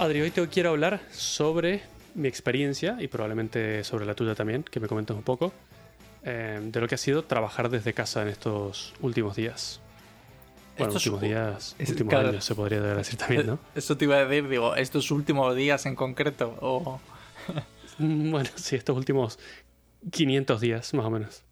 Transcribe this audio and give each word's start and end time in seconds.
Adri, 0.00 0.20
hoy 0.22 0.30
te 0.30 0.46
quiero 0.48 0.70
hablar 0.70 1.00
sobre 1.12 1.82
mi 2.14 2.26
experiencia 2.28 2.96
y 3.00 3.08
probablemente 3.08 3.84
sobre 3.84 4.06
la 4.06 4.14
tuya 4.14 4.34
también, 4.34 4.62
que 4.62 4.80
me 4.80 4.88
comentes 4.88 5.14
un 5.16 5.22
poco, 5.22 5.52
eh, 6.24 6.58
de 6.62 6.80
lo 6.80 6.88
que 6.88 6.94
ha 6.94 6.98
sido 6.98 7.24
trabajar 7.24 7.68
desde 7.68 7.92
casa 7.92 8.22
en 8.22 8.28
estos 8.28 8.94
últimos 9.00 9.36
días. 9.36 9.80
Bueno, 10.78 10.88
Estos 10.92 11.06
últimos 11.06 11.20
días, 11.20 11.76
es- 11.78 11.90
últimos 11.90 12.12
claro. 12.12 12.28
años 12.30 12.44
se 12.44 12.54
podría 12.54 12.80
decir 12.80 13.18
también, 13.18 13.46
¿no? 13.46 13.58
Eso 13.74 13.96
te 13.98 14.06
iba 14.06 14.16
a 14.16 14.24
decir, 14.24 14.48
digo, 14.48 14.74
estos 14.74 15.10
últimos 15.10 15.54
días 15.54 15.84
en 15.86 15.94
concreto. 15.96 16.56
O... 16.60 17.00
Bueno, 18.02 18.48
sí, 18.54 18.76
estos 18.76 18.96
últimos 18.96 19.38
500 20.10 20.62
días, 20.62 20.94
más 20.94 21.04
o 21.04 21.10
menos. 21.10 21.42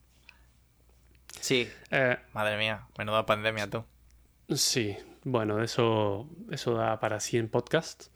Sí, 1.40 1.68
Eh, 1.90 2.16
madre 2.32 2.56
mía, 2.56 2.86
menuda 2.96 3.26
pandemia 3.26 3.68
tú. 3.68 3.84
Sí, 4.56 4.96
bueno, 5.24 5.62
eso, 5.62 6.26
eso 6.50 6.72
da 6.72 6.98
para 7.00 7.20
100 7.20 7.48
podcasts. 7.50 8.10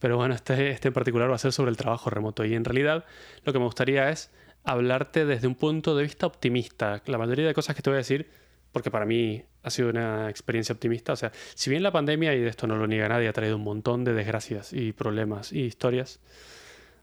Pero 0.00 0.16
bueno, 0.16 0.34
este, 0.34 0.70
este 0.70 0.88
en 0.88 0.94
particular 0.94 1.30
va 1.30 1.36
a 1.36 1.38
ser 1.38 1.52
sobre 1.52 1.70
el 1.70 1.76
trabajo 1.76 2.10
remoto. 2.10 2.44
Y 2.44 2.54
en 2.54 2.64
realidad 2.64 3.04
lo 3.44 3.52
que 3.52 3.58
me 3.58 3.64
gustaría 3.66 4.10
es 4.10 4.32
hablarte 4.64 5.24
desde 5.24 5.46
un 5.46 5.54
punto 5.54 5.96
de 5.96 6.02
vista 6.02 6.26
optimista. 6.26 7.02
La 7.06 7.18
mayoría 7.18 7.46
de 7.46 7.54
cosas 7.54 7.76
que 7.76 7.82
te 7.82 7.90
voy 7.90 7.96
a 7.96 7.98
decir, 7.98 8.28
porque 8.72 8.90
para 8.90 9.06
mí 9.06 9.44
ha 9.62 9.70
sido 9.70 9.90
una 9.90 10.28
experiencia 10.28 10.72
optimista. 10.72 11.12
O 11.12 11.16
sea, 11.16 11.32
si 11.54 11.70
bien 11.70 11.82
la 11.82 11.92
pandemia, 11.92 12.34
y 12.34 12.40
de 12.40 12.48
esto 12.48 12.66
no 12.66 12.76
lo 12.76 12.86
niega 12.86 13.08
nadie, 13.08 13.28
ha 13.28 13.32
traído 13.32 13.56
un 13.56 13.64
montón 13.64 14.04
de 14.04 14.14
desgracias 14.14 14.72
y 14.72 14.92
problemas 14.92 15.52
y 15.52 15.60
historias, 15.60 16.20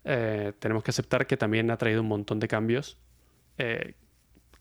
eh, 0.03 0.53
tenemos 0.59 0.83
que 0.83 0.91
aceptar 0.91 1.27
que 1.27 1.37
también 1.37 1.69
ha 1.71 1.77
traído 1.77 2.01
un 2.01 2.07
montón 2.07 2.39
de 2.39 2.47
cambios 2.47 2.97
eh, 3.57 3.93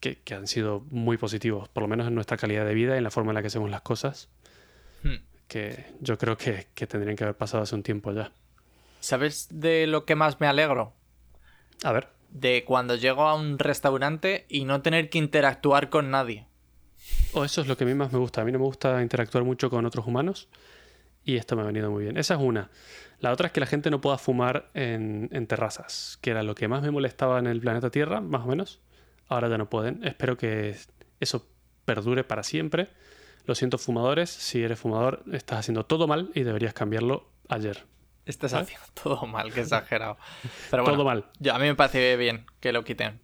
que, 0.00 0.16
que 0.16 0.34
han 0.34 0.46
sido 0.46 0.84
muy 0.90 1.16
positivos, 1.16 1.68
por 1.68 1.82
lo 1.82 1.88
menos 1.88 2.06
en 2.06 2.14
nuestra 2.14 2.36
calidad 2.36 2.66
de 2.66 2.74
vida 2.74 2.94
y 2.94 2.98
en 2.98 3.04
la 3.04 3.10
forma 3.10 3.30
en 3.30 3.36
la 3.36 3.42
que 3.42 3.48
hacemos 3.48 3.70
las 3.70 3.82
cosas 3.82 4.28
Hmm. 5.02 5.16
Que 5.48 5.86
yo 6.00 6.18
creo 6.18 6.36
que, 6.36 6.66
que 6.74 6.86
tendrían 6.86 7.16
que 7.16 7.24
haber 7.24 7.36
pasado 7.36 7.62
hace 7.62 7.74
un 7.74 7.82
tiempo 7.82 8.12
ya. 8.12 8.32
¿Sabes 9.00 9.48
de 9.50 9.86
lo 9.86 10.04
que 10.04 10.14
más 10.16 10.40
me 10.40 10.46
alegro? 10.46 10.92
A 11.84 11.92
ver, 11.92 12.08
De 12.30 12.64
cuando 12.64 12.96
llego 12.96 13.22
a 13.28 13.34
un 13.34 13.58
restaurante 13.58 14.46
y 14.48 14.64
no 14.64 14.82
tener 14.82 15.10
que 15.10 15.18
interactuar 15.18 15.90
con 15.90 16.10
nadie. 16.10 16.46
o 17.32 17.44
eso 17.44 17.60
es 17.60 17.66
lo 17.68 17.76
que 17.76 17.84
a 17.84 17.86
mí 17.86 17.94
más 17.94 18.12
me 18.12 18.18
gusta. 18.18 18.40
A 18.40 18.44
mí 18.44 18.52
no 18.52 18.58
me 18.58 18.64
gusta 18.64 19.00
interactuar 19.02 19.44
mucho 19.44 19.70
con 19.70 19.84
otros 19.86 20.06
humanos 20.06 20.48
y 21.24 21.36
esto 21.36 21.54
me 21.56 21.62
ha 21.62 21.66
venido 21.66 21.90
muy 21.90 22.04
bien. 22.04 22.16
Esa 22.16 22.34
es 22.34 22.40
una. 22.40 22.70
La 23.20 23.32
otra 23.32 23.46
es 23.48 23.52
que 23.52 23.60
la 23.60 23.66
gente 23.66 23.90
no 23.90 24.00
pueda 24.00 24.18
fumar 24.18 24.70
en, 24.74 25.28
en 25.32 25.46
terrazas, 25.46 26.18
que 26.20 26.30
era 26.30 26.42
lo 26.42 26.54
que 26.54 26.68
más 26.68 26.82
me 26.82 26.90
molestaba 26.90 27.38
en 27.38 27.46
el 27.46 27.60
planeta 27.60 27.90
Tierra, 27.90 28.20
más 28.20 28.42
o 28.42 28.46
menos. 28.46 28.80
Ahora 29.28 29.48
ya 29.48 29.58
no 29.58 29.68
pueden. 29.70 30.04
Espero 30.04 30.36
que 30.36 30.76
eso 31.20 31.46
perdure 31.84 32.24
para 32.24 32.42
siempre. 32.42 32.88
Lo 33.46 33.54
siento, 33.54 33.78
fumadores. 33.78 34.30
Si 34.30 34.62
eres 34.62 34.78
fumador, 34.78 35.22
estás 35.32 35.60
haciendo 35.60 35.84
todo 35.86 36.06
mal 36.06 36.30
y 36.34 36.42
deberías 36.42 36.74
cambiarlo 36.74 37.28
ayer. 37.48 37.84
Estás 38.24 38.54
haciendo 38.54 38.84
todo 39.02 39.24
mal, 39.26 39.52
que 39.52 39.60
exagerado. 39.60 40.16
Pero 40.70 40.82
bueno, 40.82 40.96
Todo 40.98 41.04
mal. 41.06 41.26
yo- 41.38 41.54
a 41.54 41.58
mí 41.58 41.66
me 41.66 41.74
parece 41.76 42.16
bien 42.16 42.46
que 42.60 42.72
lo 42.72 42.82
quiten. 42.84 43.20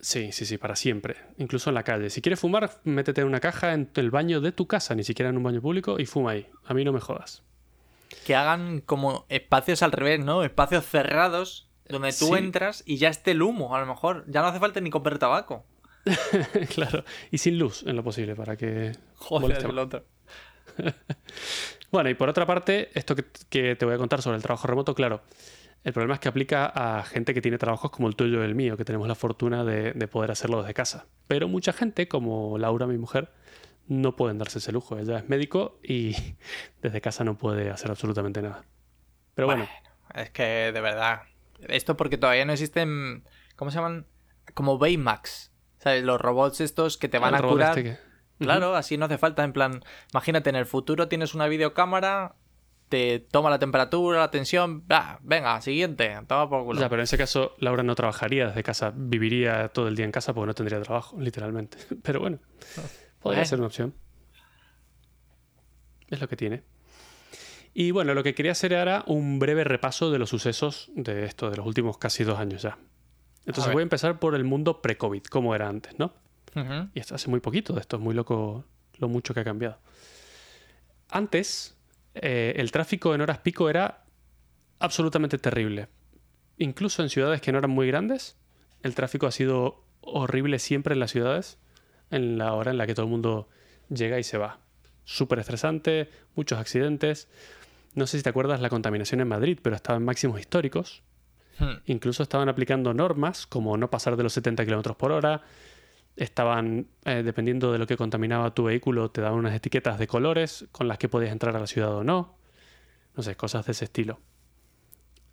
Sí, 0.00 0.32
sí, 0.32 0.46
sí, 0.46 0.56
para 0.56 0.76
siempre. 0.76 1.16
Incluso 1.36 1.68
en 1.68 1.74
la 1.74 1.82
calle. 1.82 2.08
Si 2.08 2.22
quieres 2.22 2.40
fumar, 2.40 2.80
métete 2.84 3.20
en 3.20 3.26
una 3.26 3.40
caja 3.40 3.74
en 3.74 3.90
el 3.96 4.10
baño 4.10 4.40
de 4.40 4.50
tu 4.52 4.66
casa, 4.66 4.94
ni 4.94 5.04
siquiera 5.04 5.28
en 5.28 5.36
un 5.36 5.42
baño 5.42 5.60
público, 5.60 6.00
y 6.00 6.06
fuma 6.06 6.30
ahí. 6.30 6.48
A 6.64 6.72
mí 6.72 6.84
no 6.84 6.92
me 6.92 7.00
jodas. 7.00 7.42
Que 8.24 8.34
hagan 8.34 8.80
como 8.80 9.26
espacios 9.28 9.82
al 9.82 9.92
revés, 9.92 10.24
¿no? 10.24 10.42
Espacios 10.42 10.86
cerrados 10.86 11.68
donde 11.86 12.08
tú 12.14 12.28
Sí. 12.28 12.32
entras 12.34 12.82
y 12.86 12.96
ya 12.96 13.10
esté 13.10 13.32
el 13.32 13.42
humo, 13.42 13.76
a 13.76 13.80
lo 13.80 13.84
mejor. 13.86 14.24
Ya 14.26 14.40
no 14.40 14.46
hace 14.46 14.58
falta 14.58 14.80
ni 14.80 14.88
comprar 14.88 15.18
tabaco. 15.18 15.66
claro. 16.74 17.04
Y 17.30 17.38
sin 17.38 17.58
luz, 17.58 17.84
en 17.86 17.96
lo 17.96 18.04
posible, 18.04 18.34
para 18.34 18.56
que... 18.56 18.92
Joder, 19.16 19.64
el 19.64 19.78
otro. 19.78 20.04
Bueno, 21.90 22.08
y 22.08 22.14
por 22.14 22.28
otra 22.28 22.46
parte, 22.46 22.88
esto 22.94 23.16
que, 23.16 23.24
que 23.48 23.74
te 23.74 23.84
voy 23.84 23.96
a 23.96 23.98
contar 23.98 24.22
sobre 24.22 24.36
el 24.36 24.42
trabajo 24.44 24.68
remoto, 24.68 24.94
claro, 24.94 25.22
el 25.82 25.92
problema 25.92 26.14
es 26.14 26.20
que 26.20 26.28
aplica 26.28 26.66
a 26.66 27.02
gente 27.02 27.34
que 27.34 27.40
tiene 27.40 27.58
trabajos 27.58 27.90
como 27.90 28.06
el 28.06 28.14
tuyo 28.14 28.42
y 28.42 28.44
el 28.44 28.54
mío, 28.54 28.76
que 28.76 28.84
tenemos 28.84 29.08
la 29.08 29.16
fortuna 29.16 29.64
de, 29.64 29.92
de 29.92 30.06
poder 30.06 30.30
hacerlo 30.30 30.60
desde 30.60 30.72
casa. 30.72 31.06
Pero 31.26 31.48
mucha 31.48 31.72
gente, 31.72 32.06
como 32.06 32.58
Laura, 32.58 32.86
mi 32.86 32.96
mujer, 32.96 33.32
no 33.88 34.14
pueden 34.14 34.38
darse 34.38 34.58
ese 34.58 34.72
lujo. 34.72 34.98
Ella 34.98 35.18
es 35.18 35.28
médico 35.28 35.80
y 35.82 36.14
desde 36.82 37.00
casa 37.00 37.24
no 37.24 37.36
puede 37.36 37.70
hacer 37.70 37.90
absolutamente 37.90 38.40
nada. 38.40 38.64
Pero 39.34 39.46
bueno, 39.46 39.68
Es 40.14 40.30
que 40.30 40.70
de 40.72 40.80
verdad. 40.80 41.22
Esto 41.68 41.96
porque 41.96 42.16
todavía 42.16 42.44
no 42.44 42.52
existen. 42.52 43.24
¿Cómo 43.56 43.70
se 43.70 43.76
llaman? 43.78 44.06
Como 44.54 44.78
Baymax. 44.78 45.50
¿Sabes? 45.80 46.04
Los 46.04 46.20
robots 46.20 46.60
estos 46.60 46.96
que 46.98 47.08
te 47.08 47.18
van 47.18 47.34
el 47.34 47.44
a 47.44 47.48
curar. 47.48 47.78
este 47.78 47.90
que- 47.90 48.10
Claro, 48.38 48.74
así 48.76 48.96
no 48.96 49.04
hace 49.06 49.18
falta. 49.18 49.44
En 49.44 49.52
plan, 49.52 49.82
imagínate, 50.12 50.48
en 50.50 50.56
el 50.56 50.64
futuro 50.66 51.08
tienes 51.08 51.34
una 51.34 51.46
videocámara, 51.46 52.36
te 52.88 53.18
toma 53.20 53.50
la 53.50 53.58
temperatura, 53.58 54.18
la 54.18 54.30
tensión. 54.30 54.86
bla, 54.86 55.18
venga, 55.22 55.60
siguiente. 55.60 56.16
Toma 56.26 56.48
por 56.48 56.64
culo. 56.64 56.80
Ya, 56.80 56.88
pero 56.88 57.02
en 57.02 57.04
ese 57.04 57.18
caso 57.18 57.54
Laura 57.58 57.82
no 57.82 57.94
trabajaría 57.94 58.46
desde 58.48 58.62
casa, 58.62 58.92
viviría 58.94 59.68
todo 59.68 59.88
el 59.88 59.96
día 59.96 60.04
en 60.06 60.12
casa 60.12 60.32
porque 60.32 60.46
no 60.48 60.54
tendría 60.54 60.80
trabajo, 60.80 61.16
literalmente. 61.20 61.76
Pero 62.02 62.20
bueno, 62.20 62.38
podría 63.20 63.40
Bueno. 63.40 63.44
ser 63.44 63.58
una 63.58 63.66
opción. 63.66 63.94
Es 66.08 66.20
lo 66.20 66.28
que 66.28 66.36
tiene. 66.36 66.64
Y 67.72 67.92
bueno, 67.92 68.14
lo 68.14 68.22
que 68.24 68.34
quería 68.34 68.52
hacer 68.52 68.72
era 68.72 69.04
un 69.06 69.38
breve 69.38 69.62
repaso 69.64 70.10
de 70.10 70.18
los 70.18 70.30
sucesos 70.30 70.90
de 70.94 71.24
esto, 71.24 71.50
de 71.50 71.56
los 71.58 71.66
últimos 71.66 71.98
casi 71.98 72.24
dos 72.24 72.38
años 72.38 72.62
ya. 72.62 72.78
Entonces 73.46 73.72
voy 73.72 73.80
a 73.80 73.84
empezar 73.84 74.18
por 74.18 74.34
el 74.34 74.44
mundo 74.44 74.82
pre-COVID, 74.82 75.24
como 75.24 75.54
era 75.54 75.68
antes, 75.68 75.98
¿no? 75.98 76.12
Y 76.94 77.00
esto 77.00 77.14
hace 77.14 77.28
muy 77.28 77.40
poquito 77.40 77.72
de 77.72 77.80
esto, 77.80 77.96
es 77.96 78.02
muy 78.02 78.14
loco 78.14 78.64
lo 78.98 79.08
mucho 79.08 79.34
que 79.34 79.40
ha 79.40 79.44
cambiado. 79.44 79.78
Antes, 81.08 81.76
eh, 82.14 82.54
el 82.56 82.70
tráfico 82.70 83.14
en 83.14 83.20
horas 83.20 83.38
pico 83.38 83.70
era 83.70 84.04
absolutamente 84.78 85.38
terrible. 85.38 85.88
Incluso 86.58 87.02
en 87.02 87.08
ciudades 87.08 87.40
que 87.40 87.52
no 87.52 87.58
eran 87.58 87.70
muy 87.70 87.86
grandes, 87.86 88.36
el 88.82 88.94
tráfico 88.94 89.26
ha 89.26 89.30
sido 89.30 89.84
horrible 90.00 90.58
siempre 90.58 90.94
en 90.94 91.00
las 91.00 91.10
ciudades, 91.10 91.58
en 92.10 92.38
la 92.38 92.52
hora 92.54 92.70
en 92.70 92.78
la 92.78 92.86
que 92.86 92.94
todo 92.94 93.06
el 93.06 93.10
mundo 93.10 93.48
llega 93.88 94.18
y 94.18 94.24
se 94.24 94.38
va. 94.38 94.58
Súper 95.04 95.38
estresante, 95.38 96.10
muchos 96.34 96.58
accidentes. 96.58 97.28
No 97.94 98.06
sé 98.06 98.18
si 98.18 98.22
te 98.22 98.30
acuerdas 98.30 98.60
la 98.60 98.70
contaminación 98.70 99.20
en 99.20 99.28
Madrid, 99.28 99.58
pero 99.62 99.76
estaba 99.76 99.96
en 99.96 100.04
máximos 100.04 100.38
históricos. 100.40 101.02
Hmm. 101.60 101.74
Incluso 101.84 102.22
estaban 102.22 102.48
aplicando 102.48 102.94
normas 102.94 103.46
como 103.46 103.76
no 103.76 103.90
pasar 103.90 104.16
de 104.16 104.22
los 104.22 104.32
70 104.32 104.64
km 104.64 104.96
por 104.96 105.12
hora. 105.12 105.42
Estaban, 106.16 106.88
eh, 107.04 107.22
dependiendo 107.22 107.70
de 107.70 107.78
lo 107.78 107.86
que 107.86 107.96
contaminaba 107.96 108.54
tu 108.54 108.64
vehículo, 108.64 109.10
te 109.10 109.20
daban 109.20 109.38
unas 109.38 109.54
etiquetas 109.54 109.98
de 109.98 110.06
colores 110.06 110.66
con 110.72 110.88
las 110.88 110.98
que 110.98 111.08
podías 111.08 111.32
entrar 111.32 111.54
a 111.54 111.60
la 111.60 111.66
ciudad 111.66 111.94
o 111.94 112.02
no. 112.02 112.36
No 113.14 113.22
sé, 113.22 113.36
cosas 113.36 113.66
de 113.66 113.72
ese 113.72 113.84
estilo. 113.84 114.20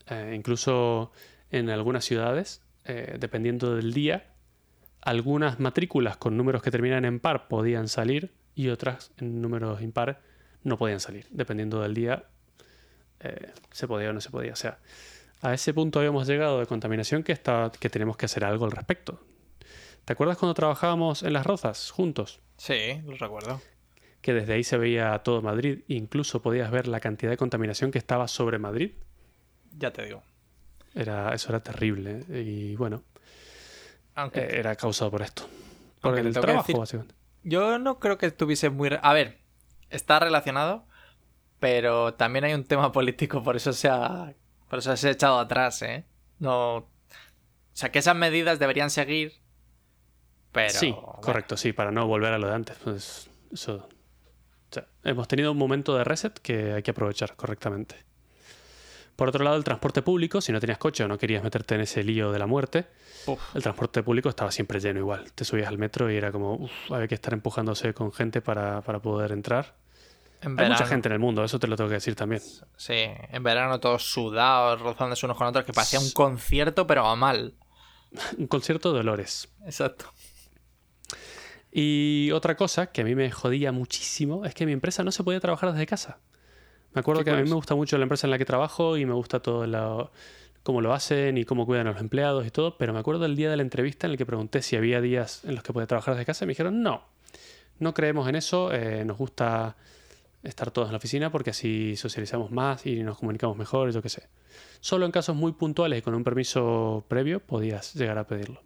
Eh, 0.07 0.33
incluso 0.35 1.11
en 1.49 1.69
algunas 1.69 2.03
ciudades, 2.03 2.61
eh, 2.83 3.15
dependiendo 3.19 3.75
del 3.75 3.93
día, 3.93 4.33
algunas 5.01 5.59
matrículas 5.59 6.17
con 6.17 6.35
números 6.35 6.61
que 6.61 6.71
terminan 6.71 7.05
en 7.05 7.21
par 7.21 7.47
podían 7.47 7.87
salir 7.87 8.33
y 8.53 8.67
otras 8.69 9.11
en 9.17 9.41
números 9.41 9.81
impar 9.81 10.21
no 10.63 10.77
podían 10.77 10.99
salir. 10.99 11.27
Dependiendo 11.29 11.81
del 11.81 11.93
día, 11.93 12.25
se 13.71 13.87
podía 13.87 14.09
o 14.09 14.13
no 14.13 14.21
se 14.21 14.29
podía. 14.29 14.53
O 14.53 14.55
sea, 14.55 14.79
a 15.41 15.53
ese 15.53 15.73
punto 15.73 15.99
habíamos 15.99 16.27
llegado 16.27 16.59
de 16.59 16.65
contaminación 16.65 17.23
que, 17.23 17.31
está, 17.31 17.71
que 17.79 17.89
tenemos 17.89 18.17
que 18.17 18.25
hacer 18.25 18.43
algo 18.45 18.65
al 18.65 18.71
respecto. 18.71 19.21
¿Te 20.05 20.13
acuerdas 20.13 20.37
cuando 20.37 20.53
trabajábamos 20.53 21.23
en 21.23 21.33
Las 21.33 21.45
Rozas 21.45 21.91
juntos? 21.91 22.39
Sí, 22.57 23.01
lo 23.05 23.15
recuerdo. 23.17 23.61
Que 24.21 24.33
desde 24.33 24.53
ahí 24.53 24.63
se 24.63 24.77
veía 24.77 25.17
todo 25.19 25.41
Madrid, 25.41 25.81
incluso 25.87 26.41
podías 26.41 26.71
ver 26.71 26.87
la 26.87 26.99
cantidad 26.99 27.29
de 27.31 27.37
contaminación 27.37 27.91
que 27.91 27.97
estaba 27.97 28.27
sobre 28.27 28.57
Madrid. 28.57 28.91
Ya 29.77 29.91
te 29.91 30.05
digo. 30.05 30.23
Era, 30.95 31.33
eso 31.33 31.49
era 31.49 31.59
terrible. 31.61 32.23
¿eh? 32.29 32.41
Y 32.41 32.75
bueno, 32.75 33.03
Aunque 34.15 34.39
eh, 34.39 34.59
era 34.59 34.75
causado 34.75 35.11
por 35.11 35.21
esto. 35.21 35.43
Por 36.01 36.13
Aunque 36.13 36.27
el 36.27 36.33
trabajo, 36.33 36.63
decir- 36.67 36.77
básicamente. 36.77 37.15
yo 37.43 37.77
no 37.77 37.99
creo 37.99 38.17
que 38.17 38.25
estuviese 38.25 38.69
muy... 38.69 38.89
A 39.01 39.13
ver, 39.13 39.37
está 39.89 40.19
relacionado, 40.19 40.85
pero 41.59 42.13
también 42.15 42.45
hay 42.45 42.53
un 42.53 42.63
tema 42.63 42.91
político, 42.93 43.43
por 43.43 43.55
eso 43.55 43.73
se 43.73 43.87
ha, 43.89 44.33
por 44.69 44.79
eso 44.79 44.95
se 44.97 45.07
ha 45.07 45.11
echado 45.11 45.39
atrás, 45.39 45.81
¿eh? 45.81 46.05
No... 46.39 46.75
O 46.77 47.79
sea, 47.79 47.91
que 47.91 47.99
esas 47.99 48.15
medidas 48.15 48.57
deberían 48.57 48.89
seguir, 48.89 49.33
pero... 50.51 50.71
sí, 50.71 50.91
bueno, 50.91 51.19
correcto, 51.21 51.57
sí, 51.57 51.73
para 51.73 51.91
no 51.91 52.07
volver 52.07 52.33
a 52.33 52.39
lo 52.39 52.47
de 52.47 52.55
antes. 52.55 52.77
Pues 52.83 53.29
eso. 53.53 53.75
o 53.75 54.73
sea, 54.73 54.87
hemos 55.03 55.27
tenido 55.27 55.51
un 55.51 55.57
momento 55.57 55.95
de 55.95 56.03
reset 56.03 56.39
que 56.39 56.73
hay 56.73 56.81
que 56.81 56.91
aprovechar 56.91 57.35
correctamente. 57.35 58.07
Por 59.15 59.29
otro 59.29 59.43
lado, 59.43 59.57
el 59.57 59.63
transporte 59.63 60.03
público, 60.03 60.41
si 60.41 60.51
no 60.51 60.59
tenías 60.59 60.77
coche 60.77 61.03
o 61.03 61.07
no 61.07 61.17
querías 61.17 61.43
meterte 61.43 61.73
en 61.73 61.81
ese 61.81 62.03
lío 62.03 62.31
de 62.31 62.37
la 62.37 62.45
muerte, 62.45 62.85
uf, 63.25 63.55
el 63.55 63.63
transporte 63.63 64.03
público 64.03 64.29
estaba 64.29 64.51
siempre 64.51 64.79
lleno 64.79 64.99
igual. 64.99 65.31
Te 65.33 65.43
subías 65.43 65.67
al 65.67 65.79
metro 65.79 66.11
y 66.11 66.15
era 66.15 66.31
como, 66.31 66.53
uff, 66.53 66.91
había 66.91 67.07
que 67.07 67.15
estar 67.15 67.33
empujándose 67.33 67.95
con 67.95 68.13
gente 68.13 68.41
para, 68.41 68.81
para 68.81 68.99
poder 68.99 69.31
entrar. 69.31 69.75
En 70.41 70.51
Hay 70.51 70.55
verano, 70.55 70.75
mucha 70.75 70.85
gente 70.87 71.07
en 71.07 71.13
el 71.13 71.19
mundo, 71.19 71.43
eso 71.43 71.59
te 71.59 71.67
lo 71.67 71.75
tengo 71.75 71.89
que 71.89 71.95
decir 71.95 72.15
también. 72.15 72.41
Sí, 72.75 72.93
en 72.93 73.43
verano 73.43 73.79
todos 73.79 74.03
sudados, 74.03 74.79
rozándose 74.81 75.25
unos 75.25 75.37
con 75.37 75.47
otros, 75.47 75.65
que 75.65 75.73
parecía 75.73 75.99
un 75.99 76.11
concierto, 76.11 76.85
pero 76.87 77.05
a 77.07 77.15
mal. 77.15 77.53
Un 78.37 78.47
concierto 78.47 78.93
de 78.93 79.01
olores. 79.01 79.49
Exacto. 79.65 80.05
Y 81.71 82.31
otra 82.31 82.55
cosa 82.55 82.87
que 82.87 83.01
a 83.01 83.03
mí 83.03 83.15
me 83.15 83.29
jodía 83.31 83.71
muchísimo 83.71 84.45
es 84.45 84.53
que 84.55 84.65
mi 84.65 84.71
empresa 84.71 85.03
no 85.03 85.11
se 85.11 85.23
podía 85.23 85.39
trabajar 85.39 85.71
desde 85.73 85.85
casa. 85.85 86.19
Me 86.93 87.01
acuerdo 87.01 87.21
¿Qué 87.21 87.25
que 87.25 87.31
a 87.31 87.41
mí 87.41 87.47
me 87.47 87.55
gusta 87.55 87.75
mucho 87.75 87.97
la 87.97 88.03
empresa 88.03 88.25
en 88.25 88.31
la 88.31 88.37
que 88.37 88.45
trabajo 88.45 88.97
y 88.97 89.05
me 89.05 89.13
gusta 89.13 89.41
todo 89.41 89.67
lo- 89.67 90.11
cómo 90.63 90.81
lo 90.81 90.93
hacen 90.93 91.37
y 91.37 91.43
cómo 91.45 91.65
cuidan 91.65 91.87
a 91.87 91.91
los 91.91 92.01
empleados 92.01 92.45
y 92.47 92.51
todo, 92.51 92.77
pero 92.77 92.93
me 92.93 92.99
acuerdo 92.99 93.21
del 93.21 93.35
día 93.35 93.49
de 93.49 93.57
la 93.57 93.63
entrevista 93.63 94.07
en 94.07 94.11
el 94.11 94.17
que 94.17 94.25
pregunté 94.25 94.61
si 94.61 94.75
había 94.75 94.99
días 95.01 95.43
en 95.45 95.55
los 95.55 95.63
que 95.63 95.71
podía 95.73 95.87
trabajar 95.87 96.15
desde 96.15 96.25
casa 96.25 96.45
y 96.45 96.47
me 96.47 96.51
dijeron 96.51 96.81
no, 96.81 97.03
no 97.79 97.93
creemos 97.93 98.27
en 98.27 98.35
eso, 98.35 98.71
eh, 98.73 99.05
nos 99.05 99.17
gusta 99.17 99.75
estar 100.47 100.71
todos 100.71 100.87
en 100.87 100.93
la 100.93 100.97
oficina 100.97 101.31
porque 101.31 101.49
así 101.51 101.95
socializamos 101.95 102.51
más 102.51 102.85
y 102.85 103.03
nos 103.03 103.17
comunicamos 103.19 103.57
mejor, 103.57 103.91
yo 103.91 104.01
qué 104.01 104.09
sé. 104.09 104.29
Solo 104.79 105.05
en 105.05 105.11
casos 105.11 105.35
muy 105.35 105.51
puntuales 105.53 105.99
y 105.99 106.01
con 106.01 106.13
un 106.15 106.23
permiso 106.23 107.05
previo 107.07 107.39
podías 107.39 107.93
llegar 107.95 108.17
a 108.17 108.25
pedirlo. 108.27 108.61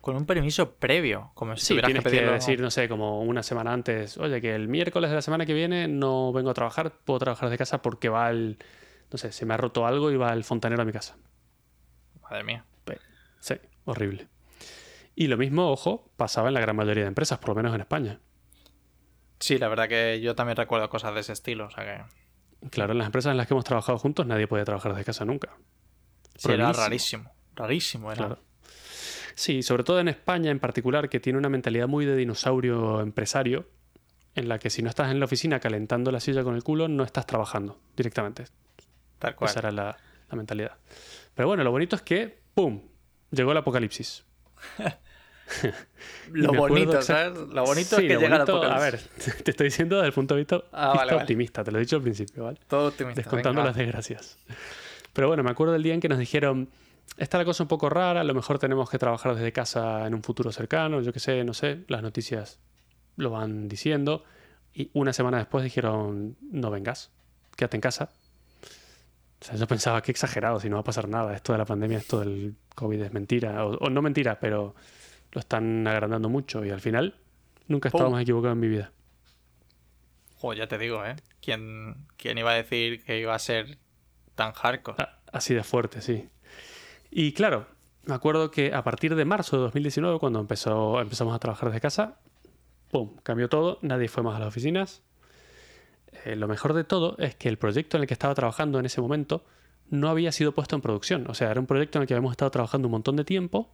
Con 0.00 0.14
un 0.16 0.24
permiso 0.26 0.74
previo, 0.74 1.32
como 1.34 1.56
si 1.56 1.66
Sí, 1.66 1.74
tienes 1.74 2.04
que 2.04 2.10
que, 2.10 2.16
pedirlo. 2.16 2.32
decir, 2.32 2.60
no 2.60 2.70
sé, 2.70 2.88
como 2.88 3.22
una 3.22 3.42
semana 3.42 3.72
antes, 3.72 4.16
oye, 4.18 4.40
que 4.40 4.54
el 4.54 4.68
miércoles 4.68 5.10
de 5.10 5.16
la 5.16 5.22
semana 5.22 5.46
que 5.46 5.54
viene 5.54 5.88
no 5.88 6.32
vengo 6.32 6.50
a 6.50 6.54
trabajar, 6.54 6.92
puedo 7.04 7.18
trabajar 7.18 7.50
de 7.50 7.58
casa 7.58 7.82
porque 7.82 8.08
va 8.08 8.30
el, 8.30 8.58
no 9.10 9.18
sé, 9.18 9.32
se 9.32 9.44
me 9.46 9.54
ha 9.54 9.56
roto 9.56 9.84
algo 9.86 10.12
y 10.12 10.16
va 10.16 10.32
el 10.32 10.44
fontanero 10.44 10.82
a 10.82 10.84
mi 10.84 10.92
casa. 10.92 11.16
Madre 12.22 12.44
mía. 12.44 12.64
Sí, 13.40 13.54
horrible. 13.84 14.26
Y 15.14 15.28
lo 15.28 15.36
mismo, 15.36 15.70
ojo, 15.70 16.10
pasaba 16.16 16.48
en 16.48 16.54
la 16.54 16.60
gran 16.60 16.74
mayoría 16.76 17.04
de 17.04 17.08
empresas, 17.08 17.38
por 17.38 17.50
lo 17.50 17.54
menos 17.56 17.74
en 17.74 17.80
España. 17.80 18.18
Sí, 19.38 19.58
la 19.58 19.68
verdad 19.68 19.88
que 19.88 20.20
yo 20.20 20.34
también 20.34 20.56
recuerdo 20.56 20.88
cosas 20.88 21.14
de 21.14 21.20
ese 21.20 21.32
estilo, 21.32 21.66
o 21.66 21.70
sea 21.70 21.84
que 21.84 22.68
Claro, 22.70 22.92
en 22.92 22.98
las 22.98 23.06
empresas 23.06 23.30
en 23.30 23.36
las 23.36 23.46
que 23.46 23.54
hemos 23.54 23.64
trabajado 23.64 23.98
juntos 23.98 24.26
nadie 24.26 24.46
podía 24.46 24.64
trabajar 24.64 24.92
desde 24.92 25.04
casa 25.04 25.24
nunca. 25.24 25.56
sí, 26.36 26.50
era 26.50 26.72
rarísimo. 26.72 27.30
Rarísimo 27.54 28.12
era. 28.12 28.26
Claro. 28.26 28.42
Sí, 29.34 29.62
sobre 29.62 29.84
todo 29.84 30.00
en 30.00 30.08
España 30.08 30.50
en 30.50 30.58
particular, 30.58 31.08
que 31.08 31.20
tiene 31.20 31.38
una 31.38 31.48
mentalidad 31.50 31.88
muy 31.88 32.06
de 32.06 32.16
dinosaurio 32.16 33.00
empresario, 33.00 33.68
en 34.34 34.48
la 34.48 34.58
que 34.58 34.70
si 34.70 34.82
no 34.82 34.88
estás 34.88 35.10
en 35.10 35.18
la 35.18 35.26
oficina 35.26 35.60
calentando 35.60 36.10
la 36.10 36.20
silla 36.20 36.42
con 36.42 36.54
el 36.54 36.62
culo, 36.62 36.88
no 36.88 37.04
estás 37.04 37.26
trabajando 37.26 37.78
directamente. 37.96 38.44
Tal 39.18 39.34
cual. 39.34 39.50
Esa 39.50 39.60
era 39.60 39.72
la, 39.72 39.96
la 40.30 40.36
mentalidad. 40.36 40.72
Pero 41.34 41.48
bueno, 41.48 41.64
lo 41.64 41.70
bonito 41.70 41.96
es 41.96 42.02
que, 42.02 42.40
¡pum! 42.54 42.80
Llegó 43.30 43.52
el 43.52 43.58
apocalipsis. 43.58 44.24
Lo 46.32 46.52
bonito, 46.52 47.00
¿sabes? 47.02 47.36
Lo 47.38 47.64
bonito 47.64 47.96
Sí, 47.96 48.02
es 48.02 48.08
que 48.08 48.14
lo 48.14 48.20
llega 48.20 48.38
bonito- 48.44 48.62
la 48.64 48.76
A 48.76 48.80
ver, 48.80 49.00
te 49.44 49.50
estoy 49.50 49.64
diciendo 49.66 49.96
desde 49.96 50.08
el 50.08 50.12
punto 50.12 50.34
de 50.34 50.40
vista, 50.40 50.56
Ah, 50.72 50.88
vista 50.92 50.96
vale, 50.98 51.10
vale. 51.12 51.22
optimista, 51.22 51.64
te 51.64 51.70
lo 51.70 51.78
he 51.78 51.80
dicho 51.80 51.96
al 51.96 52.02
principio, 52.02 52.44
¿vale? 52.44 52.58
Todo 52.68 52.88
optimista. 52.88 53.20
Descontando 53.20 53.60
venga, 53.60 53.68
las 53.70 53.76
desgracias. 53.76 54.38
Pero 55.12 55.28
bueno, 55.28 55.42
me 55.42 55.50
acuerdo 55.50 55.72
del 55.72 55.82
día 55.82 55.94
en 55.94 56.00
que 56.00 56.08
nos 56.08 56.18
dijeron, 56.18 56.68
está 57.16 57.38
la 57.38 57.44
cosa 57.44 57.62
un 57.62 57.68
poco 57.68 57.88
rara, 57.88 58.20
a 58.20 58.24
lo 58.24 58.34
mejor 58.34 58.58
tenemos 58.58 58.90
que 58.90 58.98
trabajar 58.98 59.34
desde 59.34 59.52
casa 59.52 60.06
en 60.06 60.14
un 60.14 60.22
futuro 60.22 60.50
cercano, 60.52 61.00
yo 61.00 61.12
qué 61.12 61.20
sé, 61.20 61.44
no 61.44 61.54
sé, 61.54 61.84
las 61.88 62.02
noticias 62.02 62.58
lo 63.16 63.30
van 63.30 63.68
diciendo. 63.68 64.24
Y 64.74 64.90
una 64.92 65.12
semana 65.14 65.38
después 65.38 65.64
dijeron, 65.64 66.36
no 66.50 66.70
vengas, 66.70 67.10
quédate 67.56 67.76
en 67.78 67.80
casa. 67.80 68.10
O 69.40 69.44
sea, 69.44 69.54
yo 69.56 69.66
pensaba, 69.66 70.02
qué 70.02 70.10
exagerado, 70.10 70.60
si 70.60 70.68
no 70.68 70.76
va 70.76 70.80
a 70.80 70.84
pasar 70.84 71.08
nada, 71.08 71.34
esto 71.34 71.52
de 71.52 71.58
la 71.58 71.64
pandemia, 71.64 71.98
esto 71.98 72.20
del 72.20 72.56
COVID 72.74 73.00
es 73.02 73.12
mentira, 73.12 73.64
o, 73.64 73.76
o 73.76 73.90
no 73.90 74.02
mentira, 74.02 74.38
pero 74.40 74.74
lo 75.36 75.40
están 75.40 75.86
agrandando 75.86 76.30
mucho 76.30 76.64
y 76.64 76.70
al 76.70 76.80
final 76.80 77.14
nunca 77.68 77.88
he 77.88 77.90
estado 77.90 78.10
más 78.10 78.22
equivocado 78.22 78.54
en 78.54 78.60
mi 78.60 78.68
vida. 78.68 78.90
Joder, 80.38 80.58
ya 80.60 80.66
te 80.66 80.78
digo, 80.78 81.04
¿eh? 81.04 81.16
¿Quién, 81.42 82.06
¿Quién 82.16 82.38
iba 82.38 82.52
a 82.52 82.54
decir 82.54 83.04
que 83.04 83.20
iba 83.20 83.34
a 83.34 83.38
ser 83.38 83.76
tan 84.34 84.52
hardcore? 84.52 85.02
A- 85.02 85.18
Así 85.32 85.52
de 85.52 85.62
fuerte, 85.62 86.00
sí. 86.00 86.26
Y 87.10 87.32
claro, 87.32 87.66
me 88.04 88.14
acuerdo 88.14 88.50
que 88.50 88.72
a 88.72 88.82
partir 88.82 89.14
de 89.14 89.26
marzo 89.26 89.56
de 89.56 89.62
2019, 89.64 90.18
cuando 90.18 90.40
empezó, 90.40 91.02
empezamos 91.02 91.34
a 91.34 91.38
trabajar 91.38 91.68
desde 91.68 91.82
casa, 91.82 92.18
¡pum! 92.90 93.16
Cambió 93.22 93.50
todo, 93.50 93.78
nadie 93.82 94.08
fue 94.08 94.22
más 94.22 94.36
a 94.36 94.38
las 94.38 94.48
oficinas. 94.48 95.02
Eh, 96.24 96.34
lo 96.36 96.48
mejor 96.48 96.72
de 96.72 96.84
todo 96.84 97.16
es 97.18 97.34
que 97.34 97.50
el 97.50 97.58
proyecto 97.58 97.98
en 97.98 98.04
el 98.04 98.06
que 98.06 98.14
estaba 98.14 98.34
trabajando 98.34 98.78
en 98.78 98.86
ese 98.86 99.02
momento 99.02 99.44
no 99.90 100.08
había 100.08 100.32
sido 100.32 100.52
puesto 100.52 100.76
en 100.76 100.80
producción. 100.80 101.28
O 101.28 101.34
sea, 101.34 101.50
era 101.50 101.60
un 101.60 101.66
proyecto 101.66 101.98
en 101.98 102.02
el 102.04 102.08
que 102.08 102.14
habíamos 102.14 102.32
estado 102.32 102.50
trabajando 102.50 102.88
un 102.88 102.92
montón 102.92 103.16
de 103.16 103.24
tiempo, 103.24 103.70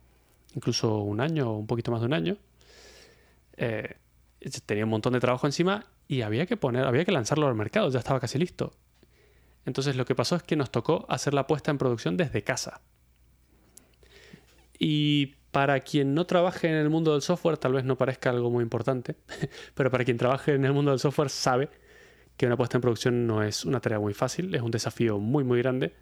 incluso 0.54 0.98
un 0.98 1.20
año 1.20 1.50
o 1.50 1.58
un 1.58 1.66
poquito 1.66 1.90
más 1.90 2.00
de 2.00 2.06
un 2.06 2.12
año. 2.12 2.36
Eh, 3.56 3.96
tenía 4.66 4.84
un 4.84 4.90
montón 4.90 5.12
de 5.12 5.20
trabajo 5.20 5.46
encima 5.46 5.86
y 6.08 6.22
había 6.22 6.46
que 6.46 6.56
poner, 6.56 6.84
había 6.84 7.04
que 7.04 7.12
lanzarlo 7.12 7.46
al 7.46 7.54
mercado, 7.54 7.90
ya 7.90 7.98
estaba 7.98 8.20
casi 8.20 8.38
listo. 8.38 8.72
Entonces 9.64 9.96
lo 9.96 10.04
que 10.04 10.14
pasó 10.14 10.36
es 10.36 10.42
que 10.42 10.56
nos 10.56 10.70
tocó 10.70 11.06
hacer 11.08 11.34
la 11.34 11.46
puesta 11.46 11.70
en 11.70 11.78
producción 11.78 12.16
desde 12.16 12.42
casa. 12.42 12.80
Y 14.78 15.36
para 15.52 15.80
quien 15.80 16.14
no 16.14 16.26
trabaje 16.26 16.68
en 16.68 16.74
el 16.74 16.90
mundo 16.90 17.12
del 17.12 17.22
software, 17.22 17.58
tal 17.58 17.74
vez 17.74 17.84
no 17.84 17.96
parezca 17.96 18.30
algo 18.30 18.50
muy 18.50 18.62
importante, 18.62 19.16
pero 19.74 19.90
para 19.90 20.04
quien 20.04 20.16
trabaje 20.16 20.54
en 20.54 20.64
el 20.64 20.72
mundo 20.72 20.90
del 20.90 20.98
software 20.98 21.30
sabe 21.30 21.68
que 22.36 22.46
una 22.46 22.56
puesta 22.56 22.78
en 22.78 22.80
producción 22.80 23.26
no 23.26 23.42
es 23.42 23.64
una 23.64 23.80
tarea 23.80 24.00
muy 24.00 24.14
fácil, 24.14 24.54
es 24.54 24.62
un 24.62 24.70
desafío 24.70 25.18
muy 25.18 25.44
muy 25.44 25.58
grande. 25.60 25.94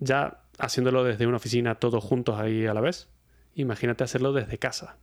Ya 0.00 0.42
haciéndolo 0.58 1.04
desde 1.04 1.26
una 1.26 1.36
oficina 1.36 1.76
todos 1.76 2.02
juntos 2.02 2.38
ahí 2.38 2.66
a 2.66 2.74
la 2.74 2.80
vez, 2.80 3.08
imagínate 3.54 4.04
hacerlo 4.04 4.32
desde 4.32 4.58
casa. 4.58 4.96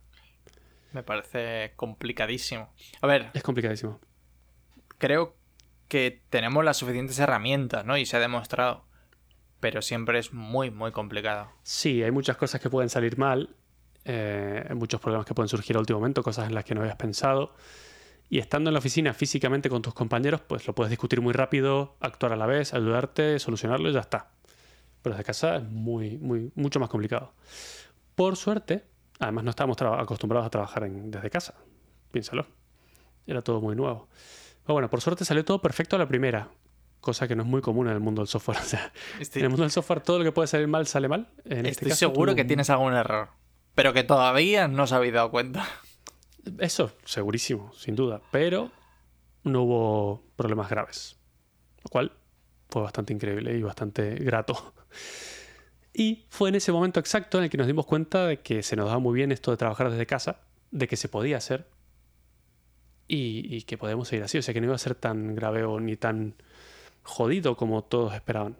Me 0.92 1.02
parece 1.02 1.72
complicadísimo. 1.76 2.72
A 3.00 3.06
ver, 3.06 3.30
Es 3.34 3.42
complicadísimo. 3.42 4.00
creo 4.98 5.36
que 5.88 6.22
tenemos 6.30 6.64
las 6.64 6.76
suficientes 6.76 7.18
herramientas, 7.18 7.84
¿no? 7.84 7.96
Y 7.96 8.06
se 8.06 8.16
ha 8.16 8.20
demostrado. 8.20 8.84
Pero 9.60 9.82
siempre 9.82 10.18
es 10.18 10.32
muy, 10.32 10.70
muy 10.70 10.90
complicado. 10.92 11.50
Sí, 11.62 12.02
hay 12.02 12.10
muchas 12.10 12.36
cosas 12.36 12.60
que 12.60 12.70
pueden 12.70 12.88
salir 12.88 13.18
mal, 13.18 13.54
eh, 14.04 14.64
hay 14.68 14.74
muchos 14.74 15.00
problemas 15.00 15.26
que 15.26 15.34
pueden 15.34 15.48
surgir 15.48 15.76
a 15.76 15.80
último 15.80 15.98
momento, 15.98 16.22
cosas 16.22 16.48
en 16.48 16.54
las 16.54 16.64
que 16.64 16.74
no 16.74 16.80
habías 16.80 16.96
pensado. 16.96 17.54
Y 18.28 18.38
estando 18.38 18.70
en 18.70 18.74
la 18.74 18.78
oficina 18.78 19.12
físicamente 19.12 19.68
con 19.68 19.82
tus 19.82 19.92
compañeros, 19.92 20.40
pues 20.40 20.66
lo 20.66 20.74
puedes 20.74 20.90
discutir 20.90 21.20
muy 21.20 21.32
rápido, 21.32 21.96
actuar 22.00 22.32
a 22.32 22.36
la 22.36 22.46
vez, 22.46 22.72
ayudarte, 22.72 23.38
solucionarlo 23.38 23.90
y 23.90 23.92
ya 23.92 24.00
está. 24.00 24.30
Pero 25.02 25.14
desde 25.16 25.24
casa 25.24 25.56
es 25.56 25.64
muy, 25.64 26.16
muy, 26.18 26.52
mucho 26.54 26.78
más 26.80 26.88
complicado. 26.88 27.34
Por 28.20 28.36
suerte, 28.36 28.84
además 29.18 29.44
no 29.44 29.50
estábamos 29.50 29.80
acostumbrados 29.80 30.46
a 30.46 30.50
trabajar 30.50 30.84
en- 30.84 31.10
desde 31.10 31.30
casa. 31.30 31.54
Piénsalo. 32.12 32.46
Era 33.26 33.40
todo 33.40 33.62
muy 33.62 33.74
nuevo. 33.74 34.10
Pero 34.62 34.74
bueno, 34.74 34.90
por 34.90 35.00
suerte 35.00 35.24
salió 35.24 35.42
todo 35.42 35.62
perfecto 35.62 35.96
a 35.96 35.98
la 35.98 36.06
primera. 36.06 36.50
Cosa 37.00 37.26
que 37.26 37.34
no 37.34 37.44
es 37.44 37.48
muy 37.48 37.62
común 37.62 37.86
en 37.86 37.94
el 37.94 38.00
mundo 38.00 38.20
del 38.20 38.28
software. 38.28 38.58
O 38.60 38.62
sea, 38.62 38.92
Estoy, 39.18 39.40
en 39.40 39.44
el 39.46 39.48
mundo 39.48 39.62
del 39.62 39.70
software 39.70 40.02
todo 40.02 40.18
lo 40.18 40.24
que 40.24 40.32
puede 40.32 40.48
salir 40.48 40.68
mal 40.68 40.86
sale 40.86 41.08
mal. 41.08 41.30
En 41.46 41.60
este 41.64 41.70
estoy 41.70 41.88
caso, 41.88 41.98
seguro 42.10 42.34
que 42.34 42.44
tienes 42.44 42.68
algún 42.68 42.92
error. 42.92 43.30
Pero 43.74 43.94
que 43.94 44.04
todavía 44.04 44.68
no 44.68 44.82
os 44.82 44.92
habéis 44.92 45.14
dado 45.14 45.30
cuenta. 45.30 45.66
Eso, 46.58 46.92
segurísimo, 47.06 47.72
sin 47.72 47.96
duda. 47.96 48.20
Pero 48.32 48.70
no 49.44 49.62
hubo 49.62 50.24
problemas 50.36 50.68
graves. 50.68 51.16
Lo 51.84 51.88
cual 51.88 52.12
fue 52.68 52.82
bastante 52.82 53.14
increíble 53.14 53.56
y 53.56 53.62
bastante 53.62 54.14
grato. 54.16 54.74
Y 55.92 56.24
fue 56.28 56.48
en 56.48 56.54
ese 56.54 56.72
momento 56.72 57.00
exacto 57.00 57.38
en 57.38 57.44
el 57.44 57.50
que 57.50 57.58
nos 57.58 57.66
dimos 57.66 57.86
cuenta 57.86 58.26
de 58.26 58.38
que 58.40 58.62
se 58.62 58.76
nos 58.76 58.86
daba 58.86 58.98
muy 58.98 59.14
bien 59.14 59.32
esto 59.32 59.50
de 59.50 59.56
trabajar 59.56 59.90
desde 59.90 60.06
casa, 60.06 60.40
de 60.70 60.86
que 60.86 60.96
se 60.96 61.08
podía 61.08 61.36
hacer 61.36 61.66
y, 63.08 63.54
y 63.54 63.62
que 63.62 63.76
podíamos 63.76 64.08
seguir 64.08 64.24
así. 64.24 64.38
O 64.38 64.42
sea 64.42 64.54
que 64.54 64.60
no 64.60 64.66
iba 64.66 64.74
a 64.74 64.78
ser 64.78 64.94
tan 64.94 65.34
grave 65.34 65.64
o 65.64 65.80
ni 65.80 65.96
tan 65.96 66.34
jodido 67.02 67.56
como 67.56 67.82
todos 67.82 68.14
esperaban. 68.14 68.56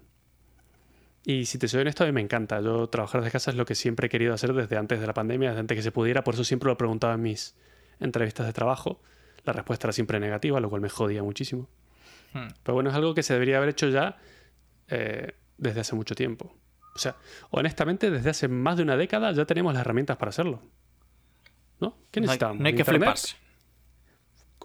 Y 1.24 1.44
si 1.46 1.58
te 1.58 1.68
soy 1.68 1.82
honesto, 1.82 2.04
a 2.04 2.06
mí 2.06 2.12
me 2.12 2.20
encanta. 2.20 2.60
Yo 2.60 2.88
trabajar 2.88 3.20
desde 3.20 3.32
casa 3.32 3.50
es 3.50 3.56
lo 3.56 3.66
que 3.66 3.74
siempre 3.74 4.06
he 4.06 4.10
querido 4.10 4.32
hacer 4.32 4.52
desde 4.54 4.76
antes 4.76 5.00
de 5.00 5.06
la 5.06 5.14
pandemia, 5.14 5.50
desde 5.50 5.60
antes 5.60 5.76
que 5.76 5.82
se 5.82 5.92
pudiera. 5.92 6.24
Por 6.24 6.34
eso 6.34 6.44
siempre 6.44 6.68
lo 6.68 6.78
preguntaba 6.78 7.14
en 7.14 7.22
mis 7.22 7.54
entrevistas 8.00 8.46
de 8.46 8.52
trabajo. 8.52 9.00
La 9.44 9.52
respuesta 9.52 9.86
era 9.86 9.92
siempre 9.92 10.18
negativa, 10.18 10.60
lo 10.60 10.70
cual 10.70 10.80
me 10.80 10.88
jodía 10.88 11.22
muchísimo. 11.22 11.68
Hmm. 12.32 12.48
Pero 12.62 12.74
bueno, 12.74 12.90
es 12.90 12.96
algo 12.96 13.14
que 13.14 13.22
se 13.22 13.34
debería 13.34 13.58
haber 13.58 13.70
hecho 13.70 13.88
ya 13.88 14.18
eh, 14.88 15.34
desde 15.58 15.80
hace 15.80 15.94
mucho 15.94 16.14
tiempo. 16.14 16.54
O 16.94 16.98
sea, 16.98 17.16
honestamente, 17.50 18.10
desde 18.10 18.30
hace 18.30 18.48
más 18.48 18.76
de 18.76 18.82
una 18.82 18.96
década 18.96 19.32
ya 19.32 19.44
tenemos 19.44 19.72
las 19.74 19.82
herramientas 19.82 20.16
para 20.16 20.30
hacerlo. 20.30 20.62
¿No? 21.80 21.96
¿Qué 22.10 22.20
No 22.20 22.24
hay, 22.24 22.26
necesitamos? 22.28 22.60
no 22.60 22.66
hay 22.66 22.74
que 22.74 22.84
fliparse. 22.84 23.36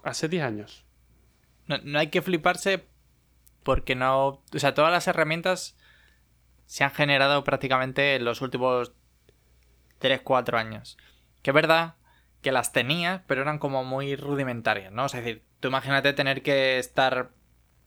Hace 0.02 0.28
10 0.28 0.42
años. 0.44 0.84
No, 1.66 1.78
no 1.82 1.98
hay 1.98 2.08
que 2.08 2.22
fliparse 2.22 2.86
porque 3.62 3.94
no. 3.94 4.26
O 4.26 4.58
sea, 4.58 4.74
todas 4.74 4.92
las 4.92 5.08
herramientas 5.08 5.76
se 6.66 6.84
han 6.84 6.90
generado 6.90 7.42
prácticamente 7.44 8.16
en 8.16 8.24
los 8.24 8.40
últimos 8.40 8.92
3-4 10.00 10.58
años. 10.58 10.98
Que 11.42 11.50
es 11.50 11.54
verdad 11.54 11.94
que 12.42 12.52
las 12.52 12.72
tenías, 12.72 13.22
pero 13.26 13.42
eran 13.42 13.58
como 13.58 13.82
muy 13.82 14.14
rudimentarias, 14.14 14.92
¿no? 14.92 15.04
O 15.04 15.08
sea, 15.08 15.20
es 15.20 15.26
decir, 15.26 15.42
tú 15.60 15.68
imagínate 15.68 16.12
tener 16.12 16.42
que 16.42 16.78
estar, 16.78 17.30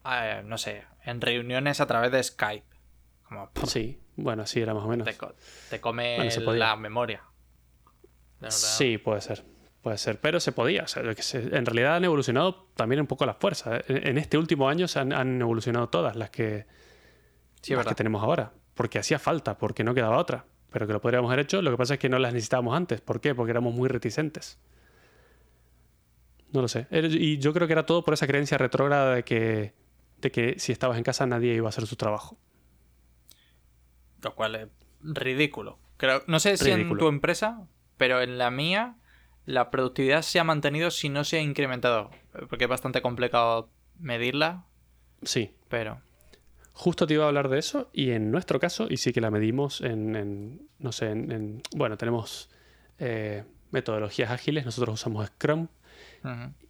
eh, 0.05 0.41
no 0.43 0.58
sé, 0.58 0.84
en 1.05 1.22
reuniones 1.22 1.79
a 1.79 1.88
través 1.88 2.12
de 2.12 2.24
Skype. 2.24 2.65
Como 3.24 3.50
Sí, 3.65 4.00
bueno, 4.23 4.45
sí, 4.45 4.61
era 4.61 4.73
más 4.73 4.83
o 4.83 4.88
menos. 4.88 5.05
te, 5.07 5.15
co- 5.17 5.33
te 5.69 5.79
come 5.81 6.15
Bueno, 6.17 6.31
se 6.31 6.41
podía. 6.41 6.65
la 6.67 6.75
memoria. 6.75 7.23
Sí, 8.49 8.97
puede 8.97 9.21
ser. 9.21 9.43
Puede 9.81 9.97
ser, 9.97 10.19
pero 10.19 10.39
se 10.39 10.51
podía. 10.51 10.83
O 10.83 10.88
sea. 10.88 11.01
En 11.03 11.65
realidad 11.65 11.95
han 11.95 12.03
evolucionado 12.05 12.67
también 12.75 12.99
un 13.01 13.07
poco 13.07 13.25
las 13.25 13.38
fuerzas. 13.38 13.83
En, 13.88 14.07
en 14.07 14.17
este 14.17 14.38
último 14.38 14.67
año 14.69 14.88
se 14.88 14.99
han, 14.99 15.13
han 15.13 15.41
evolucionado 15.41 15.88
todas 15.89 16.15
las 16.15 16.29
que, 16.29 16.65
Sí, 17.61 17.73
las 17.75 17.85
que 17.85 17.95
tenemos 17.95 18.21
ahora. 18.23 18.51
Porque 18.73 18.99
hacía 18.99 19.19
falta, 19.19 19.57
porque 19.57 19.83
no 19.83 19.93
quedaba 19.93 20.17
otra. 20.17 20.45
Pero 20.69 20.85
que 20.88 20.93
lo 20.93 21.01
podríamos 21.01 21.29
haber 21.31 21.45
hecho. 21.45 21.61
Lo 21.61 21.71
que 21.71 21.77
pasa 21.77 21.95
es 21.95 21.99
que 21.99 22.09
no 22.09 22.19
las 22.19 22.33
necesitábamos 22.33 22.75
antes. 22.75 23.01
¿Por 23.01 23.19
qué? 23.21 23.33
Porque 23.35 23.51
éramos 23.51 23.73
muy 23.73 23.89
reticentes. 23.89 24.57
No 26.51 26.61
lo 26.61 26.67
sé. 26.67 26.88
Y 26.91 27.38
yo 27.38 27.53
creo 27.53 27.67
que 27.67 27.73
era 27.73 27.85
todo 27.85 28.03
por 28.03 28.13
esa 28.13 28.27
creencia 28.27 28.57
retrógrada 28.57 29.15
de 29.15 29.23
que 29.23 29.73
de 30.17 30.31
que 30.31 30.55
si 30.59 30.73
estabas 30.73 30.97
en 30.97 31.03
casa 31.03 31.25
nadie 31.25 31.53
iba 31.53 31.67
a 31.67 31.69
hacer 31.69 31.85
su 31.88 31.95
trabajo. 31.95 32.38
Lo 34.23 34.35
cual 34.35 34.55
es 34.55 34.67
ridículo. 35.01 35.77
Creo, 35.97 36.23
no 36.27 36.39
sé 36.39 36.57
si 36.57 36.71
en 36.71 36.97
tu 36.97 37.07
empresa, 37.07 37.65
pero 37.97 38.21
en 38.21 38.38
la 38.38 38.51
mía 38.51 38.95
la 39.45 39.71
productividad 39.71 40.21
se 40.21 40.39
ha 40.39 40.43
mantenido 40.43 40.91
si 40.91 41.09
no 41.09 41.23
se 41.23 41.38
ha 41.38 41.41
incrementado. 41.41 42.11
Porque 42.49 42.65
es 42.65 42.69
bastante 42.69 43.01
complicado 43.01 43.69
medirla, 43.99 44.65
Sí, 45.23 45.51
pero... 45.67 46.01
Justo 46.71 47.05
te 47.05 47.15
iba 47.15 47.25
a 47.25 47.27
hablar 47.27 47.49
de 47.49 47.59
eso 47.59 47.89
y 47.91 48.11
en 48.11 48.31
nuestro 48.31 48.57
caso, 48.61 48.88
y 48.89 48.95
sí 48.97 49.11
que 49.11 49.19
la 49.19 49.29
medimos 49.31 49.81
en, 49.81 50.15
en, 50.15 50.61
no 50.79 50.93
sé, 50.93 51.09
en, 51.11 51.29
en- 51.33 51.61
bueno, 51.75 51.97
tenemos 51.97 52.49
eh, 52.99 53.43
metodologías 53.71 54.31
ágiles, 54.31 54.63
nosotros 54.63 54.93
usamos 54.93 55.27
Scrum 55.27 55.67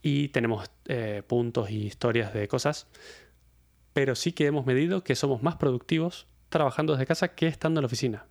y 0.02 0.30
tenemos 0.30 0.72
eh, 0.86 1.22
puntos 1.28 1.70
y 1.70 1.86
historias 1.86 2.34
de 2.34 2.48
cosas, 2.48 2.88
pero 3.94 4.16
sí 4.16 4.32
que 4.32 4.48
hemos 4.48 4.66
medido 4.66 5.04
que 5.04 5.14
somos 5.16 5.44
más 5.44 5.58
productivos 5.58 6.26
trabajando 6.50 6.94
desde 6.94 7.06
casa 7.06 7.30
que 7.36 7.48
estando 7.48 7.80
en 7.80 7.84
la 7.84 7.88
oficina. 7.88 8.26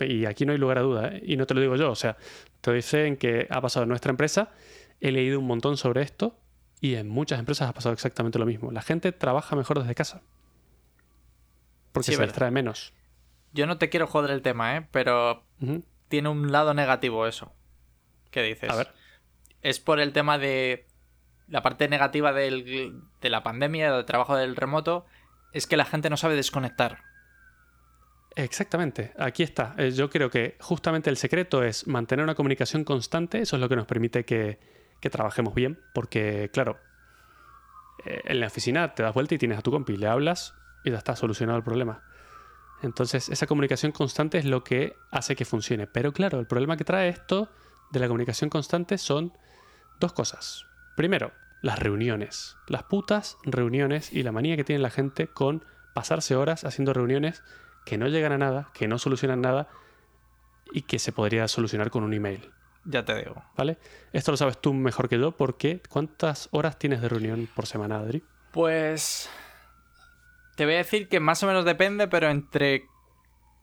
Y 0.00 0.26
aquí 0.26 0.44
no 0.44 0.52
hay 0.52 0.58
lugar 0.58 0.78
a 0.78 0.82
duda, 0.82 1.08
¿eh? 1.08 1.22
y 1.24 1.36
no 1.36 1.46
te 1.46 1.54
lo 1.54 1.60
digo 1.60 1.76
yo, 1.76 1.90
o 1.90 1.94
sea, 1.94 2.16
te 2.60 2.72
dice 2.72 3.06
en 3.06 3.16
que 3.16 3.46
ha 3.50 3.60
pasado 3.60 3.84
en 3.84 3.88
nuestra 3.88 4.10
empresa, 4.10 4.50
he 5.00 5.12
leído 5.12 5.38
un 5.38 5.46
montón 5.46 5.76
sobre 5.76 6.02
esto 6.02 6.36
y 6.80 6.96
en 6.96 7.08
muchas 7.08 7.38
empresas 7.38 7.68
ha 7.68 7.72
pasado 7.74 7.92
exactamente 7.92 8.38
lo 8.38 8.46
mismo. 8.46 8.70
La 8.72 8.82
gente 8.82 9.12
trabaja 9.12 9.54
mejor 9.56 9.78
desde 9.80 9.94
casa. 9.94 10.22
Porque 11.92 12.06
Sí, 12.06 12.12
se 12.12 12.18
verdad. 12.18 12.32
distrae 12.32 12.50
menos. 12.50 12.92
Yo 13.52 13.66
no 13.66 13.78
te 13.78 13.88
quiero 13.88 14.06
joder 14.06 14.30
el 14.32 14.42
tema, 14.42 14.76
¿eh? 14.76 14.86
Pero 14.90 15.44
tiene 16.08 16.28
un 16.28 16.50
lado 16.50 16.74
negativo 16.74 17.26
eso. 17.26 17.52
¿Qué 18.32 18.42
dices? 18.42 18.68
A 18.70 18.74
ver. 18.76 18.92
Es 19.62 19.78
por 19.78 20.00
el 20.00 20.12
tema 20.12 20.38
de 20.38 20.86
la 21.48 21.62
parte 21.62 21.88
negativa 21.88 22.32
del- 22.32 23.00
de 23.20 23.30
la 23.30 23.42
pandemia, 23.44 23.92
del 23.92 24.04
trabajo 24.04 24.36
del 24.36 24.56
remoto, 24.56 25.06
es 25.52 25.66
que 25.68 25.76
la 25.76 25.84
gente 25.84 26.10
no 26.10 26.16
sabe 26.16 26.34
desconectar. 26.34 26.98
Exactamente, 28.36 29.12
aquí 29.16 29.42
está. 29.42 29.74
Eh, 29.78 29.92
Yo 29.92 30.10
creo 30.10 30.30
que 30.30 30.56
justamente 30.60 31.08
el 31.08 31.16
secreto 31.16 31.62
es 31.62 31.86
mantener 31.86 32.24
una 32.24 32.34
comunicación 32.34 32.84
constante, 32.84 33.40
eso 33.40 33.56
es 33.56 33.60
lo 33.60 33.68
que 33.68 33.76
nos 33.76 33.86
permite 33.86 34.24
que, 34.24 34.58
trabajemos 35.10 35.54
bien, 35.54 35.78
porque 35.92 36.48
claro, 36.50 36.78
eh, 38.06 38.22
en 38.24 38.40
la 38.40 38.46
oficina 38.46 38.94
te 38.94 39.02
das 39.02 39.12
vuelta 39.12 39.34
y 39.34 39.38
tienes 39.38 39.58
a 39.58 39.60
tu 39.60 39.70
compi, 39.70 39.98
le 39.98 40.06
hablas 40.06 40.54
y 40.82 40.90
ya 40.90 40.96
está 40.96 41.14
solucionado 41.14 41.58
el 41.58 41.62
problema. 41.62 42.02
Entonces, 42.82 43.28
esa 43.28 43.46
comunicación 43.46 43.92
constante 43.92 44.38
es 44.38 44.46
lo 44.46 44.64
que 44.64 44.96
hace 45.10 45.36
que 45.36 45.44
funcione. 45.44 45.86
Pero 45.86 46.12
claro, 46.12 46.40
el 46.40 46.46
problema 46.46 46.78
que 46.78 46.84
trae 46.84 47.10
esto 47.10 47.50
de 47.92 48.00
la 48.00 48.08
comunicación 48.08 48.48
constante 48.48 48.96
son 48.96 49.32
dos 50.00 50.14
cosas. 50.14 50.66
Primero, 50.96 51.32
las 51.62 51.78
reuniones. 51.78 52.56
Las 52.66 52.82
putas 52.84 53.36
reuniones 53.44 54.12
y 54.12 54.22
la 54.22 54.32
manía 54.32 54.56
que 54.56 54.64
tiene 54.64 54.82
la 54.82 54.90
gente 54.90 55.28
con 55.28 55.64
pasarse 55.94 56.34
horas 56.36 56.64
haciendo 56.64 56.92
reuniones 56.92 57.42
que 57.84 57.98
no 57.98 58.08
llegan 58.08 58.32
a 58.32 58.38
nada, 58.38 58.70
que 58.74 58.88
no 58.88 58.98
solucionan 58.98 59.40
nada 59.40 59.68
y 60.72 60.82
que 60.82 60.98
se 60.98 61.12
podría 61.12 61.46
solucionar 61.48 61.90
con 61.90 62.02
un 62.04 62.14
email. 62.14 62.50
Ya 62.84 63.04
te 63.04 63.14
digo. 63.14 63.42
¿Vale? 63.56 63.78
Esto 64.12 64.30
lo 64.30 64.36
sabes 64.36 64.58
tú 64.60 64.74
mejor 64.74 65.08
que 65.08 65.18
yo 65.18 65.32
porque 65.32 65.80
¿cuántas 65.88 66.48
horas 66.52 66.78
tienes 66.78 67.00
de 67.00 67.08
reunión 67.08 67.48
por 67.54 67.66
semana, 67.66 67.98
Adri? 67.98 68.22
Pues. 68.52 69.28
Te 70.56 70.64
voy 70.66 70.74
a 70.74 70.78
decir 70.78 71.08
que 71.08 71.18
más 71.20 71.42
o 71.42 71.46
menos 71.46 71.64
depende, 71.64 72.08
pero 72.08 72.28
entre. 72.30 72.84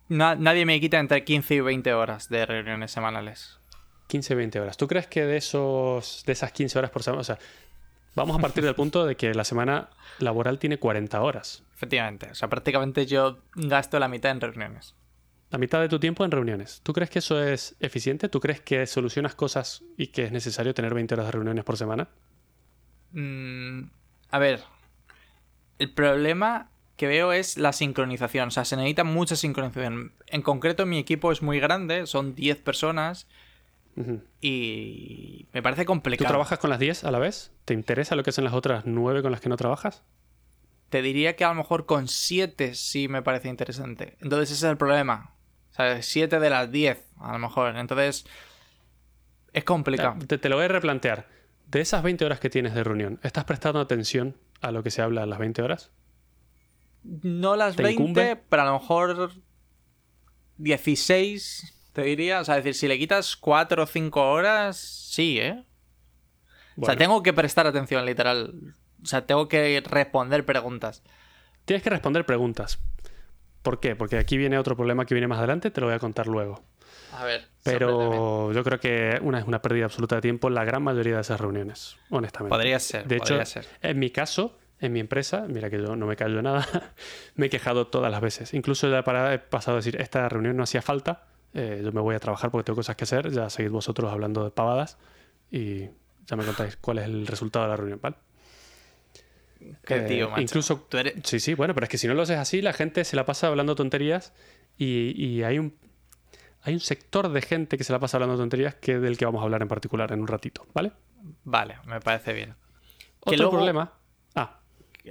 na- 0.09 0.35
nadie 0.35 0.65
me 0.65 0.79
quita 0.79 0.99
entre 0.99 1.23
15 1.23 1.55
y 1.55 1.59
20 1.61 1.93
horas 1.93 2.29
de 2.29 2.45
reuniones 2.45 2.91
semanales. 2.91 3.59
15, 4.07 4.35
20 4.35 4.59
horas. 4.59 4.75
¿Tú 4.75 4.87
crees 4.87 5.07
que 5.07 5.25
de 5.25 5.37
esos 5.37 6.23
de 6.25 6.33
esas 6.33 6.51
15 6.51 6.77
horas 6.79 6.91
por 6.91 7.01
semana, 7.03 7.21
o 7.21 7.23
sea, 7.23 7.37
vamos 8.15 8.37
a 8.37 8.39
partir 8.39 8.63
del 8.63 8.75
punto 8.75 9.05
de 9.05 9.15
que 9.15 9.33
la 9.33 9.43
semana 9.43 9.89
laboral 10.19 10.59
tiene 10.59 10.77
40 10.77 11.21
horas? 11.21 11.63
Efectivamente. 11.73 12.29
O 12.31 12.35
sea, 12.35 12.49
prácticamente 12.49 13.05
yo 13.05 13.39
gasto 13.55 13.99
la 13.99 14.07
mitad 14.07 14.31
en 14.31 14.41
reuniones. 14.41 14.95
La 15.49 15.57
mitad 15.57 15.81
de 15.81 15.89
tu 15.89 15.99
tiempo 15.99 16.23
en 16.23 16.31
reuniones. 16.31 16.81
¿Tú 16.83 16.93
crees 16.93 17.09
que 17.09 17.19
eso 17.19 17.43
es 17.43 17.75
eficiente? 17.79 18.29
¿Tú 18.29 18.39
crees 18.39 18.61
que 18.61 18.85
solucionas 18.87 19.35
cosas 19.35 19.83
y 19.97 20.07
que 20.07 20.23
es 20.23 20.31
necesario 20.31 20.73
tener 20.73 20.93
20 20.93 21.13
horas 21.15 21.25
de 21.25 21.31
reuniones 21.33 21.63
por 21.65 21.75
semana? 21.75 22.07
Mm, 23.11 23.83
a 24.29 24.39
ver. 24.39 24.61
El 25.77 25.91
problema 25.91 26.71
que 26.95 27.07
veo 27.07 27.33
es 27.33 27.57
la 27.57 27.73
sincronización. 27.73 28.49
O 28.49 28.51
sea, 28.51 28.63
se 28.63 28.77
necesita 28.77 29.03
mucha 29.03 29.35
sincronización. 29.35 30.13
En 30.27 30.41
concreto, 30.41 30.85
mi 30.85 30.99
equipo 30.99 31.31
es 31.31 31.41
muy 31.41 31.59
grande, 31.59 32.05
son 32.05 32.35
10 32.35 32.61
personas. 32.61 33.27
Ujú. 33.95 34.21
Y 34.41 35.47
me 35.53 35.61
parece 35.61 35.83
¿Tú 35.83 35.87
complicado. 35.87 36.29
trabajas 36.29 36.59
con 36.59 36.69
las 36.69 36.79
10 36.79 37.03
a 37.03 37.11
la 37.11 37.19
vez? 37.19 37.51
¿Te 37.65 37.73
interesa 37.73 38.15
lo 38.15 38.23
que 38.23 38.29
hacen 38.31 38.43
las 38.43 38.53
otras 38.53 38.85
9 38.85 39.21
con 39.21 39.31
las 39.31 39.41
que 39.41 39.49
no 39.49 39.57
trabajas? 39.57 40.03
Te 40.89 41.01
diría 41.01 41.35
que 41.35 41.43
a 41.45 41.49
lo 41.49 41.55
mejor 41.55 41.85
con 41.85 42.07
7 42.07 42.73
sí 42.75 43.07
me 43.07 43.21
parece 43.21 43.47
interesante. 43.49 44.17
Entonces 44.21 44.51
ese 44.51 44.65
es 44.65 44.71
el 44.71 44.77
problema. 44.77 45.33
O 45.71 45.73
sea, 45.75 46.01
7 46.01 46.39
de 46.39 46.49
las 46.49 46.71
10, 46.71 47.01
a 47.19 47.31
lo 47.33 47.39
mejor. 47.39 47.75
Entonces 47.77 48.25
es 49.53 49.63
complicado. 49.63 50.15
Te, 50.25 50.37
te 50.37 50.49
lo 50.49 50.55
voy 50.57 50.65
a 50.65 50.69
replantear. 50.69 51.27
De 51.67 51.79
esas 51.81 52.03
20 52.03 52.25
horas 52.25 52.39
que 52.41 52.49
tienes 52.49 52.73
de 52.73 52.83
reunión, 52.83 53.19
¿estás 53.23 53.45
prestando 53.45 53.79
atención 53.79 54.35
a 54.59 54.71
lo 54.71 54.83
que 54.83 54.91
se 54.91 55.01
habla 55.01 55.23
a 55.23 55.25
las 55.25 55.39
20 55.39 55.61
horas? 55.61 55.91
No 57.03 57.55
las 57.55 57.75
¿Te 57.77 57.83
20, 57.83 58.01
incumbe? 58.01 58.35
pero 58.49 58.61
a 58.63 58.65
lo 58.65 58.73
mejor 58.79 59.31
16, 60.57 61.73
te 61.93 62.03
diría. 62.03 62.41
O 62.41 62.45
sea, 62.45 62.55
decir, 62.55 62.75
si 62.75 62.87
le 62.87 62.97
quitas 62.97 63.35
4 63.35 63.83
o 63.83 63.85
5 63.85 64.31
horas, 64.31 64.77
sí, 64.77 65.39
¿eh? 65.39 65.63
O 66.77 66.85
sea, 66.85 66.95
tengo 66.95 67.21
que 67.21 67.33
prestar 67.33 67.67
atención, 67.67 68.05
literal. 68.05 68.53
O 69.03 69.05
sea, 69.05 69.25
tengo 69.25 69.47
que 69.47 69.81
responder 69.85 70.45
preguntas. 70.45 71.03
Tienes 71.65 71.83
que 71.83 71.89
responder 71.89 72.25
preguntas. 72.25 72.79
¿Por 73.61 73.79
qué? 73.79 73.95
Porque 73.95 74.17
aquí 74.17 74.37
viene 74.37 74.57
otro 74.57 74.75
problema 74.75 75.05
que 75.05 75.13
viene 75.13 75.27
más 75.27 75.37
adelante, 75.37 75.69
te 75.69 75.81
lo 75.81 75.87
voy 75.87 75.95
a 75.95 75.99
contar 75.99 76.27
luego. 76.27 76.63
A 77.13 77.25
ver. 77.25 77.47
Pero 77.63 78.51
yo 78.51 78.63
creo 78.63 78.79
que 78.79 79.19
una 79.21 79.39
es 79.39 79.45
una 79.45 79.61
pérdida 79.61 79.85
absoluta 79.85 80.15
de 80.15 80.21
tiempo 80.21 80.47
en 80.47 80.55
la 80.55 80.63
gran 80.63 80.81
mayoría 80.81 81.15
de 81.15 81.21
esas 81.21 81.39
reuniones, 81.39 81.97
honestamente. 82.09 82.55
Podría 82.55 82.79
ser, 82.79 83.05
De 83.05 83.17
hecho, 83.17 83.43
ser. 83.45 83.67
en 83.81 83.99
mi 83.99 84.09
caso, 84.09 84.57
en 84.79 84.93
mi 84.93 84.99
empresa, 84.99 85.45
mira 85.47 85.69
que 85.69 85.77
yo 85.77 85.95
no 85.95 86.07
me 86.07 86.15
callo 86.15 86.41
nada, 86.41 86.67
me 87.35 87.47
he 87.47 87.49
quejado 87.49 87.87
todas 87.87 88.11
las 88.11 88.21
veces. 88.21 88.53
Incluso 88.53 88.89
ya 88.89 89.03
para, 89.03 89.33
he 89.33 89.39
pasado 89.39 89.77
a 89.77 89.79
decir, 89.79 90.01
esta 90.01 90.27
reunión 90.29 90.57
no 90.57 90.63
hacía 90.63 90.81
falta, 90.81 91.27
eh, 91.53 91.81
yo 91.83 91.91
me 91.91 92.01
voy 92.01 92.15
a 92.15 92.19
trabajar 92.19 92.49
porque 92.51 92.65
tengo 92.65 92.77
cosas 92.77 92.95
que 92.95 93.03
hacer, 93.03 93.31
ya 93.31 93.49
seguid 93.49 93.71
vosotros 93.71 94.11
hablando 94.11 94.43
de 94.43 94.51
pavadas 94.51 94.97
y 95.51 95.85
ya 96.25 96.35
me 96.37 96.43
contáis 96.45 96.77
cuál 96.77 96.99
es 96.99 97.05
el 97.05 97.27
resultado 97.27 97.65
de 97.65 97.69
la 97.71 97.75
reunión, 97.77 97.99
¿vale? 98.01 98.15
Qué 99.85 99.97
Eh, 99.97 100.01
tío, 100.07 100.29
macho. 100.29 100.41
incluso 100.41 100.79
Tú 100.89 100.97
eres- 100.97 101.15
Sí, 101.23 101.39
sí, 101.39 101.53
bueno, 101.53 101.73
pero 101.73 101.85
es 101.85 101.89
que 101.89 101.97
si 101.97 102.07
no 102.07 102.13
lo 102.13 102.23
haces 102.23 102.37
así, 102.37 102.61
la 102.61 102.73
gente 102.73 103.03
se 103.03 103.15
la 103.15 103.25
pasa 103.25 103.47
hablando 103.47 103.75
tonterías 103.75 104.33
y, 104.77 105.13
y 105.23 105.43
hay 105.43 105.59
un 105.59 105.77
hay 106.63 106.73
un 106.75 106.79
sector 106.79 107.29
de 107.29 107.41
gente 107.41 107.75
que 107.77 107.83
se 107.83 107.91
la 107.91 107.97
pasa 107.99 108.17
hablando 108.17 108.37
tonterías 108.37 108.75
que 108.75 108.99
del 108.99 109.17
que 109.17 109.25
vamos 109.25 109.41
a 109.41 109.45
hablar 109.45 109.63
en 109.63 109.67
particular 109.67 110.11
en 110.11 110.21
un 110.21 110.27
ratito, 110.27 110.65
¿vale? 110.73 110.91
Vale, 111.43 111.77
me 111.85 111.99
parece 111.99 112.33
bien. 112.33 112.55
Otro 113.21 113.35
luego- 113.37 113.51
problema. 113.51 113.93
Ah, 114.35 114.59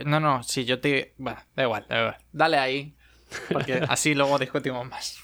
No, 0.04 0.20
no, 0.20 0.42
si 0.44 0.64
yo 0.64 0.80
te. 0.80 1.14
Bueno, 1.18 1.40
da 1.56 1.64
igual, 1.64 1.86
da 1.88 1.98
igual. 2.00 2.16
Dale 2.32 2.58
ahí. 2.58 2.94
Porque 3.52 3.74
así 3.88 4.14
luego 4.14 4.38
discutimos 4.38 4.86
más. 4.88 5.18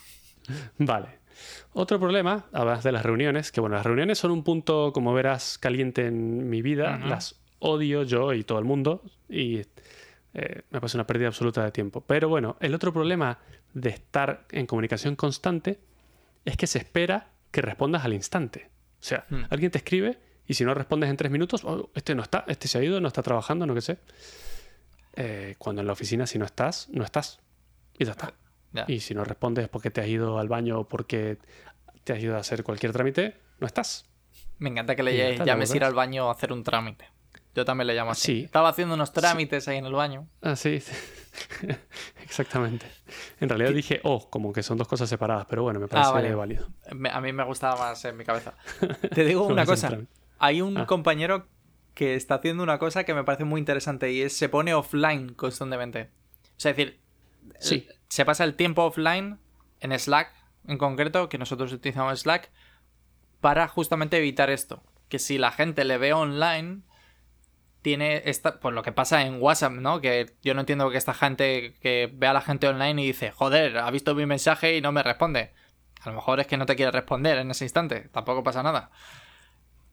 vale. 0.78 1.08
Otro 1.74 2.00
problema, 2.00 2.46
además 2.52 2.82
de 2.82 2.92
las 2.92 3.04
reuniones, 3.04 3.52
que 3.52 3.60
bueno, 3.60 3.76
las 3.76 3.84
reuniones 3.84 4.18
son 4.18 4.30
un 4.30 4.42
punto, 4.42 4.92
como 4.92 5.12
verás, 5.12 5.58
caliente 5.58 6.06
en 6.06 6.48
mi 6.48 6.62
vida. 6.62 6.98
Las 6.98 7.38
odio 7.58 8.02
yo 8.04 8.32
y 8.32 8.42
todo 8.44 8.58
el 8.58 8.64
mundo. 8.64 9.02
Y 9.28 9.58
eh, 10.34 10.62
me 10.70 10.80
parece 10.80 10.96
una 10.96 11.06
pérdida 11.06 11.28
absoluta 11.28 11.62
de 11.64 11.70
tiempo. 11.72 12.00
Pero 12.06 12.28
bueno, 12.30 12.56
el 12.60 12.74
otro 12.74 12.92
problema 12.92 13.38
de 13.74 13.90
estar 13.90 14.46
en 14.50 14.64
comunicación 14.66 15.14
constante 15.16 15.78
es 16.46 16.56
que 16.56 16.66
se 16.66 16.78
espera 16.78 17.28
que 17.50 17.60
respondas 17.60 18.04
al 18.04 18.14
instante. 18.14 18.70
O 19.00 19.02
sea, 19.02 19.26
Hmm. 19.28 19.42
alguien 19.50 19.70
te 19.70 19.78
escribe 19.78 20.18
y 20.46 20.54
si 20.54 20.64
no 20.64 20.72
respondes 20.72 21.10
en 21.10 21.16
tres 21.18 21.30
minutos, 21.30 21.64
"Oh, 21.64 21.90
este 21.94 22.14
no 22.14 22.22
está, 22.22 22.44
este 22.48 22.66
se 22.68 22.78
ha 22.78 22.82
ido, 22.82 23.00
no 23.00 23.08
está 23.08 23.22
trabajando, 23.22 23.66
no 23.66 23.74
que 23.74 23.80
sé. 23.82 23.98
Eh, 25.16 25.54
cuando 25.58 25.80
en 25.82 25.86
la 25.86 25.92
oficina, 25.92 26.26
si 26.26 26.38
no 26.38 26.44
estás, 26.46 26.88
no 26.92 27.04
estás. 27.04 27.40
Y 27.98 28.04
ya 28.04 28.12
está. 28.12 28.32
Y 28.88 29.00
si 29.00 29.14
no 29.14 29.24
respondes 29.24 29.64
es 29.64 29.68
porque 29.70 29.90
te 29.90 30.00
has 30.00 30.08
ido 30.08 30.38
al 30.38 30.48
baño 30.48 30.80
o 30.80 30.88
porque 30.88 31.38
te 32.04 32.12
has 32.12 32.18
ido 32.20 32.36
a 32.36 32.40
hacer 32.40 32.62
cualquier 32.62 32.92
trámite, 32.92 33.36
no 33.58 33.66
estás. 33.66 34.04
Me 34.58 34.68
encanta 34.70 34.94
que 34.96 35.02
le 35.02 35.36
llames 35.44 35.68
luego 35.70 35.74
ir 35.76 35.84
al 35.84 35.94
baño 35.94 36.28
a 36.28 36.32
hacer 36.32 36.52
un 36.52 36.62
trámite. 36.62 37.06
Yo 37.54 37.64
también 37.64 37.86
le 37.86 37.94
llamo 37.94 38.10
así. 38.10 38.22
Sí. 38.40 38.44
Estaba 38.44 38.68
haciendo 38.68 38.94
unos 38.94 39.12
trámites 39.14 39.66
ahí 39.68 39.78
en 39.78 39.86
el 39.86 39.92
baño. 39.94 40.28
Ah, 40.42 40.56
sí. 40.56 40.82
Exactamente. 42.22 42.86
En 43.40 43.48
realidad 43.48 43.70
dije, 43.72 44.00
oh, 44.04 44.28
como 44.30 44.52
que 44.52 44.62
son 44.62 44.76
dos 44.78 44.88
cosas 44.88 45.08
separadas, 45.08 45.46
pero 45.48 45.62
bueno, 45.62 45.80
me 45.80 45.88
parece 45.88 46.08
Ah, 46.08 46.12
vale. 46.12 46.34
válido. 46.34 46.68
A 47.12 47.20
mí 47.20 47.32
me 47.32 47.44
gustaba 47.44 47.76
más 47.78 48.04
en 48.04 48.16
mi 48.16 48.24
cabeza. 48.24 48.54
Te 49.14 49.24
digo 49.24 49.46
una 49.46 49.64
cosa. 49.64 49.98
Hay 50.38 50.60
un 50.60 50.76
Ah. 50.78 50.86
compañero 50.86 51.46
que 51.94 52.14
está 52.14 52.36
haciendo 52.36 52.62
una 52.62 52.78
cosa 52.78 53.04
que 53.04 53.14
me 53.14 53.24
parece 53.24 53.44
muy 53.44 53.58
interesante 53.58 54.12
y 54.12 54.20
es 54.20 54.36
se 54.36 54.48
pone 54.50 54.74
offline 54.74 55.32
constantemente. 55.34 56.10
O 56.44 56.60
sea, 56.60 56.72
es 56.72 56.76
decir, 56.76 57.00
Sí. 57.60 57.88
se 58.08 58.24
pasa 58.24 58.44
el 58.44 58.54
tiempo 58.54 58.84
offline 58.84 59.38
en 59.80 59.98
Slack, 59.98 60.32
en 60.66 60.78
concreto, 60.78 61.28
que 61.28 61.38
nosotros 61.38 61.72
utilizamos 61.72 62.20
Slack, 62.20 62.50
para 63.40 63.68
justamente 63.68 64.18
evitar 64.18 64.50
esto. 64.50 64.82
Que 65.08 65.18
si 65.18 65.38
la 65.38 65.52
gente 65.52 65.84
le 65.84 65.98
ve 65.98 66.12
online, 66.12 66.82
tiene 67.82 68.22
esta, 68.24 68.58
pues 68.58 68.74
lo 68.74 68.82
que 68.82 68.90
pasa 68.90 69.22
en 69.22 69.40
WhatsApp, 69.40 69.74
¿no? 69.74 70.00
Que 70.00 70.34
yo 70.42 70.54
no 70.54 70.60
entiendo 70.60 70.90
que 70.90 70.96
esta 70.96 71.14
gente 71.14 71.74
que 71.80 72.10
ve 72.12 72.26
a 72.26 72.32
la 72.32 72.40
gente 72.40 72.66
online 72.66 73.00
y 73.00 73.06
dice, 73.06 73.30
joder, 73.30 73.78
ha 73.78 73.90
visto 73.92 74.14
mi 74.14 74.26
mensaje 74.26 74.76
y 74.76 74.80
no 74.80 74.90
me 74.90 75.04
responde. 75.04 75.52
A 76.00 76.08
lo 76.08 76.16
mejor 76.16 76.40
es 76.40 76.48
que 76.48 76.56
no 76.56 76.66
te 76.66 76.74
quiere 76.74 76.90
responder 76.90 77.38
en 77.38 77.50
ese 77.50 77.64
instante, 77.64 78.08
tampoco 78.12 78.42
pasa 78.42 78.64
nada. 78.64 78.90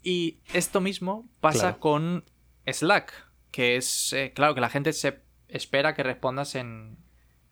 Y 0.01 0.39
esto 0.53 0.81
mismo 0.81 1.29
pasa 1.39 1.77
con 1.77 2.25
Slack, 2.65 3.13
que 3.51 3.75
es, 3.75 4.11
eh, 4.13 4.33
claro, 4.33 4.55
que 4.55 4.61
la 4.61 4.69
gente 4.69 4.91
se 4.91 5.21
espera 5.47 5.93
que 5.93 6.01
respondas 6.01 6.55
en, 6.55 6.97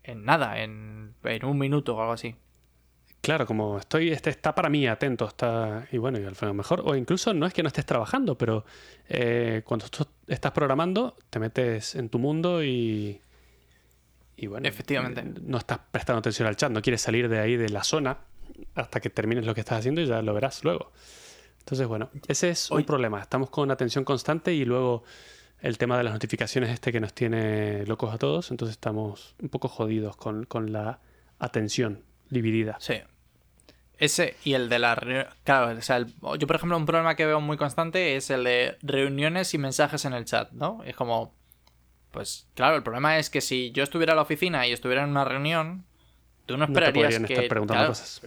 en 0.03 0.25
nada, 0.25 0.61
en, 0.61 1.13
en 1.23 1.45
un 1.45 1.57
minuto 1.57 1.95
o 1.95 2.01
algo 2.01 2.13
así. 2.13 2.35
Claro, 3.21 3.45
como 3.45 3.77
estoy, 3.77 4.09
este 4.11 4.31
está 4.31 4.55
para 4.55 4.67
mí 4.67 4.87
atento, 4.87 5.27
está, 5.27 5.87
y 5.91 5.99
bueno, 5.99 6.19
y 6.19 6.23
al 6.23 6.35
final 6.35 6.55
mejor, 6.55 6.81
o 6.83 6.95
incluso 6.95 7.35
no 7.35 7.45
es 7.45 7.53
que 7.53 7.61
no 7.61 7.67
estés 7.67 7.85
trabajando, 7.85 8.35
pero 8.35 8.65
eh, 9.09 9.61
cuando 9.63 9.87
tú 9.89 10.07
estás 10.27 10.51
programando, 10.51 11.15
te 11.29 11.37
metes 11.37 11.93
en 11.93 12.09
tu 12.09 12.17
mundo 12.17 12.63
y, 12.63 13.21
y 14.35 14.47
bueno, 14.47 14.67
Efectivamente. 14.67 15.23
no 15.23 15.59
estás 15.59 15.79
prestando 15.91 16.17
atención 16.17 16.47
al 16.47 16.55
chat, 16.55 16.71
no 16.71 16.81
quieres 16.81 17.01
salir 17.01 17.29
de 17.29 17.39
ahí 17.39 17.57
de 17.57 17.69
la 17.69 17.83
zona 17.83 18.17
hasta 18.73 18.99
que 18.99 19.11
termines 19.11 19.45
lo 19.45 19.53
que 19.53 19.61
estás 19.61 19.79
haciendo 19.79 20.01
y 20.01 20.07
ya 20.07 20.23
lo 20.23 20.33
verás 20.33 20.63
luego. 20.63 20.91
Entonces, 21.59 21.85
bueno, 21.85 22.09
ese 22.27 22.49
es 22.49 22.71
un 22.71 22.83
problema, 22.85 23.21
estamos 23.21 23.51
con 23.51 23.69
atención 23.69 24.03
constante 24.03 24.51
y 24.51 24.65
luego 24.65 25.03
el 25.61 25.77
tema 25.77 25.97
de 25.97 26.03
las 26.03 26.13
notificaciones 26.13 26.69
este 26.71 26.91
que 26.91 26.99
nos 26.99 27.13
tiene 27.13 27.85
locos 27.85 28.13
a 28.13 28.17
todos, 28.17 28.51
entonces 28.51 28.73
estamos 28.73 29.35
un 29.41 29.49
poco 29.49 29.67
jodidos 29.67 30.15
con, 30.15 30.45
con 30.45 30.71
la 30.71 30.99
atención 31.39 32.03
dividida. 32.29 32.77
Sí. 32.79 32.95
Ese 33.97 34.35
y 34.43 34.53
el 34.53 34.67
de 34.69 34.79
la 34.79 34.95
Claro, 35.43 35.77
o 35.77 35.81
sea, 35.81 36.03
yo 36.39 36.47
por 36.47 36.55
ejemplo 36.55 36.75
un 36.75 36.87
problema 36.87 37.15
que 37.15 37.25
veo 37.27 37.39
muy 37.39 37.57
constante 37.57 38.15
es 38.15 38.31
el 38.31 38.43
de 38.43 38.77
reuniones 38.81 39.53
y 39.53 39.59
mensajes 39.59 40.05
en 40.05 40.13
el 40.13 40.25
chat, 40.25 40.51
¿no? 40.51 40.83
Es 40.83 40.95
como... 40.95 41.35
Pues 42.09 42.47
claro, 42.55 42.75
el 42.75 42.83
problema 42.83 43.19
es 43.19 43.29
que 43.29 43.39
si 43.39 43.71
yo 43.71 43.83
estuviera 43.83 44.13
en 44.13 44.17
la 44.17 44.23
oficina 44.23 44.67
y 44.67 44.73
estuviera 44.73 45.03
en 45.03 45.11
una 45.11 45.23
reunión, 45.23 45.85
tú 46.45 46.57
no 46.57 46.65
esperarías 46.65 47.21
no 47.21 47.27
te 47.27 47.27
que... 47.27 47.33
Estar 47.33 47.49
preguntando 47.49 47.87
cosas. 47.87 48.21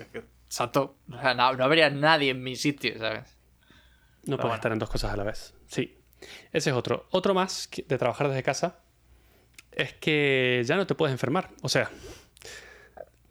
Exacto. 0.46 0.96
O 1.12 1.20
sea, 1.20 1.34
no, 1.34 1.42
habría 1.42 1.90
nadie 1.90 2.30
en 2.30 2.42
mi 2.42 2.56
sitio, 2.56 2.96
¿sabes? 2.98 3.36
No 4.24 4.38
puedes 4.38 4.54
estar 4.54 4.72
en 4.72 4.78
dos 4.78 4.88
cosas 4.88 5.12
a 5.12 5.16
la 5.16 5.24
vez. 5.24 5.54
Sí. 5.66 5.98
Ese 6.52 6.71
es 6.71 6.76
otro. 6.76 7.07
Otro 7.11 7.35
más 7.35 7.69
de 7.87 7.99
trabajar 7.99 8.28
desde 8.28 8.43
casa 8.43 8.78
es 9.73 9.95
que 9.95 10.62
ya 10.64 10.76
no 10.76 10.87
te 10.87 10.95
puedes 10.95 11.12
enfermar. 11.12 11.50
O 11.62 11.69
sea, 11.69 11.90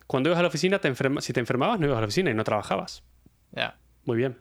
cuando 0.08 0.30
ibas 0.30 0.40
a 0.40 0.42
la 0.42 0.50
oficina, 0.50 0.80
te 0.80 0.94
si 1.22 1.34
te 1.34 1.40
enfermabas, 1.40 1.80
no 1.80 1.86
ibas 1.86 1.98
a 1.98 2.02
la 2.02 2.08
oficina 2.08 2.30
y 2.32 2.34
no 2.34 2.44
trabajabas. 2.44 3.04
Ya. 3.52 3.78
Muy 4.06 4.18
bien. 4.18 4.38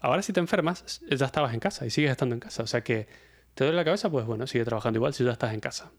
Ahora 0.00 0.22
si 0.22 0.32
te 0.32 0.40
enfermas, 0.40 1.00
ya 1.08 1.26
estabas 1.26 1.54
en 1.54 1.60
casa 1.60 1.86
y 1.86 1.90
sigues 1.90 2.10
estando 2.10 2.34
en 2.34 2.40
casa. 2.40 2.62
O 2.62 2.66
sea 2.66 2.82
que 2.82 3.08
te 3.54 3.64
duele 3.64 3.76
la 3.76 3.84
cabeza, 3.84 4.10
pues 4.10 4.26
bueno, 4.26 4.46
sigue 4.46 4.64
trabajando 4.64 4.98
igual 4.98 5.14
si 5.14 5.24
ya 5.24 5.32
estás 5.32 5.54
en 5.54 5.60
casa. 5.60 5.90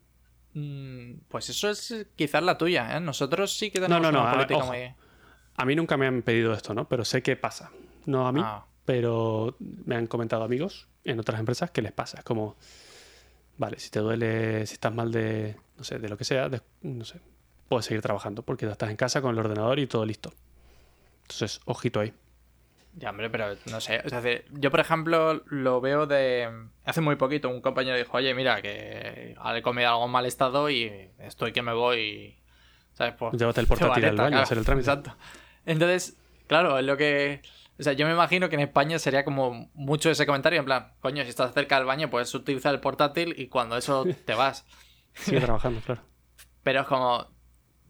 Mm, 0.53 1.21
pues 1.27 1.49
eso 1.49 1.69
es 1.69 2.07
quizás 2.15 2.43
la 2.43 2.57
tuya, 2.57 2.95
¿eh? 2.95 2.99
Nosotros 2.99 3.57
sí 3.57 3.71
que 3.71 3.79
tenemos 3.79 4.01
no, 4.01 4.11
no, 4.11 4.21
una 4.21 4.31
política 4.31 4.63
muy... 4.63 4.93
A 5.55 5.65
mí 5.65 5.75
nunca 5.75 5.97
me 5.97 6.05
han 6.05 6.21
pedido 6.21 6.53
esto, 6.53 6.75
¿no? 6.75 6.87
Pero 6.87 7.03
sé 7.03 7.23
que 7.23 7.35
pasa. 7.35 7.71
No 8.05 8.27
a 8.27 8.31
mí, 8.31 8.41
ah. 8.43 8.66
Pero 8.87 9.53
me 9.59 9.97
han 9.97 10.07
comentado 10.07 10.45
amigos 10.45 10.87
en 11.03 11.19
otras 11.19 11.41
empresas 11.41 11.71
que 11.71 11.81
les 11.81 11.91
pasa. 11.91 12.19
Es 12.19 12.23
como, 12.23 12.55
vale, 13.57 13.79
si 13.79 13.89
te 13.89 13.99
duele, 13.99 14.65
si 14.65 14.75
estás 14.75 14.93
mal 14.93 15.11
de, 15.11 15.57
no 15.77 15.83
sé, 15.83 15.99
de 15.99 16.07
lo 16.07 16.17
que 16.17 16.23
sea, 16.23 16.49
no 16.83 17.03
sé, 17.03 17.19
puedes 17.67 17.85
seguir 17.85 18.01
trabajando 18.01 18.43
porque 18.43 18.65
ya 18.65 18.71
estás 18.71 18.89
en 18.89 18.95
casa 18.95 19.21
con 19.21 19.33
el 19.33 19.39
ordenador 19.39 19.77
y 19.79 19.87
todo 19.87 20.05
listo. 20.05 20.31
Entonces, 21.23 21.59
ojito 21.65 21.99
ahí. 21.99 22.13
Ya, 22.95 23.09
hombre, 23.09 23.29
pero 23.29 23.57
no 23.69 23.81
sé. 23.81 24.01
yo, 24.53 24.71
por 24.71 24.79
ejemplo, 24.79 25.43
lo 25.47 25.81
veo 25.81 26.07
de. 26.07 26.49
Hace 26.85 27.01
muy 27.01 27.17
poquito 27.17 27.49
un 27.49 27.59
compañero 27.59 27.97
dijo: 27.97 28.15
Oye, 28.15 28.33
mira, 28.33 28.61
que 28.61 29.35
he 29.35 29.61
comido 29.63 29.89
algo 29.89 30.05
en 30.05 30.11
mal 30.11 30.25
estado 30.25 30.69
y 30.69 31.09
estoy 31.19 31.51
que 31.51 31.61
me 31.61 31.73
voy. 31.73 32.37
¿Sabes? 32.93 33.15
Pues, 33.19 33.33
Llévate 33.33 33.59
el 33.59 33.67
portátil 33.67 34.05
al 34.05 34.15
baño 34.15 34.37
a 34.37 34.43
hacer 34.43 34.57
el 34.57 34.63
trámite. 34.63 34.89
Exacto. 34.89 35.13
Entonces, 35.65 36.15
claro, 36.47 36.79
es 36.79 36.85
lo 36.85 36.95
que. 36.95 37.41
O 37.79 37.83
sea, 37.83 37.93
yo 37.93 38.07
me 38.07 38.13
imagino 38.13 38.49
que 38.49 38.55
en 38.55 38.61
España 38.61 38.97
sería 38.97 39.23
como 39.23 39.69
mucho 39.73 40.09
ese 40.09 40.25
comentario, 40.25 40.59
en 40.59 40.65
plan, 40.65 40.93
coño, 40.99 41.23
si 41.23 41.29
estás 41.29 41.53
cerca 41.53 41.77
del 41.77 41.85
baño, 41.85 42.09
puedes 42.09 42.33
utilizar 42.33 42.73
el 42.73 42.79
portátil 42.79 43.35
y 43.37 43.47
cuando 43.47 43.77
eso 43.77 44.05
te 44.25 44.33
vas. 44.33 44.65
Sigue 45.13 45.41
trabajando, 45.41 45.81
claro. 45.81 46.01
Pero 46.63 46.81
es 46.81 46.87
como, 46.87 47.27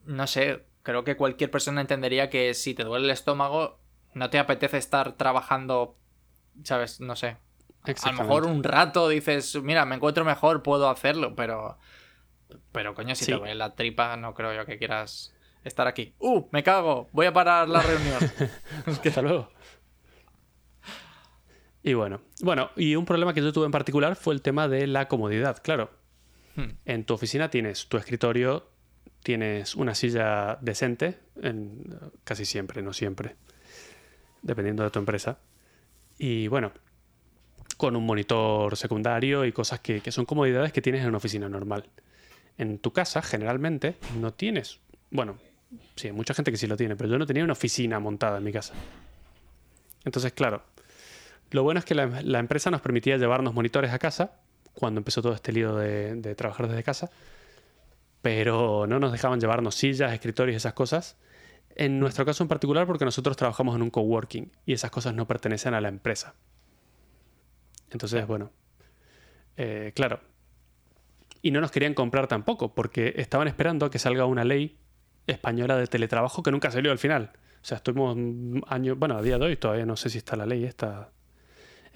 no 0.05 0.27
sé, 0.27 0.65
creo 0.83 1.03
que 1.03 1.15
cualquier 1.15 1.49
persona 1.49 1.81
entendería 1.81 2.29
que 2.29 2.53
si 2.53 2.73
te 2.73 2.83
duele 2.83 3.05
el 3.05 3.11
estómago, 3.11 3.79
no 4.13 4.29
te 4.29 4.39
apetece 4.39 4.77
estar 4.77 5.13
trabajando, 5.13 5.97
¿sabes? 6.63 6.99
No 6.99 7.15
sé. 7.15 7.37
A 8.03 8.11
lo 8.11 8.23
mejor 8.23 8.45
un 8.45 8.63
rato 8.63 9.07
dices, 9.07 9.55
mira, 9.61 9.85
me 9.85 9.95
encuentro 9.95 10.25
mejor, 10.25 10.63
puedo 10.63 10.89
hacerlo, 10.89 11.35
pero... 11.35 11.77
Pero 12.71 12.93
coño, 12.93 13.15
si 13.15 13.25
te 13.25 13.33
duele 13.33 13.55
la 13.55 13.75
tripa, 13.75 14.15
no 14.17 14.33
creo 14.33 14.53
yo 14.53 14.65
que 14.65 14.77
quieras 14.77 15.33
estar 15.63 15.87
aquí. 15.87 16.13
¡Uh! 16.19 16.47
Me 16.51 16.63
cago, 16.63 17.09
voy 17.11 17.25
a 17.25 17.33
parar 17.33 17.67
la 17.67 17.81
reunión. 17.81 18.19
Hasta 18.85 19.21
luego. 19.21 19.49
Y 21.87 21.93
bueno, 21.93 22.19
bueno, 22.41 22.71
y 22.75 22.97
un 22.97 23.05
problema 23.05 23.33
que 23.33 23.41
yo 23.41 23.53
tuve 23.53 23.65
en 23.65 23.71
particular 23.71 24.17
fue 24.17 24.33
el 24.33 24.41
tema 24.41 24.67
de 24.67 24.87
la 24.87 25.07
comodidad, 25.07 25.63
claro. 25.63 25.89
Hmm. 26.57 26.71
En 26.83 27.05
tu 27.05 27.13
oficina 27.13 27.49
tienes 27.49 27.87
tu 27.87 27.95
escritorio, 27.95 28.69
tienes 29.23 29.73
una 29.73 29.95
silla 29.95 30.57
decente, 30.59 31.17
en, 31.41 31.97
casi 32.25 32.43
siempre, 32.43 32.81
no 32.81 32.91
siempre, 32.91 33.37
dependiendo 34.41 34.83
de 34.83 34.89
tu 34.89 34.99
empresa. 34.99 35.39
Y 36.17 36.49
bueno, 36.49 36.73
con 37.77 37.95
un 37.95 38.05
monitor 38.05 38.75
secundario 38.75 39.45
y 39.45 39.53
cosas 39.53 39.79
que, 39.79 40.01
son 40.11 40.25
comodidades 40.25 40.73
que 40.73 40.81
tienes 40.81 41.03
en 41.03 41.07
una 41.07 41.19
oficina 41.19 41.47
normal. 41.47 41.85
En 42.57 42.79
tu 42.79 42.91
casa, 42.91 43.21
generalmente, 43.21 43.95
no 44.19 44.33
tienes. 44.33 44.81
Bueno, 45.09 45.37
sí, 45.95 46.07
hay 46.07 46.13
mucha 46.13 46.33
gente 46.33 46.51
que 46.51 46.57
sí 46.57 46.67
lo 46.67 46.75
tiene, 46.75 46.97
pero 46.97 47.09
yo 47.09 47.17
no 47.17 47.25
tenía 47.25 47.45
una 47.45 47.53
oficina 47.53 47.97
montada 48.01 48.39
en 48.39 48.43
mi 48.43 48.51
casa. 48.51 48.73
Entonces, 50.03 50.33
claro, 50.33 50.63
lo 51.51 51.63
bueno 51.63 51.79
es 51.79 51.85
que 51.85 51.95
la, 51.95 52.39
empresa 52.39 52.71
nos 52.71 52.81
permitía 52.81 53.17
llevarnos 53.17 53.53
monitores 53.53 53.91
a 53.91 53.99
casa 53.99 54.39
cuando 54.73 54.99
empezó 54.99 55.21
todo 55.21 55.33
este 55.33 55.51
lío 55.51 55.75
de, 55.75 56.35
trabajar 56.35 56.67
desde 56.67 56.83
casa 56.83 57.09
pero 58.21 58.87
no 58.87 58.99
nos 58.99 59.11
dejaban 59.11 59.39
llevarnos 59.39 59.75
sillas, 59.75 60.11
escritorios 60.11 60.57
esas 60.57 60.73
cosas. 60.73 61.17
En 61.75 61.99
nuestro 61.99 62.25
caso 62.25 62.43
en 62.43 62.49
particular 62.49 62.85
porque 62.85 63.05
nosotros 63.05 63.37
trabajamos 63.37 63.75
en 63.75 63.83
un 63.83 63.89
coworking 63.89 64.51
y 64.65 64.73
esas 64.73 64.91
cosas 64.91 65.13
no 65.13 65.27
pertenecen 65.27 65.73
a 65.73 65.79
la 65.79 65.87
empresa. 65.87 66.35
Entonces, 67.89 68.27
bueno, 68.27 68.51
eh, 69.55 69.93
claro. 69.95 70.19
Y 71.41 71.51
no 71.51 71.61
nos 71.61 71.71
querían 71.71 71.93
comprar 71.93 72.27
tampoco 72.27 72.73
porque 72.73 73.13
estaban 73.15 73.47
esperando 73.47 73.85
a 73.85 73.91
que 73.91 73.99
salga 73.99 74.25
una 74.25 74.43
ley 74.43 74.77
española 75.27 75.77
de 75.77 75.87
teletrabajo 75.87 76.43
que 76.43 76.51
nunca 76.51 76.71
salió 76.71 76.91
al 76.91 76.97
final. 76.97 77.31
O 77.61 77.65
sea, 77.65 77.77
estuvimos 77.77 78.17
años, 78.67 78.97
bueno, 78.97 79.17
a 79.17 79.21
día 79.21 79.37
de 79.37 79.45
hoy 79.45 79.55
todavía 79.55 79.85
no 79.85 79.95
sé 79.95 80.09
si 80.09 80.17
está 80.17 80.35
la 80.35 80.45
ley 80.45 80.65
esta 80.65 81.11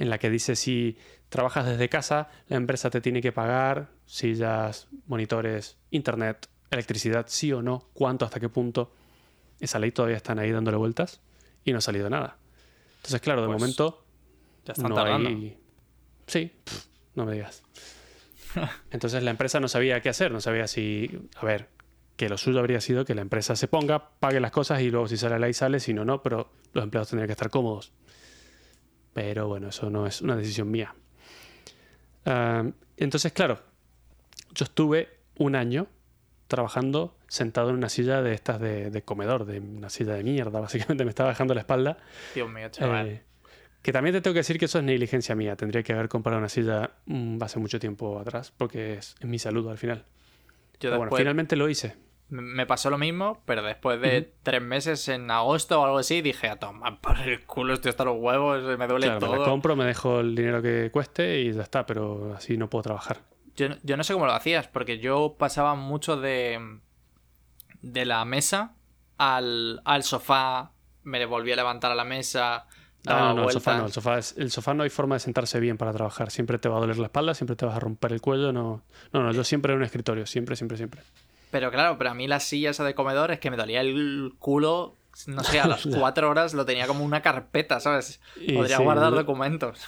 en 0.01 0.09
la 0.09 0.17
que 0.17 0.31
dice 0.31 0.55
si 0.55 0.97
trabajas 1.29 1.67
desde 1.67 1.87
casa, 1.87 2.29
la 2.47 2.57
empresa 2.57 2.89
te 2.89 3.01
tiene 3.01 3.21
que 3.21 3.31
pagar 3.31 3.89
sillas, 4.07 4.87
monitores, 5.05 5.77
internet, 5.91 6.49
electricidad, 6.71 7.25
sí 7.27 7.53
o 7.53 7.61
no, 7.61 7.87
cuánto, 7.93 8.25
hasta 8.25 8.39
qué 8.39 8.49
punto. 8.49 8.91
Esa 9.59 9.77
ley 9.77 9.91
todavía 9.91 10.17
están 10.17 10.39
ahí 10.39 10.51
dándole 10.51 10.77
vueltas 10.77 11.21
y 11.63 11.71
no 11.71 11.77
ha 11.77 11.81
salido 11.81 12.09
nada. 12.09 12.37
Entonces, 12.95 13.21
claro, 13.21 13.41
de 13.41 13.47
pues, 13.47 13.61
momento 13.61 14.03
ya 14.65 14.73
están 14.73 14.89
no 14.89 15.29
Sí, 16.25 16.51
no 17.13 17.25
me 17.25 17.33
digas. 17.33 17.61
Entonces 18.89 19.21
la 19.21 19.29
empresa 19.29 19.59
no 19.59 19.67
sabía 19.67 20.01
qué 20.01 20.09
hacer, 20.09 20.31
no 20.31 20.41
sabía 20.41 20.65
si, 20.65 21.29
a 21.35 21.45
ver, 21.45 21.69
que 22.15 22.27
lo 22.27 22.39
suyo 22.39 22.57
habría 22.57 22.81
sido 22.81 23.05
que 23.05 23.13
la 23.13 23.21
empresa 23.21 23.55
se 23.55 23.67
ponga, 23.67 24.09
pague 24.19 24.39
las 24.39 24.51
cosas 24.51 24.81
y 24.81 24.89
luego 24.89 25.07
si 25.07 25.17
sale 25.17 25.35
la 25.35 25.45
ley 25.45 25.53
sale, 25.53 25.79
si 25.79 25.93
no, 25.93 26.05
no, 26.05 26.23
pero 26.23 26.49
los 26.73 26.83
empleados 26.83 27.09
tendrían 27.09 27.27
que 27.27 27.33
estar 27.33 27.51
cómodos. 27.51 27.93
Pero 29.13 29.47
bueno, 29.47 29.69
eso 29.69 29.89
no 29.89 30.07
es 30.07 30.21
una 30.21 30.35
decisión 30.35 30.71
mía. 30.71 30.93
entonces, 32.97 33.33
claro, 33.33 33.59
yo 34.53 34.63
estuve 34.63 35.09
un 35.37 35.55
año 35.55 35.87
trabajando 36.47 37.15
sentado 37.27 37.69
en 37.69 37.77
una 37.77 37.89
silla 37.89 38.21
de 38.21 38.33
estas 38.33 38.59
de, 38.59 39.01
comedor, 39.05 39.45
de 39.45 39.59
una 39.59 39.89
silla 39.89 40.13
de 40.13 40.23
mierda, 40.23 40.59
básicamente 40.61 41.05
me 41.05 41.09
estaba 41.09 41.29
dejando 41.29 41.53
la 41.53 41.61
espalda. 41.61 41.97
Dios 42.35 42.49
mío, 42.49 42.69
chaval. 42.69 43.07
Eh, 43.07 43.23
que 43.81 43.91
también 43.91 44.13
te 44.13 44.21
tengo 44.21 44.33
que 44.33 44.41
decir 44.41 44.59
que 44.59 44.65
eso 44.65 44.77
es 44.77 44.83
negligencia 44.83 45.33
mía. 45.33 45.55
Tendría 45.55 45.81
que 45.81 45.93
haber 45.93 46.07
comprado 46.07 46.37
una 46.37 46.49
silla 46.49 46.91
mm, 47.05 47.41
hace 47.41 47.57
mucho 47.57 47.79
tiempo 47.79 48.19
atrás, 48.19 48.53
porque 48.55 48.95
es, 48.95 49.15
mi 49.21 49.39
salud 49.39 49.67
al 49.69 49.77
final. 49.77 50.05
Yo 50.79 50.95
bueno, 50.97 51.15
finalmente 51.15 51.55
lo 51.55 51.69
hice 51.69 51.95
me 52.31 52.65
pasó 52.65 52.89
lo 52.89 52.97
mismo, 52.97 53.41
pero 53.45 53.61
después 53.61 54.01
de 54.01 54.33
tres 54.41 54.61
meses 54.61 55.07
en 55.09 55.29
agosto 55.29 55.79
o 55.81 55.85
algo 55.85 55.97
así, 55.99 56.21
dije, 56.21 56.47
a 56.49 56.55
tomar 56.57 56.99
por 57.01 57.19
el 57.19 57.45
culo, 57.45 57.73
estoy 57.75 57.89
hasta 57.89 58.05
los 58.05 58.15
huevos, 58.17 58.63
me 58.79 58.87
duele 58.87 59.07
todo. 59.19 59.31
Me 59.33 59.37
la 59.39 59.45
compro, 59.45 59.75
me 59.75 59.85
dejo 59.85 60.21
el 60.21 60.33
dinero 60.35 60.61
que 60.61 60.89
cueste 60.91 61.41
y 61.41 61.51
ya 61.53 61.61
está, 61.61 61.85
pero 61.85 62.33
así 62.33 62.57
no 62.57 62.69
puedo 62.69 62.83
trabajar. 62.83 63.17
Yo, 63.55 63.67
yo 63.83 63.97
no 63.97 64.03
sé 64.03 64.13
cómo 64.13 64.25
lo 64.25 64.31
hacías, 64.33 64.67
porque 64.67 64.97
yo 64.99 65.35
pasaba 65.37 65.75
mucho 65.75 66.15
de, 66.17 66.79
de 67.81 68.05
la 68.05 68.23
mesa 68.25 68.75
al, 69.17 69.81
al 69.85 70.03
sofá, 70.03 70.71
me 71.03 71.25
volví 71.25 71.51
a 71.51 71.55
levantar 71.55 71.91
a 71.91 71.95
la 71.95 72.05
mesa, 72.05 72.65
daba 73.03 73.31
Ah, 73.31 73.33
no, 73.33 73.41
no, 73.41 73.43
el 73.49 73.51
sofá 73.51 73.77
no. 73.77 73.85
El 73.87 73.91
sofá, 73.91 74.17
es- 74.19 74.35
el 74.37 74.51
sofá 74.51 74.73
no 74.73 74.83
hay 74.83 74.89
forma 74.89 75.15
de 75.15 75.19
sentarse 75.19 75.59
bien 75.59 75.77
para 75.77 75.91
trabajar. 75.91 76.31
Siempre 76.31 76.57
te 76.59 76.69
va 76.69 76.77
a 76.77 76.79
doler 76.79 76.97
la 76.97 77.05
espalda, 77.07 77.33
siempre 77.33 77.55
te 77.55 77.65
vas 77.65 77.75
a 77.75 77.79
romper 77.79 78.13
el 78.13 78.21
cuello. 78.21 78.51
No, 78.53 78.83
no, 79.11 79.23
no 79.23 79.31
yo 79.31 79.43
siempre 79.43 79.73
en 79.73 79.79
un 79.79 79.83
escritorio, 79.85 80.25
siempre, 80.25 80.55
siempre, 80.55 80.77
siempre. 80.77 81.01
Pero 81.51 81.69
claro, 81.69 81.97
pero 81.97 82.09
a 82.09 82.13
mí 82.13 82.27
la 82.27 82.39
silla 82.39 82.71
esa 82.71 82.83
de 82.83 82.95
comedor 82.95 83.31
es 83.31 83.39
que 83.39 83.51
me 83.51 83.57
dolía 83.57 83.81
el 83.81 84.33
culo. 84.39 84.95
No 85.27 85.43
sé, 85.43 85.59
a 85.59 85.67
las 85.67 85.85
cuatro 85.99 86.29
horas 86.29 86.53
lo 86.53 86.65
tenía 86.65 86.87
como 86.87 87.03
una 87.03 87.21
carpeta, 87.21 87.79
¿sabes? 87.79 88.21
Podría 88.55 88.77
sí, 88.77 88.83
guardar 88.83 89.13
documentos. 89.13 89.81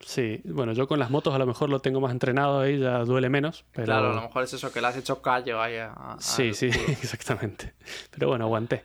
Sí, 0.00 0.40
bueno, 0.46 0.72
yo 0.72 0.88
con 0.88 0.98
las 0.98 1.10
motos 1.10 1.34
a 1.34 1.38
lo 1.38 1.44
mejor 1.44 1.68
lo 1.68 1.80
tengo 1.80 2.00
más 2.00 2.10
entrenado 2.12 2.60
ahí, 2.60 2.78
ya 2.78 3.00
duele 3.00 3.28
menos. 3.28 3.66
Pero... 3.72 3.84
Claro, 3.84 4.12
a 4.12 4.14
lo 4.14 4.22
mejor 4.22 4.44
es 4.44 4.54
eso, 4.54 4.72
que 4.72 4.80
le 4.80 4.86
has 4.86 4.96
hecho 4.96 5.20
callo 5.20 5.60
ahí. 5.60 5.76
a- 5.76 5.92
a- 5.92 6.16
Sí, 6.18 6.54
sí, 6.54 6.70
culo. 6.70 6.84
exactamente. 6.88 7.74
Pero 8.10 8.28
bueno, 8.28 8.46
aguanté. 8.46 8.84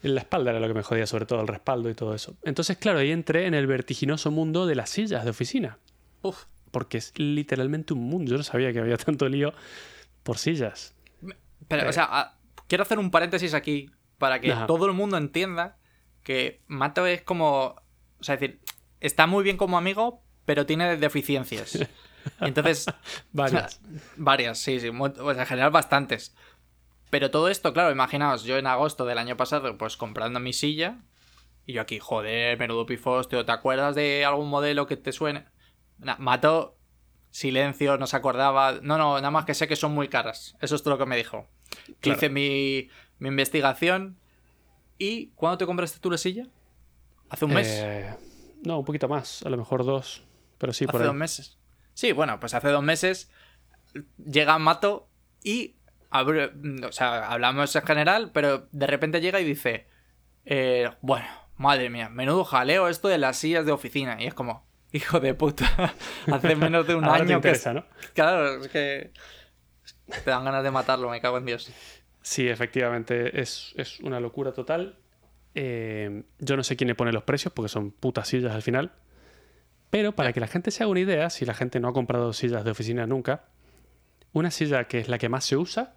La 0.00 0.20
espalda 0.20 0.50
era 0.50 0.60
lo 0.60 0.68
que 0.68 0.74
me 0.74 0.82
jodía, 0.82 1.06
sobre 1.06 1.26
todo 1.26 1.42
el 1.42 1.48
respaldo 1.48 1.90
y 1.90 1.94
todo 1.94 2.14
eso. 2.14 2.34
Entonces, 2.42 2.78
claro, 2.78 2.98
ahí 3.00 3.10
entré 3.10 3.46
en 3.46 3.52
el 3.54 3.66
vertiginoso 3.66 4.30
mundo 4.30 4.66
de 4.66 4.74
las 4.74 4.88
sillas 4.90 5.24
de 5.24 5.30
oficina. 5.30 5.78
Uf. 6.22 6.44
Porque 6.70 6.96
es 6.98 7.12
literalmente 7.16 7.92
un 7.92 8.00
mundo. 8.00 8.30
Yo 8.30 8.38
no 8.38 8.42
sabía 8.42 8.72
que 8.72 8.80
había 8.80 8.96
tanto 8.96 9.28
lío 9.28 9.52
por 10.22 10.38
sillas. 10.38 10.94
Pero, 11.68 11.84
Eh. 11.84 11.88
o 11.88 11.92
sea, 11.92 12.08
a- 12.10 12.38
quiero 12.68 12.82
hacer 12.82 12.98
un 12.98 13.10
paréntesis 13.10 13.54
aquí 13.54 13.90
para 14.18 14.40
que 14.40 14.52
Ajá. 14.52 14.66
todo 14.66 14.86
el 14.86 14.92
mundo 14.92 15.16
entienda 15.16 15.76
que 16.22 16.62
Mato 16.66 17.06
es 17.06 17.22
como. 17.22 17.76
O 18.20 18.22
sea, 18.24 18.34
es 18.36 18.40
decir, 18.40 18.60
está 19.00 19.26
muy 19.26 19.44
bien 19.44 19.56
como 19.56 19.76
amigo, 19.76 20.22
pero 20.44 20.66
tiene 20.66 20.96
deficiencias. 20.96 21.78
Entonces, 22.40 22.86
Varias. 23.32 23.80
varias, 24.16 24.58
sí, 24.58 24.80
sí, 24.80 24.88
o 24.88 25.32
sea, 25.34 25.42
en 25.42 25.46
general 25.48 25.70
bastantes. 25.70 26.34
Pero 27.10 27.30
todo 27.30 27.48
esto, 27.48 27.72
claro, 27.74 27.92
imaginaos, 27.92 28.44
yo 28.44 28.56
en 28.56 28.66
agosto 28.66 29.04
del 29.04 29.18
año 29.18 29.36
pasado, 29.36 29.76
pues 29.76 29.96
comprando 29.98 30.40
mi 30.40 30.52
silla, 30.54 30.96
y 31.66 31.74
yo 31.74 31.82
aquí, 31.82 31.98
joder, 31.98 32.58
menudo 32.58 32.86
pifostio, 32.86 33.44
¿te 33.44 33.52
acuerdas 33.52 33.94
de 33.94 34.24
algún 34.24 34.48
modelo 34.48 34.86
que 34.86 34.96
te 34.96 35.12
suene? 35.12 35.44
Na- 35.98 36.16
Mato, 36.18 36.78
silencio, 37.30 37.98
no 37.98 38.06
se 38.06 38.16
acordaba. 38.16 38.72
No, 38.82 38.96
no, 38.98 39.16
nada 39.16 39.30
más 39.30 39.44
que 39.44 39.54
sé 39.54 39.68
que 39.68 39.76
son 39.76 39.92
muy 39.92 40.08
caras. 40.08 40.56
Eso 40.60 40.74
es 40.76 40.82
todo 40.82 40.94
lo 40.94 40.98
que 40.98 41.06
me 41.06 41.16
dijo. 41.16 41.46
Claro. 42.00 42.18
Hice 42.18 42.28
mi, 42.30 42.88
mi 43.18 43.28
investigación. 43.28 44.18
¿Y 44.98 45.28
cuándo 45.34 45.58
te 45.58 45.66
compraste 45.66 45.98
tú 46.00 46.10
la 46.10 46.18
silla? 46.18 46.46
Hace 47.28 47.44
un 47.44 47.52
mes. 47.54 47.68
Eh, 47.82 48.14
no, 48.62 48.78
un 48.78 48.84
poquito 48.84 49.08
más, 49.08 49.42
a 49.42 49.50
lo 49.50 49.56
mejor 49.56 49.84
dos. 49.84 50.24
Pero 50.58 50.72
sí, 50.72 50.86
por 50.86 50.96
hace 50.96 51.02
ahí. 51.04 51.06
dos 51.08 51.16
meses. 51.16 51.58
Sí, 51.94 52.12
bueno, 52.12 52.38
pues 52.40 52.54
hace 52.54 52.68
dos 52.68 52.82
meses 52.82 53.30
llega 54.24 54.58
Mato 54.58 55.08
y. 55.42 55.76
abre- 56.10 56.52
o 56.86 56.92
sea, 56.92 57.28
hablamos 57.30 57.74
en 57.76 57.82
general, 57.82 58.30
pero 58.32 58.68
de 58.72 58.86
repente 58.86 59.20
llega 59.20 59.40
y 59.40 59.44
dice: 59.44 59.86
eh, 60.44 60.90
Bueno, 61.02 61.26
madre 61.56 61.90
mía, 61.90 62.08
menudo 62.08 62.44
jaleo 62.44 62.88
esto 62.88 63.08
de 63.08 63.18
las 63.18 63.36
sillas 63.36 63.66
de 63.66 63.72
oficina. 63.72 64.16
Y 64.22 64.26
es 64.26 64.34
como, 64.34 64.64
hijo 64.92 65.18
de 65.20 65.34
puta, 65.34 65.94
hace 66.32 66.54
menos 66.56 66.86
de 66.86 66.94
un 66.94 67.04
Ahora 67.04 67.18
te 67.26 67.32
año 67.32 67.40
que. 67.40 67.48
Claro, 68.14 68.62
es 68.62 68.68
que. 68.68 69.12
Te 70.06 70.30
dan 70.30 70.44
ganas 70.44 70.62
de 70.62 70.70
matarlo, 70.70 71.08
me 71.10 71.20
cago 71.20 71.38
en 71.38 71.46
Dios. 71.46 71.70
Sí, 72.22 72.48
efectivamente, 72.48 73.40
es, 73.40 73.72
es 73.76 74.00
una 74.00 74.20
locura 74.20 74.52
total. 74.52 74.96
Eh, 75.54 76.22
yo 76.38 76.56
no 76.56 76.64
sé 76.64 76.76
quién 76.76 76.88
le 76.88 76.94
pone 76.94 77.12
los 77.12 77.22
precios 77.22 77.52
porque 77.52 77.68
son 77.68 77.90
putas 77.90 78.28
sillas 78.28 78.52
al 78.54 78.62
final. 78.62 78.92
Pero 79.90 80.12
para 80.12 80.32
que 80.32 80.40
la 80.40 80.46
gente 80.48 80.70
se 80.70 80.82
haga 80.82 80.90
una 80.90 81.00
idea, 81.00 81.30
si 81.30 81.44
la 81.44 81.54
gente 81.54 81.78
no 81.80 81.88
ha 81.88 81.92
comprado 81.92 82.32
sillas 82.32 82.64
de 82.64 82.70
oficina 82.70 83.06
nunca, 83.06 83.44
una 84.32 84.50
silla 84.50 84.84
que 84.84 84.98
es 84.98 85.08
la 85.08 85.18
que 85.18 85.28
más 85.28 85.44
se 85.44 85.56
usa, 85.56 85.94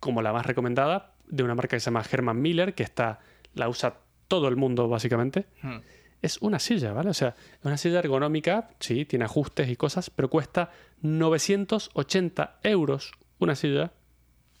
como 0.00 0.22
la 0.22 0.32
más 0.32 0.46
recomendada, 0.46 1.12
de 1.26 1.42
una 1.42 1.54
marca 1.54 1.76
que 1.76 1.80
se 1.80 1.86
llama 1.86 2.02
Herman 2.10 2.40
Miller, 2.40 2.74
que 2.74 2.82
está, 2.82 3.20
la 3.54 3.68
usa 3.68 3.98
todo 4.28 4.48
el 4.48 4.56
mundo 4.56 4.88
básicamente, 4.88 5.46
Hmm. 5.62 5.78
es 6.22 6.38
una 6.40 6.58
silla, 6.58 6.92
¿vale? 6.92 7.10
O 7.10 7.14
sea, 7.14 7.34
es 7.58 7.64
una 7.64 7.76
silla 7.76 7.98
ergonómica, 7.98 8.70
sí, 8.80 9.04
tiene 9.04 9.26
ajustes 9.26 9.68
y 9.68 9.76
cosas, 9.76 10.08
pero 10.08 10.30
cuesta 10.30 10.70
980 11.02 12.60
euros 12.62 13.12
una 13.38 13.54
silla. 13.54 13.92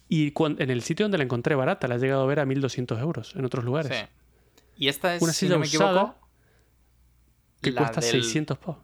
Y 0.08 0.34
en 0.36 0.70
el 0.70 0.82
sitio 0.82 1.04
donde 1.04 1.16
la 1.18 1.24
encontré 1.24 1.54
barata, 1.54 1.88
la 1.88 1.94
he 1.94 1.98
llegado 1.98 2.22
a 2.22 2.26
ver 2.26 2.40
a 2.40 2.44
1200 2.44 3.00
euros 3.00 3.34
en 3.34 3.44
otros 3.46 3.64
lugares. 3.64 3.96
Sí. 3.96 4.04
Y 4.76 4.88
esta 4.88 5.14
es, 5.14 5.22
Una 5.22 5.32
si 5.32 5.40
silla 5.46 5.54
no 5.54 5.60
me 5.60 5.66
equivoco, 5.66 5.90
usada 5.90 6.16
que 7.62 7.70
la 7.70 7.80
cuesta 7.80 8.00
del- 8.00 8.10
600 8.10 8.58
pavos. 8.58 8.78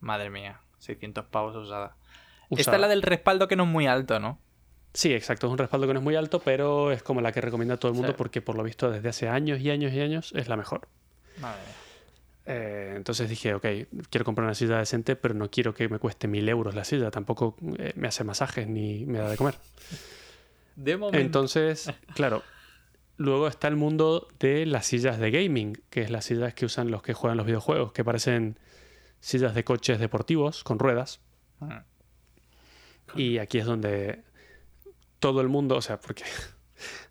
Madre 0.00 0.28
mía, 0.30 0.60
600 0.78 1.24
pavos 1.26 1.54
usada. 1.54 1.96
Usada. 2.48 2.60
Esta 2.60 2.74
es 2.74 2.80
la 2.80 2.88
del 2.88 3.02
respaldo 3.02 3.46
que 3.48 3.54
no 3.56 3.64
es 3.64 3.68
muy 3.68 3.86
alto, 3.86 4.18
¿no? 4.18 4.38
Sí, 4.92 5.12
exacto. 5.12 5.46
Es 5.46 5.52
un 5.52 5.58
respaldo 5.58 5.86
que 5.86 5.92
no 5.92 6.00
es 6.00 6.04
muy 6.04 6.16
alto, 6.16 6.40
pero 6.40 6.90
es 6.90 7.02
como 7.02 7.20
la 7.20 7.30
que 7.30 7.40
recomienda 7.40 7.76
todo 7.76 7.90
el 7.92 7.96
mundo 7.96 8.12
Sí. 8.12 8.16
porque 8.18 8.40
por 8.40 8.56
lo 8.56 8.62
visto 8.62 8.90
desde 8.90 9.08
hace 9.08 9.28
años 9.28 9.60
y 9.60 9.70
años 9.70 9.92
y 9.92 10.00
años 10.00 10.32
es 10.34 10.48
la 10.48 10.56
mejor. 10.56 10.88
Madre 11.40 11.60
mía. 11.62 11.74
Eh, 12.46 12.94
entonces 12.96 13.28
dije, 13.28 13.54
ok, 13.54 13.66
quiero 14.08 14.24
comprar 14.24 14.44
una 14.44 14.54
silla 14.54 14.78
decente, 14.78 15.16
pero 15.16 15.34
no 15.34 15.50
quiero 15.50 15.74
que 15.74 15.88
me 15.88 15.98
cueste 15.98 16.28
mil 16.28 16.48
euros 16.48 16.74
la 16.74 16.84
silla. 16.84 17.10
Tampoco 17.10 17.56
eh, 17.78 17.92
me 17.96 18.08
hace 18.08 18.24
masajes 18.24 18.68
ni 18.68 19.04
me 19.04 19.18
da 19.18 19.28
de 19.28 19.36
comer. 19.36 19.56
De 20.76 20.96
momento. 20.96 21.18
Entonces, 21.18 21.92
claro, 22.14 22.42
luego 23.16 23.48
está 23.48 23.66
el 23.68 23.76
mundo 23.76 24.28
de 24.38 24.64
las 24.66 24.86
sillas 24.86 25.18
de 25.18 25.30
gaming, 25.30 25.82
que 25.90 26.02
es 26.02 26.10
las 26.10 26.24
sillas 26.26 26.54
que 26.54 26.66
usan 26.66 26.90
los 26.90 27.02
que 27.02 27.14
juegan 27.14 27.36
los 27.36 27.46
videojuegos, 27.46 27.92
que 27.92 28.04
parecen 28.04 28.58
sillas 29.20 29.54
de 29.54 29.64
coches 29.64 29.98
deportivos 29.98 30.62
con 30.62 30.78
ruedas. 30.78 31.20
Mm. 31.60 31.72
Y 33.16 33.38
aquí 33.38 33.58
es 33.58 33.66
donde 33.66 34.22
todo 35.18 35.40
el 35.40 35.48
mundo, 35.48 35.76
o 35.76 35.82
sea, 35.82 35.98
porque 36.00 36.24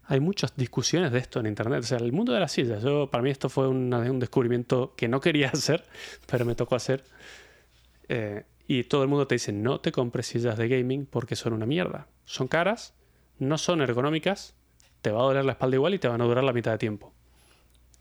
hay 0.08 0.20
muchas 0.20 0.56
discusiones 0.56 1.12
de 1.12 1.20
esto 1.20 1.40
en 1.40 1.48
internet. 1.48 1.80
O 1.80 1.84
sea, 1.88 1.98
el 1.98 2.12
mundo 2.12 2.32
de 2.34 2.40
las 2.40 2.52
sillas, 2.52 2.84
yo, 2.84 3.10
para 3.10 3.24
mí 3.24 3.30
esto 3.30 3.50
fue 3.50 3.68
una- 3.68 4.00
un 4.00 4.20
descubrimiento 4.20 4.94
que 4.96 5.08
no 5.08 5.20
quería 5.20 5.50
hacer, 5.54 5.84
pero 6.28 6.46
me 6.46 6.56
tocó 6.56 6.76
hacer. 6.76 7.04
Eh, 8.08 8.44
y 8.68 8.84
todo 8.86 9.04
el 9.04 9.10
mundo 9.10 9.28
te 9.28 9.36
dice, 9.36 9.52
no 9.52 9.80
te 9.80 9.92
compres 9.92 10.28
sillas 10.28 10.58
de 10.58 10.68
gaming 10.68 11.06
porque 11.06 11.36
son 11.36 11.54
una 11.54 11.66
mierda. 11.66 12.08
Son 12.26 12.48
caras, 12.48 12.94
no 13.40 13.58
son 13.58 13.82
ergonómicas, 13.82 14.56
te 15.02 15.12
va 15.12 15.20
a 15.22 15.24
doler 15.26 15.46
la 15.46 15.52
espalda 15.54 15.76
igual 15.76 15.94
y 15.94 16.00
te 16.00 16.08
van 16.08 16.22
a 16.22 16.26
durar 16.26 16.44
la 16.44 16.54
mitad 16.54 16.72
de 16.72 16.78
tiempo. 16.80 17.14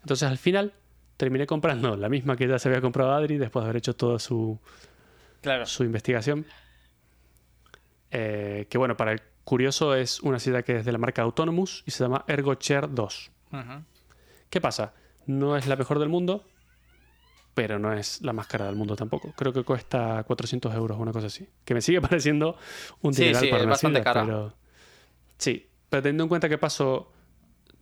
Entonces 0.00 0.28
al 0.28 0.38
final 0.38 0.72
terminé 1.16 1.46
comprando 1.46 1.96
la 1.96 2.08
misma 2.08 2.36
que 2.36 2.48
ya 2.48 2.58
se 2.58 2.68
había 2.68 2.80
comprado 2.80 3.12
Adri 3.12 3.36
después 3.38 3.62
de 3.62 3.66
haber 3.66 3.76
hecho 3.78 3.94
toda 3.94 4.18
su, 4.18 4.58
Claro. 5.42 5.64
su 5.66 5.84
investigación. 5.84 6.44
Eh, 8.10 8.66
que 8.70 8.78
bueno, 8.78 8.96
para 8.96 9.12
el 9.12 9.20
curioso 9.44 9.94
es 9.94 10.20
una 10.20 10.38
silla 10.38 10.62
que 10.62 10.76
es 10.78 10.84
de 10.84 10.92
la 10.92 10.98
marca 10.98 11.22
Autonomous 11.22 11.82
y 11.86 11.90
se 11.90 12.02
llama 12.04 12.24
Ergo 12.28 12.54
Chair 12.54 12.92
2. 12.92 13.30
Ujú. 13.52 13.84
¿Qué 14.50 14.60
pasa? 14.60 14.94
No 15.26 15.56
es 15.56 15.66
la 15.66 15.76
mejor 15.76 15.98
del 15.98 16.08
mundo, 16.08 16.44
pero 17.54 17.78
no 17.78 17.92
es 17.92 18.20
la 18.22 18.32
más 18.32 18.46
cara 18.46 18.66
del 18.66 18.76
mundo 18.76 18.96
tampoco. 18.96 19.32
Creo 19.36 19.52
que 19.52 19.62
cuesta 19.62 20.22
400 20.24 20.74
euros, 20.74 20.98
una 20.98 21.12
cosa 21.12 21.28
así. 21.28 21.48
Que 21.64 21.74
me 21.74 21.80
sigue 21.80 22.00
pareciendo 22.02 22.56
un 23.02 23.14
Sí, 23.14 23.22
dineral 23.22 23.42
sí, 23.42 23.46
para 23.48 23.58
es 23.58 23.64
una 23.64 23.70
bastante 23.72 23.98
silla, 24.00 24.04
cara. 24.04 24.22
pero... 24.22 24.54
Sí, 25.38 25.68
pero 25.88 26.02
teniendo 26.02 26.24
en 26.24 26.28
cuenta 26.28 26.48
que 26.48 26.58
paso 26.58 27.12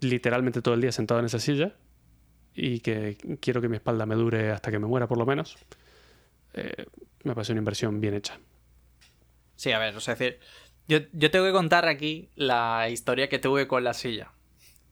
literalmente 0.00 0.62
todo 0.62 0.74
el 0.74 0.80
día 0.80 0.92
sentado 0.92 1.20
en 1.20 1.26
esa 1.26 1.38
silla 1.38 1.74
y 2.54 2.80
que 2.80 3.16
quiero 3.40 3.60
que 3.60 3.68
mi 3.68 3.76
espalda 3.76 4.04
me 4.04 4.14
dure 4.14 4.50
hasta 4.50 4.70
que 4.70 4.78
me 4.78 4.86
muera 4.86 5.06
por 5.06 5.16
lo 5.18 5.24
menos, 5.26 5.56
eh, 6.54 6.86
me 7.24 7.34
parece 7.34 7.52
una 7.52 7.60
inversión 7.60 8.00
bien 8.00 8.14
hecha. 8.14 8.38
Sí, 9.56 9.70
a 9.72 9.78
ver, 9.78 9.94
o 9.96 10.00
sea, 10.00 10.14
es 10.14 10.18
decir, 10.20 10.40
yo, 10.88 10.98
yo 11.12 11.30
tengo 11.30 11.46
que 11.46 11.52
contar 11.52 11.86
aquí 11.86 12.30
la 12.34 12.88
historia 12.90 13.28
que 13.28 13.38
tuve 13.38 13.66
con 13.66 13.84
la 13.84 13.94
silla. 13.94 14.32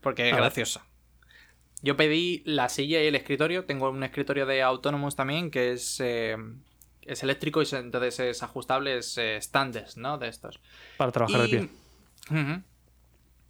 Porque 0.01 0.29
es 0.29 0.33
A 0.33 0.37
ver. 0.37 0.45
graciosa. 0.45 0.87
Yo 1.83 1.97
pedí 1.97 2.43
la 2.45 2.69
silla 2.69 3.03
y 3.03 3.07
el 3.07 3.15
escritorio. 3.15 3.65
Tengo 3.65 3.91
un 3.91 4.03
escritorio 4.03 4.47
de 4.47 4.63
Autonomous 4.63 5.17
también 5.17 5.51
que 5.51 5.73
es, 5.73 6.01
eh, 6.01 6.37
es 7.03 7.23
eléctrico 7.23 7.63
y 7.63 7.67
entonces 7.73 8.21
es 8.21 8.43
ajustable, 8.43 8.99
es 8.99 9.17
eh, 9.19 9.41
¿no? 9.97 10.19
De 10.19 10.29
estos. 10.29 10.61
Para 10.97 11.13
trabajar 11.13 11.43
de 11.43 11.49
pie. 11.49 11.69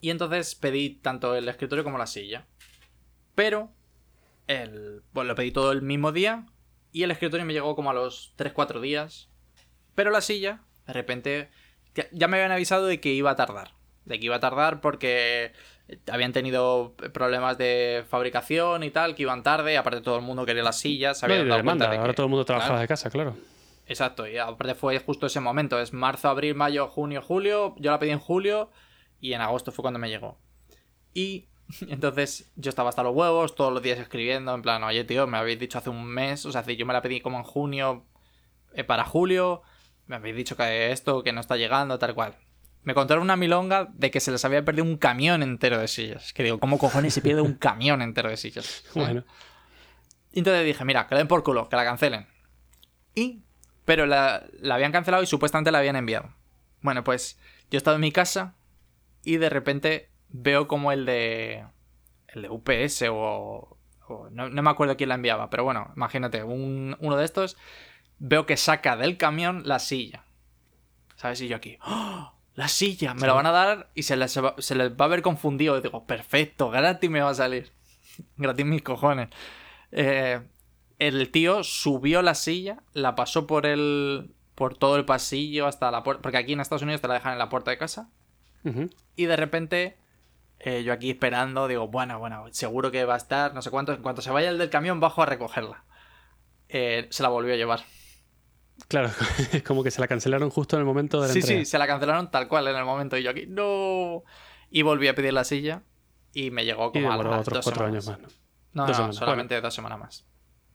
Y 0.00 0.10
entonces 0.10 0.54
pedí 0.54 0.90
tanto 0.90 1.34
el 1.34 1.48
escritorio 1.48 1.84
como 1.84 1.98
la 1.98 2.06
silla. 2.06 2.46
Pero 3.34 3.72
el, 4.46 5.02
pues 5.12 5.26
lo 5.26 5.34
pedí 5.34 5.50
todo 5.50 5.72
el 5.72 5.82
mismo 5.82 6.12
día 6.12 6.46
y 6.92 7.02
el 7.02 7.10
escritorio 7.10 7.46
me 7.46 7.52
llegó 7.52 7.76
como 7.76 7.90
a 7.90 7.94
los 7.94 8.34
3-4 8.36 8.80
días. 8.80 9.28
Pero 9.94 10.10
la 10.10 10.20
silla, 10.20 10.62
de 10.86 10.92
repente, 10.92 11.50
ya- 12.02 12.08
ya 12.12 12.28
me 12.28 12.36
habían 12.36 12.52
avisado 12.52 12.86
de 12.86 13.00
que 13.00 13.10
iba 13.12 13.30
a 13.30 13.36
tardar. 13.36 13.72
De 14.04 14.18
que 14.18 14.26
iba 14.26 14.36
a 14.36 14.40
tardar 14.40 14.80
porque 14.80 15.52
habían 16.10 16.32
tenido 16.32 16.94
problemas 17.12 17.58
de 17.58 18.04
fabricación 18.08 18.82
y 18.84 18.90
tal, 18.90 19.14
que 19.14 19.22
iban 19.22 19.42
tarde. 19.42 19.76
Aparte 19.76 20.00
todo 20.00 20.16
el 20.16 20.22
mundo 20.22 20.46
quería 20.46 20.62
las 20.62 20.78
sillas. 20.78 21.22
No, 21.22 21.26
habían 21.26 21.42
de 21.44 21.48
dado 21.48 21.62
cuenta 21.64 21.84
demanda. 21.84 21.90
que- 21.96 22.00
Ahora 22.00 22.14
todo 22.14 22.26
el 22.26 22.30
mundo 22.30 22.44
trabaja 22.44 22.68
Claro. 22.68 22.80
de 22.80 22.88
casa, 22.88 23.10
claro. 23.10 23.36
Exacto, 23.86 24.26
y 24.28 24.38
aparte 24.38 24.74
fue 24.76 24.96
justo 25.00 25.26
ese 25.26 25.40
momento, 25.40 25.80
es 25.80 25.92
marzo, 25.92 26.28
abril, 26.28 26.54
mayo, 26.54 26.86
junio, 26.86 27.20
julio, 27.22 27.74
yo 27.78 27.90
la 27.90 27.98
pedí 27.98 28.10
en 28.10 28.20
julio 28.20 28.70
y 29.20 29.32
en 29.32 29.40
agosto 29.40 29.72
fue 29.72 29.82
cuando 29.82 29.98
me 29.98 30.08
llegó. 30.08 30.38
Y 31.12 31.48
entonces 31.88 32.52
yo 32.54 32.68
estaba 32.68 32.88
hasta 32.90 33.02
los 33.02 33.14
huevos, 33.16 33.56
todos 33.56 33.72
los 33.72 33.82
días 33.82 33.98
escribiendo, 33.98 34.54
en 34.54 34.62
plan, 34.62 34.82
oye 34.84 35.02
tío, 35.02 35.26
me 35.26 35.38
habéis 35.38 35.58
dicho 35.58 35.78
hace 35.78 35.90
un 35.90 36.04
mes, 36.06 36.46
o 36.46 36.52
sea, 36.52 36.62
yo 36.62 36.86
me 36.86 36.92
la 36.92 37.02
pedí 37.02 37.20
como 37.20 37.38
en 37.38 37.42
junio 37.44 38.04
eh, 38.74 38.84
para 38.84 39.04
julio, 39.04 39.62
me 40.10 40.16
habéis 40.16 40.36
dicho 40.36 40.56
que 40.56 40.92
esto, 40.92 41.22
que 41.22 41.32
no 41.32 41.40
está 41.40 41.56
llegando, 41.56 41.98
tal 41.98 42.14
cual. 42.14 42.34
Me 42.82 42.94
contaron 42.94 43.22
una 43.22 43.36
milonga 43.36 43.88
de 43.92 44.10
que 44.10 44.20
se 44.20 44.30
les 44.30 44.44
había 44.44 44.64
perdido 44.64 44.84
un 44.84 44.96
camión 44.96 45.42
entero 45.42 45.78
de 45.78 45.86
sillas. 45.88 46.32
Que 46.32 46.42
digo, 46.42 46.58
¿cómo 46.58 46.78
cojones 46.78 47.12
se 47.14 47.20
pierde 47.20 47.42
un 47.42 47.54
camión 47.54 48.02
entero 48.02 48.28
de 48.30 48.36
sillas? 48.36 48.84
Bueno, 48.94 49.24
entonces 50.32 50.64
dije, 50.64 50.84
mira, 50.84 51.06
que 51.06 51.14
le 51.14 51.20
den 51.20 51.28
por 51.28 51.42
culo, 51.42 51.68
que 51.68 51.76
la 51.76 51.84
cancelen. 51.84 52.26
Y, 53.14 53.42
pero 53.84 54.06
la, 54.06 54.44
la 54.60 54.76
habían 54.76 54.92
cancelado 54.92 55.22
y 55.22 55.26
supuestamente 55.26 55.72
la 55.72 55.78
habían 55.78 55.96
enviado. 55.96 56.32
Bueno, 56.82 57.04
pues 57.04 57.38
yo 57.70 57.76
estaba 57.76 57.96
en 57.96 58.00
mi 58.02 58.12
casa 58.12 58.54
y 59.24 59.36
de 59.36 59.50
repente 59.50 60.08
veo 60.28 60.68
como 60.68 60.92
el 60.92 61.04
de. 61.06 61.64
El 62.28 62.42
de 62.42 62.48
UPS 62.48 63.02
o. 63.10 63.76
o 64.08 64.30
no, 64.30 64.48
no 64.48 64.62
me 64.62 64.70
acuerdo 64.70 64.96
quién 64.96 65.08
la 65.08 65.16
enviaba, 65.16 65.50
pero 65.50 65.64
bueno, 65.64 65.92
imagínate, 65.96 66.42
un- 66.44 66.96
uno 67.00 67.16
de 67.16 67.24
estos. 67.24 67.56
Veo 68.20 68.46
que 68.46 68.56
saca 68.56 68.96
del 68.96 69.16
camión 69.16 69.62
la 69.64 69.78
silla. 69.78 70.24
¿Sabes? 71.16 71.40
Y 71.40 71.48
yo 71.48 71.56
aquí. 71.56 71.78
¡Oh! 71.84 72.32
La 72.54 72.68
silla, 72.68 73.14
me 73.14 73.26
la 73.26 73.32
van 73.32 73.46
a 73.46 73.52
dar 73.52 73.90
y 73.94 74.02
se 74.02 74.16
les, 74.16 74.36
va, 74.38 74.54
se 74.58 74.74
les 74.74 74.92
va 74.92 75.06
a 75.06 75.08
ver 75.08 75.22
confundido. 75.22 75.78
Y 75.78 75.80
digo, 75.80 76.04
perfecto, 76.04 76.70
gratis 76.70 77.08
me 77.08 77.22
va 77.22 77.30
a 77.30 77.34
salir. 77.34 77.72
gratis 78.36 78.66
mis 78.66 78.82
cojones. 78.82 79.30
Eh, 79.92 80.40
el 80.98 81.30
tío 81.30 81.64
subió 81.64 82.20
la 82.20 82.34
silla, 82.34 82.82
la 82.92 83.14
pasó 83.14 83.46
por 83.46 83.64
el. 83.64 84.34
por 84.54 84.76
todo 84.76 84.96
el 84.96 85.06
pasillo 85.06 85.66
hasta 85.66 85.90
la 85.90 86.02
puerta. 86.02 86.20
Porque 86.20 86.36
aquí 86.36 86.52
en 86.52 86.60
Estados 86.60 86.82
Unidos 86.82 87.00
te 87.00 87.08
la 87.08 87.14
dejan 87.14 87.32
en 87.32 87.38
la 87.38 87.48
puerta 87.48 87.70
de 87.70 87.78
casa. 87.78 88.10
Y 89.16 89.24
de 89.24 89.36
repente, 89.36 89.96
eh, 90.58 90.82
yo 90.82 90.92
aquí 90.92 91.08
esperando, 91.08 91.66
digo, 91.66 91.88
bueno, 91.88 92.18
bueno, 92.18 92.44
seguro 92.50 92.90
que 92.90 93.06
va 93.06 93.14
a 93.14 93.16
estar, 93.16 93.54
no 93.54 93.62
sé 93.62 93.70
cuánto. 93.70 93.94
En 93.94 94.02
cuanto 94.02 94.20
se 94.20 94.30
vaya 94.30 94.50
el 94.50 94.58
del 94.58 94.68
camión, 94.68 95.00
bajo 95.00 95.22
a 95.22 95.26
recogerla. 95.26 95.84
Eh, 96.68 97.06
se 97.10 97.22
la 97.22 97.30
volvió 97.30 97.54
a 97.54 97.56
llevar. 97.56 97.80
Claro, 98.88 99.10
es 99.52 99.62
como 99.62 99.82
que 99.84 99.90
se 99.90 100.00
la 100.00 100.08
cancelaron 100.08 100.50
justo 100.50 100.76
en 100.76 100.80
el 100.80 100.86
momento 100.86 101.20
de 101.20 101.28
la 101.28 101.32
Sí, 101.32 101.40
entrega. 101.40 101.60
sí, 101.60 101.64
se 101.66 101.78
la 101.78 101.86
cancelaron 101.86 102.30
tal 102.30 102.48
cual 102.48 102.66
en 102.68 102.76
el 102.76 102.84
momento. 102.84 103.16
Y 103.16 103.22
yo 103.22 103.30
aquí, 103.30 103.46
no. 103.46 104.22
Y 104.70 104.82
volví 104.82 105.08
a 105.08 105.14
pedir 105.14 105.32
la 105.32 105.44
silla. 105.44 105.82
Y 106.32 106.50
me 106.50 106.64
llegó 106.64 106.88
Y 106.88 106.92
como 106.92 107.08
a 107.08 107.12
demoró 107.12 107.30
las 107.30 107.40
otros 107.40 107.56
dos 107.58 107.64
cuatro 107.64 107.86
semanas. 107.86 108.08
años 108.08 108.20
más. 108.22 108.32
¿no? 108.72 108.82
No, 108.82 108.86
Dos 108.86 108.98
no, 109.00 109.12
solamente 109.12 109.60
dos 109.60 109.74
semanas 109.74 109.98
más. 109.98 110.26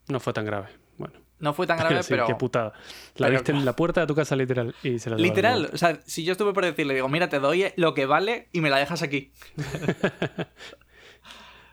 No 0.08 0.20
fue 0.20 0.32
tan 0.34 0.44
grave. 0.44 0.68
Bueno. 0.98 1.14
No 1.38 1.52
fue 1.54 1.66
tan 1.66 1.78
grave, 1.78 2.02
Sí, 2.02 2.08
pero. 2.10 2.26
Qué 2.26 2.34
putada. 2.34 2.72
La 3.16 3.26
pero- 3.28 3.30
viste 3.38 3.52
en 3.52 3.64
la 3.64 3.74
puerta 3.74 4.00
de 4.02 4.06
tu 4.06 4.14
casa 4.14 4.36
literal 4.36 4.74
y 4.82 4.98
se 4.98 5.08
la 5.10 5.16
Literal, 5.16 5.70
o 5.72 5.76
sea, 5.78 5.98
si 6.06 6.24
yo 6.24 6.32
estuve 6.32 6.52
por 6.52 6.64
decirle, 6.64 6.94
digo, 6.94 7.08
mira, 7.08 7.28
te 7.28 7.38
doy 7.40 7.72
lo 7.76 7.94
que 7.94 8.04
vale 8.06 8.48
y 8.52 8.60
me 8.60 8.68
la 8.70 8.78
dejas 8.78 9.02
aquí. 9.02 9.32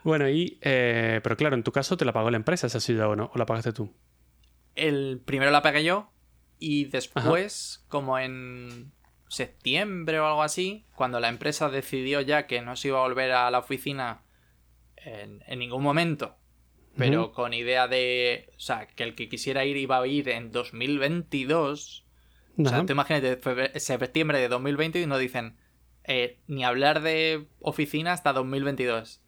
Bueno, 0.04 0.28
y. 0.30 0.60
eh, 0.62 1.22
pero 1.24 1.38
claro, 1.38 1.56
en 1.56 1.64
tu 1.64 1.72
caso 1.72 1.96
te 1.96 2.04
la 2.06 2.12
pagó 2.12 2.30
la 2.30 2.36
empresa 2.38 2.68
esa 2.68 2.80
silla 2.82 3.08
o 3.08 3.16
no, 3.16 3.32
o 3.34 3.38
la 3.38 3.46
pagaste 3.46 3.72
tú. 3.72 3.94
El 4.76 5.22
primero 5.24 5.50
la 5.52 5.62
pagué 5.62 5.84
yo 5.84 6.12
y 6.64 6.86
después, 6.86 7.84
como 7.90 8.18
en 8.18 8.94
septiembre 9.28 10.22
o 10.22 10.26
algo 10.26 10.44
así, 10.44 10.86
cuando 10.96 11.20
la 11.20 11.28
empresa 11.28 11.70
decidió 11.70 12.22
ya 12.22 12.48
que 12.48 12.62
no 12.62 12.78
se 12.78 12.88
iba 12.88 13.00
a 13.00 13.04
volver 13.04 13.34
a 13.34 13.52
la 13.52 13.60
oficina 13.60 14.24
en, 14.96 15.44
en 15.46 15.60
ningún 15.60 15.84
momento, 15.84 16.38
pero 16.96 17.34
con 17.34 17.54
idea 17.54 17.90
de, 17.90 18.50
o 18.56 18.60
sea, 18.60 18.88
que 18.88 19.04
el 19.04 19.14
que 19.14 19.28
quisiera 19.28 19.66
ir 19.66 19.76
iba 19.76 19.98
a 20.00 20.08
ir 20.08 20.30
en 20.30 20.54
2022. 20.54 22.06
O 22.58 22.66
sea, 22.70 22.86
tú 22.86 22.94
imagínate, 22.94 23.38
septiembre 23.80 24.40
de 24.40 24.48
2020 24.48 25.02
y 25.02 25.06
nos 25.06 25.20
dicen 25.20 25.58
eh, 26.06 26.40
ni 26.48 26.64
hablar 26.64 27.02
de 27.02 27.48
oficina 27.60 28.14
hasta 28.14 28.32
2022. 28.32 29.22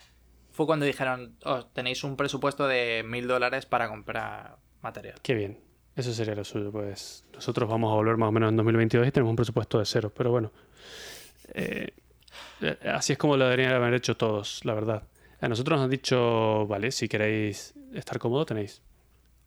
Fue 0.52 0.66
cuando 0.66 0.86
dijeron, 0.86 1.36
"Oh, 1.44 1.66
tenéis 1.66 2.06
un 2.06 2.16
presupuesto 2.16 2.66
de 2.66 3.04
mil 3.04 3.28
dólares 3.28 3.66
para 3.66 3.90
comprar 3.90 4.58
material. 4.82 5.20
Qué 5.22 5.34
bien. 5.34 5.65
Eso 5.96 6.14
sería 6.14 6.36
lo 6.36 6.44
suyo. 6.44 6.72
Pues 6.72 7.26
nosotros 7.34 7.70
vamos 7.70 7.92
a 7.92 7.96
volver 7.96 8.18
más 8.18 8.30
o 8.30 8.32
menos 8.32 8.50
en 8.50 8.58
2022 8.58 9.08
y 9.08 9.12
tenemos 9.12 9.30
un 9.32 9.36
presupuesto 9.38 9.80
de 9.80 9.86
cero. 9.86 10.12
Pero 10.16 10.32
bueno. 10.32 10.52
eh, 11.54 11.90
eh, 12.62 12.78
así 12.94 13.14
es 13.14 13.20
como 13.20 13.38
lo 13.38 13.46
deberían 13.46 13.72
haber 13.74 13.94
hecho 13.94 14.16
todos, 14.18 14.64
la 14.66 14.74
verdad. 14.74 15.04
A 15.42 15.48
nosotros 15.48 15.78
nos 15.78 15.86
han 15.86 15.90
dicho, 15.92 16.66
vale, 16.68 16.92
si 16.92 17.08
queréis 17.08 17.74
estar 17.94 18.20
cómodo, 18.20 18.46
tenéis 18.46 18.82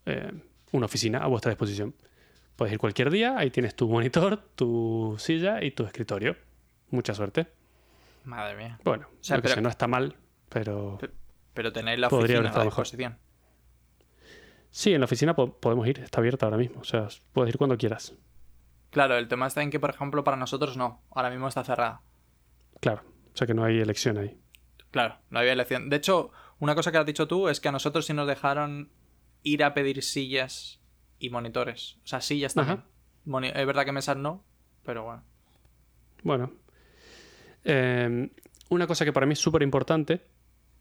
eh, 0.07 0.31
una 0.73 0.87
oficina 0.87 1.19
a 1.19 1.27
vuestra 1.27 1.51
disposición. 1.51 1.95
Puedes 2.57 2.73
ir 2.73 2.79
cualquier 2.79 3.11
día, 3.11 3.37
ahí 3.39 3.51
tienes 3.51 3.75
tu 3.75 3.89
monitor, 3.89 4.39
tu 4.55 5.17
silla 5.19 5.63
y 5.63 5.71
tu 5.73 5.85
escritorio. 5.85 6.37
Mucha 6.91 7.15
suerte. 7.15 7.47
Madre 8.25 8.57
mía. 8.57 8.79
Bueno, 8.85 9.07
sea, 9.21 9.37
yo 9.37 9.55
que 9.55 9.61
no 9.61 9.69
está 9.69 9.87
mal, 9.87 10.17
pero 10.49 10.99
Pe- 10.99 11.11
Pero 11.55 11.73
tenéis 11.73 11.99
la 11.99 12.09
oficina 12.41 12.51
a 12.63 12.65
mejor. 12.65 12.87
Sí, 14.71 14.93
en 14.95 15.01
la 15.01 15.05
oficina 15.07 15.35
po- 15.35 15.59
podemos 15.59 15.87
ir, 15.87 15.99
está 16.01 16.21
abierta 16.21 16.47
ahora 16.47 16.59
mismo. 16.59 16.81
O 16.81 16.85
sea, 16.85 17.09
puedes 17.33 17.53
ir 17.55 17.59
cuando 17.59 17.77
quieras. 17.79 18.15
Claro, 18.91 19.17
el 19.19 19.29
tema 19.29 19.47
está 19.47 19.63
en 19.63 19.71
que, 19.71 19.81
por 19.81 19.91
ejemplo, 19.91 20.25
para 20.25 20.37
nosotros 20.37 20.77
no. 20.77 21.03
Ahora 21.11 21.31
mismo 21.31 21.47
está 21.49 21.63
cerrada. 21.65 22.01
Claro, 22.81 23.03
o 23.35 23.37
sea 23.37 23.47
que 23.47 23.55
no 23.55 23.65
hay 23.65 23.79
elección 23.81 24.17
ahí. 24.19 24.39
Claro, 24.91 25.17
no 25.31 25.39
había 25.41 25.53
elección. 25.53 25.91
De 25.91 25.97
hecho, 25.97 26.31
una 26.59 26.75
cosa 26.75 26.91
que 26.91 26.99
has 26.99 27.07
dicho 27.07 27.29
tú 27.29 27.49
es 27.49 27.61
que 27.61 27.69
a 27.69 27.73
nosotros 27.73 28.07
sí 28.07 28.15
nos 28.15 28.27
dejaron 28.27 28.91
ir 29.43 29.63
a 29.63 29.75
pedir 29.75 30.03
sillas 30.03 30.81
y 31.19 31.29
monitores. 31.31 31.99
O 32.05 32.07
sea, 32.07 32.21
sillas 32.21 32.55
también. 32.55 32.83
Moni- 33.27 33.53
es 33.55 33.67
verdad 33.67 33.85
que 33.85 33.93
mesas 33.93 34.17
no, 34.17 34.43
pero 34.85 35.05
bueno. 35.05 35.23
Bueno. 36.23 36.53
Eh, 37.65 38.31
una 38.71 38.87
cosa 38.87 39.05
que 39.05 39.13
para 39.13 39.27
mí 39.27 39.35
es 39.35 39.39
súper 39.39 39.63
importante, 39.63 40.23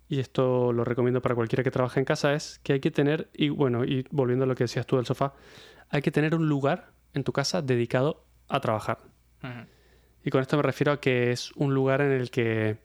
y 0.10 0.20
esto 0.20 0.72
lo 0.72 0.84
recomiendo 0.84 1.22
para 1.22 1.36
cualquiera 1.36 1.64
que 1.64 1.72
trabaje 1.72 2.00
en 2.00 2.06
casa, 2.06 2.34
es 2.34 2.60
que 2.64 2.74
hay 2.74 2.80
que 2.80 2.92
tener, 2.92 3.30
y 3.34 3.50
bueno, 3.50 3.84
y 3.84 4.06
volviendo 4.12 4.46
a 4.46 4.48
lo 4.48 4.56
que 4.56 4.64
decías 4.64 4.86
tú 4.86 4.96
del 4.96 5.06
sofá, 5.06 5.34
hay 5.90 6.02
que 6.02 6.12
tener 6.12 6.36
un 6.36 6.48
lugar 6.48 6.92
en 7.14 7.24
tu 7.24 7.34
casa 7.34 7.62
dedicado 7.62 8.26
a 8.48 8.60
trabajar. 8.60 9.00
Y 10.24 10.30
con 10.30 10.42
esto 10.42 10.58
me 10.58 10.64
refiero 10.64 10.92
a 10.92 11.00
que 11.00 11.32
es 11.32 11.52
un 11.54 11.74
lugar 11.74 12.02
en 12.02 12.12
el 12.12 12.32
que 12.32 12.78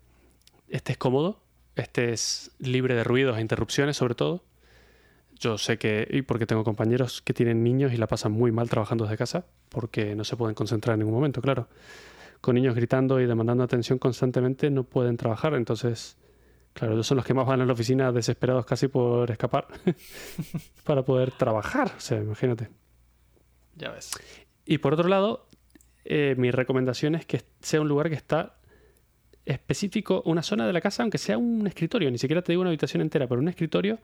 estés 0.69 0.97
cómodo, 0.97 1.43
estés 1.75 2.53
libre 2.59 2.95
de 2.95 3.05
ruidos 3.05 3.39
e 3.39 3.41
interrupciones 3.41 3.97
sobre 3.97 4.15
todo. 4.15 4.45
Yo 5.39 5.59
sé 5.59 5.77
que, 5.77 6.07
y 6.09 6.23
porque 6.23 6.47
tengo 6.47 6.63
compañeros 6.63 7.21
que 7.21 7.35
tienen 7.35 7.65
niños 7.65 7.93
y 7.93 7.97
la 7.97 8.07
pasan 8.07 8.33
muy 8.33 8.53
mal 8.53 8.69
trabajando 8.69 9.05
desde 9.05 9.17
casa, 9.17 9.47
porque 9.71 10.15
no 10.15 10.23
se 10.25 10.37
pueden 10.37 10.55
concentrar 10.55 10.95
en 10.95 11.01
ningún 11.01 11.15
momento, 11.15 11.41
claro. 11.41 11.69
Con 12.41 12.55
niños 12.55 12.75
gritando 12.75 13.21
y 13.21 13.27
demandando 13.27 13.65
atención 13.65 13.99
constantemente 13.99 14.71
no 14.71 14.85
pueden 14.85 15.17
trabajar, 15.17 15.55
entonces, 15.55 16.17
claro, 16.75 16.95
ellos 16.95 17.07
son 17.07 17.17
los 17.17 17.27
que 17.27 17.35
más 17.35 17.47
van 17.47 17.61
a 17.61 17.67
la 17.67 17.73
oficina 17.73 18.13
desesperados 18.13 18.65
casi 18.67 18.89
por 18.89 19.31
escapar 19.31 19.67
para 20.85 21.03
poder 21.05 21.31
trabajar, 21.33 21.93
o 21.97 22.01
sea, 22.01 22.19
imagínate. 22.21 22.69
Ya 23.77 23.91
ves. 23.91 24.11
Y 24.65 24.79
por 24.79 24.95
otro 24.95 25.09
lado, 25.09 25.47
eh, 26.05 26.35
mi 26.39 26.51
recomendación 26.51 27.15
es 27.15 27.27
que 27.27 27.43
sea 27.61 27.81
un 27.81 27.89
lugar 27.89 28.09
que 28.09 28.15
está 28.17 28.57
específico, 29.45 30.23
una 30.25 30.43
zona 30.43 30.67
de 30.67 30.73
la 30.73 30.81
casa, 30.81 31.03
aunque 31.03 31.19
sea 31.19 31.37
un 31.39 31.67
escritorio, 31.67 32.11
ni 32.11 32.19
siquiera 32.19 32.43
te 32.43 32.53
digo 32.53 32.61
una 32.61 32.71
habitación 32.71 33.01
entera, 33.03 33.27
pero 33.27 33.41
un 33.41 33.49
escritorio 33.49 33.99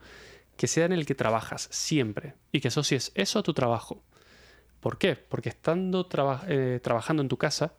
que 0.57 0.67
sea 0.67 0.85
en 0.85 0.91
el 0.91 1.05
que 1.05 1.15
trabajas 1.15 1.69
siempre 1.71 2.33
y 2.51 2.59
que 2.59 2.67
asocies 2.67 3.11
eso 3.15 3.39
a 3.39 3.43
tu 3.43 3.53
trabajo. 3.53 4.03
¿Por 4.81 4.97
qué? 4.97 5.15
Porque 5.15 5.47
estando 5.49 6.05
traba- 6.05 6.43
eh, 6.49 6.79
trabajando 6.83 7.21
en 7.21 7.29
tu 7.29 7.37
casa 7.37 7.73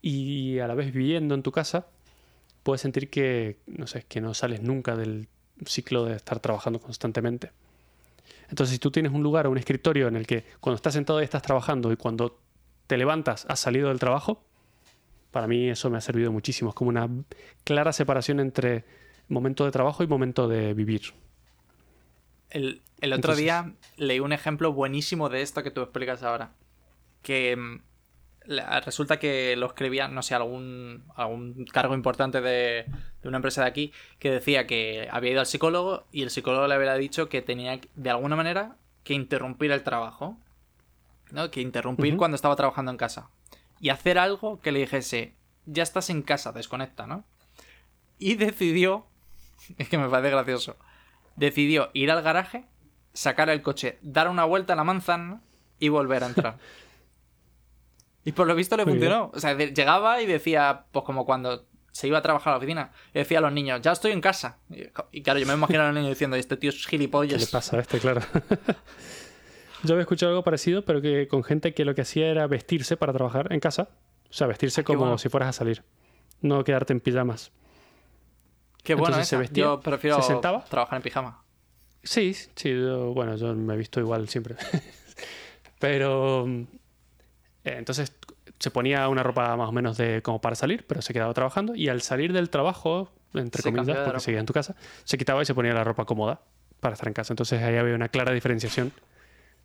y 0.00 0.58
a 0.58 0.66
la 0.66 0.74
vez 0.74 0.92
viviendo 0.92 1.34
en 1.34 1.42
tu 1.42 1.52
casa, 1.52 1.88
puedes 2.62 2.80
sentir 2.80 3.10
que, 3.10 3.58
no 3.66 3.86
sé, 3.86 4.04
que 4.08 4.20
no 4.20 4.34
sales 4.34 4.62
nunca 4.62 4.96
del 4.96 5.28
ciclo 5.66 6.04
de 6.04 6.16
estar 6.16 6.40
trabajando 6.40 6.80
constantemente. 6.80 7.52
Entonces, 8.48 8.72
si 8.74 8.78
tú 8.78 8.90
tienes 8.90 9.12
un 9.12 9.22
lugar 9.22 9.46
o 9.46 9.50
un 9.50 9.58
escritorio 9.58 10.08
en 10.08 10.16
el 10.16 10.26
que 10.26 10.44
cuando 10.60 10.76
estás 10.76 10.94
sentado 10.94 11.18
ahí 11.18 11.24
estás 11.24 11.42
trabajando 11.42 11.92
y 11.92 11.96
cuando 11.96 12.38
te 12.86 12.96
levantas 12.96 13.46
has 13.48 13.60
salido 13.60 13.88
del 13.88 13.98
trabajo, 13.98 14.42
para 15.30 15.46
mí 15.46 15.68
eso 15.68 15.88
me 15.90 15.98
ha 15.98 16.00
servido 16.00 16.32
muchísimo. 16.32 16.70
Es 16.70 16.74
como 16.74 16.88
una 16.90 17.08
clara 17.64 17.92
separación 17.92 18.40
entre 18.40 18.84
momento 19.28 19.64
de 19.64 19.70
trabajo 19.70 20.02
y 20.02 20.08
momento 20.08 20.48
de 20.48 20.74
vivir. 20.74 21.02
El, 22.50 22.82
el 23.00 23.12
otro 23.12 23.32
Entonces- 23.32 23.38
día 23.44 23.72
leí 23.96 24.18
un 24.20 24.32
ejemplo 24.32 24.72
buenísimo 24.72 25.28
de 25.28 25.42
esto 25.42 25.62
que 25.62 25.70
tú 25.70 25.82
explicas 25.82 26.22
ahora. 26.24 26.52
Que 27.22 27.54
mm, 27.56 27.82
resulta 28.46 29.18
que 29.18 29.54
lo 29.56 29.66
escribía, 29.66 30.08
no 30.08 30.22
sé, 30.22 30.34
algún, 30.34 31.04
algún 31.14 31.66
cargo 31.66 31.94
importante 31.94 32.40
de, 32.40 32.86
de 33.22 33.28
una 33.28 33.38
empresa 33.38 33.62
de 33.62 33.68
aquí, 33.68 33.92
que 34.18 34.30
decía 34.30 34.66
que 34.66 35.08
había 35.10 35.32
ido 35.32 35.40
al 35.40 35.46
psicólogo 35.46 36.06
y 36.10 36.22
el 36.22 36.30
psicólogo 36.30 36.66
le 36.66 36.74
había 36.74 36.94
dicho 36.94 37.28
que 37.28 37.42
tenía, 37.42 37.80
de 37.94 38.10
alguna 38.10 38.36
manera, 38.36 38.76
que 39.04 39.14
interrumpir 39.14 39.70
el 39.72 39.82
trabajo. 39.82 40.38
¿no? 41.32 41.50
Que 41.50 41.60
interrumpir 41.60 42.16
cuando 42.16 42.34
estaba 42.34 42.56
trabajando 42.56 42.90
en 42.90 42.96
casa. 42.96 43.30
Y 43.80 43.88
hacer 43.88 44.18
algo 44.18 44.60
que 44.60 44.72
le 44.72 44.80
dijese, 44.80 45.34
ya 45.66 45.82
estás 45.82 46.10
en 46.10 46.22
casa, 46.22 46.52
desconecta, 46.52 47.06
¿no? 47.06 47.24
Y 48.18 48.34
decidió, 48.34 49.06
es 49.78 49.88
que 49.88 49.98
me 49.98 50.08
parece 50.08 50.30
gracioso, 50.30 50.76
decidió 51.36 51.90
ir 51.94 52.10
al 52.10 52.22
garaje, 52.22 52.64
sacar 53.12 53.48
el 53.50 53.62
coche, 53.62 53.98
dar 54.02 54.28
una 54.28 54.44
vuelta 54.44 54.74
a 54.74 54.76
la 54.76 54.84
manzana 54.84 55.40
y 55.78 55.88
volver 55.88 56.24
a 56.24 56.26
entrar. 56.26 56.58
y 58.24 58.32
por 58.32 58.46
lo 58.46 58.54
visto 58.54 58.76
le 58.76 58.84
Muy 58.84 58.94
bien. 58.98 59.10
funcionó. 59.10 59.30
O 59.34 59.38
sea, 59.40 59.54
llegaba 59.56 60.20
y 60.22 60.26
decía, 60.26 60.84
pues 60.92 61.04
como 61.04 61.24
cuando 61.24 61.64
se 61.92 62.06
iba 62.06 62.18
a 62.18 62.22
trabajar 62.22 62.52
a 62.52 62.52
la 62.52 62.58
oficina, 62.58 62.92
y 63.14 63.18
decía 63.18 63.38
a 63.38 63.40
los 63.40 63.52
niños, 63.52 63.80
ya 63.82 63.92
estoy 63.92 64.12
en 64.12 64.20
casa. 64.20 64.58
Y, 64.70 64.84
y 65.12 65.22
claro, 65.22 65.40
yo 65.40 65.46
me 65.46 65.54
imagino 65.54 65.82
a 65.82 65.86
los 65.86 65.94
niños 65.94 66.10
diciendo, 66.10 66.36
este 66.36 66.56
tío 66.56 66.70
es 66.70 66.76
¿Qué 66.86 66.96
le 66.96 67.02
gilipollas. 67.02 67.46
pasa 67.50 67.76
a 67.78 67.80
este? 67.80 67.98
Claro. 67.98 68.20
Yo 69.82 69.94
había 69.94 70.02
escuchado 70.02 70.32
algo 70.32 70.44
parecido, 70.44 70.84
pero 70.84 71.00
que 71.00 71.26
con 71.26 71.42
gente 71.42 71.72
que 71.72 71.86
lo 71.86 71.94
que 71.94 72.02
hacía 72.02 72.26
era 72.28 72.46
vestirse 72.46 72.96
para 72.98 73.12
trabajar 73.14 73.50
en 73.52 73.60
casa. 73.60 73.88
O 74.28 74.32
sea, 74.32 74.46
vestirse 74.46 74.82
Ah, 74.82 74.84
como 74.84 74.98
bueno. 75.00 75.18
si 75.18 75.28
fueras 75.30 75.48
a 75.48 75.52
salir. 75.54 75.82
No 76.42 76.62
quedarte 76.64 76.92
en 76.92 77.00
pijamas. 77.00 77.50
Qué 78.84 78.94
bueno, 78.94 79.08
Entonces 79.08 79.28
se 79.28 79.36
esa. 79.36 79.40
vestía, 79.40 79.64
yo 79.64 79.80
prefiero 79.80 80.16
se 80.20 80.28
sentaba. 80.28 80.64
trabajar 80.66 80.96
en 80.98 81.02
pijama. 81.02 81.42
Sí, 82.02 82.34
sí, 82.34 82.70
yo- 82.70 83.12
bueno, 83.14 83.36
yo 83.36 83.54
me 83.54 83.72
he 83.74 83.76
visto 83.78 84.00
igual 84.00 84.28
siempre. 84.28 84.56
pero 85.78 86.46
entonces 87.64 88.14
se 88.58 88.70
ponía 88.70 89.08
una 89.08 89.22
ropa 89.22 89.56
más 89.56 89.68
o 89.68 89.72
menos 89.72 89.96
de 89.96 90.22
como 90.22 90.40
para 90.40 90.54
salir, 90.56 90.86
pero 90.86 91.02
se 91.02 91.12
quedaba 91.12 91.32
trabajando 91.34 91.74
y 91.74 91.88
al 91.88 92.02
salir 92.02 92.32
del 92.32 92.50
trabajo, 92.50 93.10
entre 93.34 93.62
Se 93.62 93.70
comillas, 93.72 93.98
porque 94.04 94.20
seguía 94.20 94.40
en 94.40 94.46
tu 94.46 94.52
casa, 94.52 94.74
se 95.04 95.16
quitaba 95.18 95.42
y 95.42 95.44
se 95.46 95.54
ponía 95.54 95.72
la 95.72 95.84
ropa 95.84 96.04
cómoda 96.04 96.40
para 96.80 96.94
estar 96.94 97.08
en 97.08 97.14
casa. 97.14 97.32
Entonces 97.32 97.62
ahí 97.62 97.76
había 97.76 97.94
una 97.94 98.08
clara 98.08 98.32
diferenciación 98.32 98.92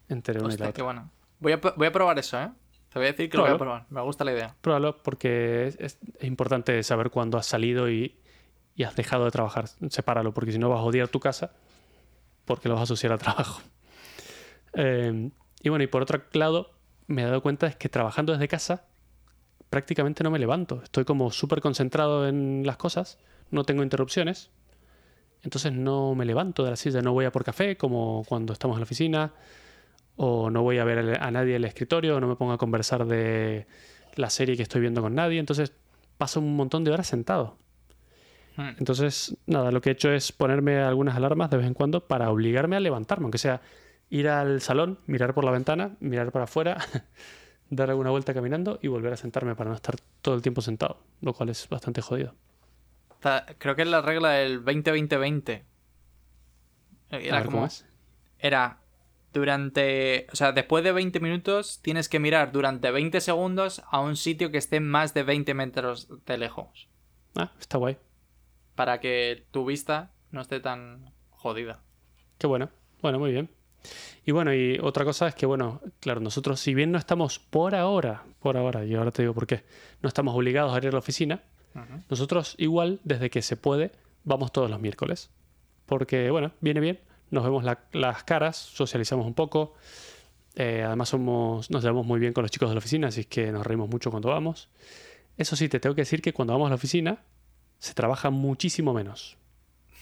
entre 0.09 0.39
una 0.41 0.53
y 0.53 0.57
la 0.57 0.65
qué 0.65 0.69
otra. 0.69 0.83
bueno. 0.83 1.11
Voy 1.39 1.51
a, 1.53 1.57
voy 1.57 1.87
a 1.87 1.91
probar 1.91 2.17
eso, 2.19 2.39
¿eh? 2.41 2.49
Te 2.91 2.99
voy 2.99 3.07
a 3.07 3.11
decir 3.11 3.29
que 3.29 3.35
lo 3.37 3.43
voy 3.43 3.51
a 3.53 3.57
probar. 3.57 3.85
Me 3.89 4.01
gusta 4.01 4.23
la 4.23 4.31
idea. 4.31 4.55
Pruébalo 4.61 4.97
porque 5.03 5.67
es, 5.67 5.77
es- 5.79 5.97
es 6.19 6.23
importante 6.23 6.81
saber 6.83 7.09
cuándo 7.09 7.37
has 7.37 7.45
salido 7.45 7.89
y, 7.89 8.15
y 8.75 8.83
has 8.83 8.95
dejado 8.95 9.25
de 9.25 9.31
trabajar. 9.31 9.67
Sepáralo, 9.89 10.33
porque 10.33 10.53
si 10.53 10.59
no 10.59 10.69
vas 10.69 10.79
a 10.79 10.83
odiar 10.83 11.09
tu 11.09 11.19
casa 11.19 11.51
porque 12.45 12.69
lo 12.69 12.75
vas 12.75 12.81
a 12.81 12.83
asociar 12.83 13.11
al 13.11 13.19
trabajo. 13.19 13.61
Eh, 14.77 15.29
y 15.61 15.69
bueno, 15.69 15.83
y 15.83 15.87
por 15.87 16.01
otro 16.01 16.21
lado, 16.33 16.71
me 17.07 17.21
he 17.21 17.25
dado 17.25 17.41
cuenta 17.41 17.67
es 17.67 17.75
que 17.75 17.89
trabajando 17.89 18.33
desde 18.33 18.47
casa 18.47 18.85
prácticamente 19.69 20.23
no 20.23 20.31
me 20.31 20.39
levanto. 20.39 20.81
Estoy 20.83 21.05
como 21.05 21.31
súper 21.31 21.61
concentrado 21.61 22.27
en 22.27 22.63
las 22.65 22.77
cosas, 22.77 23.17
no 23.51 23.63
tengo 23.63 23.83
interrupciones. 23.83 24.51
Entonces 25.43 25.73
no 25.73 26.15
me 26.15 26.25
levanto 26.25 26.63
de 26.63 26.71
la 26.71 26.75
silla, 26.75 27.01
no 27.01 27.13
voy 27.13 27.25
a 27.25 27.31
por 27.31 27.43
café 27.43 27.77
como 27.77 28.23
cuando 28.27 28.53
estamos 28.53 28.75
en 28.75 28.79
la 28.79 28.85
oficina, 28.85 29.33
o 30.15 30.49
no 30.49 30.63
voy 30.63 30.79
a 30.79 30.83
ver 30.85 31.21
a 31.21 31.29
nadie 31.29 31.51
en 31.51 31.63
el 31.63 31.65
escritorio, 31.65 32.15
o 32.15 32.19
no 32.19 32.27
me 32.27 32.35
pongo 32.35 32.53
a 32.53 32.57
conversar 32.57 33.05
de 33.05 33.67
la 34.15 34.29
serie 34.29 34.55
que 34.55 34.63
estoy 34.63 34.81
viendo 34.81 35.01
con 35.01 35.13
nadie. 35.13 35.39
Entonces 35.39 35.73
paso 36.17 36.39
un 36.39 36.55
montón 36.55 36.83
de 36.83 36.91
horas 36.91 37.07
sentado. 37.07 37.57
Hmm. 38.55 38.69
Entonces, 38.79 39.35
nada, 39.45 39.71
lo 39.71 39.81
que 39.81 39.89
he 39.89 39.93
hecho 39.93 40.11
es 40.11 40.31
ponerme 40.31 40.77
algunas 40.77 41.15
alarmas 41.15 41.49
de 41.49 41.57
vez 41.57 41.67
en 41.67 41.73
cuando 41.73 42.07
para 42.07 42.29
obligarme 42.31 42.77
a 42.77 42.79
levantarme, 42.79 43.25
aunque 43.25 43.37
sea 43.37 43.61
ir 44.09 44.29
al 44.29 44.61
salón, 44.61 44.99
mirar 45.07 45.33
por 45.33 45.43
la 45.43 45.51
ventana, 45.51 45.95
mirar 45.99 46.31
para 46.31 46.45
afuera, 46.45 46.77
dar 47.69 47.89
alguna 47.89 48.11
vuelta 48.11 48.33
caminando 48.33 48.79
y 48.81 48.87
volver 48.87 49.13
a 49.13 49.17
sentarme 49.17 49.55
para 49.55 49.69
no 49.69 49.75
estar 49.75 49.95
todo 50.21 50.35
el 50.35 50.41
tiempo 50.41 50.61
sentado, 50.61 50.99
lo 51.21 51.33
cual 51.33 51.49
es 51.49 51.67
bastante 51.69 52.01
jodido. 52.01 52.35
Creo 53.57 53.75
que 53.75 53.81
es 53.81 53.87
la 53.87 54.01
regla 54.01 54.31
del 54.31 54.63
20-20-20. 54.63 55.63
A 57.11 57.17
Era 57.17 57.37
ver 57.37 57.45
como... 57.45 57.65
es. 57.65 57.85
Era 58.37 58.81
durante... 59.33 60.27
O 60.31 60.35
sea, 60.35 60.51
después 60.51 60.83
de 60.83 60.91
20 60.91 61.19
minutos 61.19 61.79
tienes 61.81 62.07
que 62.07 62.19
mirar 62.19 62.51
durante 62.51 62.91
20 62.91 63.19
segundos 63.21 63.81
a 63.89 63.99
un 63.99 64.15
sitio 64.15 64.51
que 64.51 64.59
esté 64.59 64.79
más 64.79 65.13
de 65.15 65.23
20 65.23 65.53
metros 65.55 66.07
de 66.25 66.37
lejos. 66.37 66.87
Ah, 67.35 67.51
está 67.59 67.79
guay. 67.79 67.97
Para 68.75 68.99
que 68.99 69.47
tu 69.51 69.65
vista 69.65 70.11
no 70.31 70.41
esté 70.41 70.59
tan 70.59 71.11
jodida. 71.31 71.81
Qué 72.37 72.45
bueno. 72.45 72.69
Bueno, 73.01 73.17
muy 73.19 73.31
bien. 73.31 73.49
Y 74.25 74.31
bueno, 74.31 74.53
y 74.53 74.79
otra 74.81 75.05
cosa 75.05 75.27
es 75.27 75.35
que, 75.35 75.45
bueno, 75.45 75.81
claro, 75.99 76.19
nosotros, 76.19 76.59
si 76.59 76.73
bien 76.73 76.91
no 76.91 76.97
estamos 76.97 77.39
por 77.39 77.75
ahora, 77.75 78.23
por 78.39 78.57
ahora, 78.57 78.85
y 78.85 78.95
ahora 78.95 79.11
te 79.11 79.21
digo 79.21 79.33
por 79.33 79.47
qué, 79.47 79.63
no 80.01 80.07
estamos 80.07 80.35
obligados 80.35 80.73
a 80.73 80.77
ir 80.77 80.87
a 80.87 80.91
la 80.91 80.99
oficina, 80.99 81.43
nosotros 82.09 82.55
igual, 82.57 82.99
desde 83.03 83.29
que 83.29 83.41
se 83.41 83.57
puede, 83.57 83.91
vamos 84.23 84.51
todos 84.53 84.69
los 84.69 84.79
miércoles. 84.79 85.29
Porque, 85.85 86.31
bueno, 86.31 86.51
viene 86.61 86.79
bien, 86.79 86.99
nos 87.31 87.43
vemos 87.43 87.63
la- 87.63 87.79
las 87.91 88.23
caras, 88.23 88.55
socializamos 88.57 89.25
un 89.25 89.33
poco. 89.33 89.73
eh, 90.57 90.83
además, 90.85 91.09
somos, 91.09 91.69
nos 91.69 91.83
llevamos 91.83 92.05
muy 92.05 92.17
bien 92.17 92.31
con 92.31 92.41
los 92.43 92.49
chicos 92.51 92.69
de 92.69 92.75
la 92.75 92.79
oficina, 92.79 93.09
así 93.09 93.25
que 93.25 93.51
nos 93.51 93.67
reímos 93.67 93.89
mucho 93.89 94.09
cuando 94.09 94.29
vamos. 94.29 94.69
Eso 95.37 95.57
sí, 95.57 95.67
te 95.67 95.81
tengo 95.81 95.95
que 95.95 96.03
decir 96.03 96.21
que 96.21 96.31
cuando 96.31 96.53
vamos 96.53 96.67
a 96.67 96.69
la 96.69 96.75
oficina, 96.75 97.23
se 97.77 97.93
trabaja 97.93 98.29
muchísimo 98.29 98.93
menos. 98.93 99.35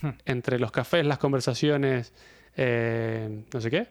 Hmm. 0.00 0.10
Entre 0.26 0.60
los 0.60 0.70
cafés, 0.70 1.04
las 1.04 1.18
conversaciones, 1.18 2.12
eh, 2.56 3.44
no 3.52 3.60
sé 3.60 3.70
qué, 3.70 3.88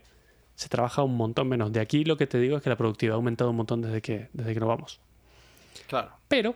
se 0.55 0.69
trabaja 0.69 1.03
un 1.03 1.15
montón 1.15 1.47
menos. 1.47 1.71
De 1.71 1.79
aquí 1.79 2.03
lo 2.03 2.17
que 2.17 2.27
te 2.27 2.39
digo 2.39 2.57
es 2.57 2.63
que 2.63 2.69
la 2.69 2.77
productividad 2.77 3.15
ha 3.15 3.17
aumentado 3.17 3.49
un 3.49 3.57
montón 3.57 3.81
desde 3.81 4.01
que, 4.01 4.29
desde 4.33 4.53
que 4.53 4.59
no 4.59 4.67
vamos. 4.67 4.99
Claro. 5.87 6.11
Pero, 6.27 6.55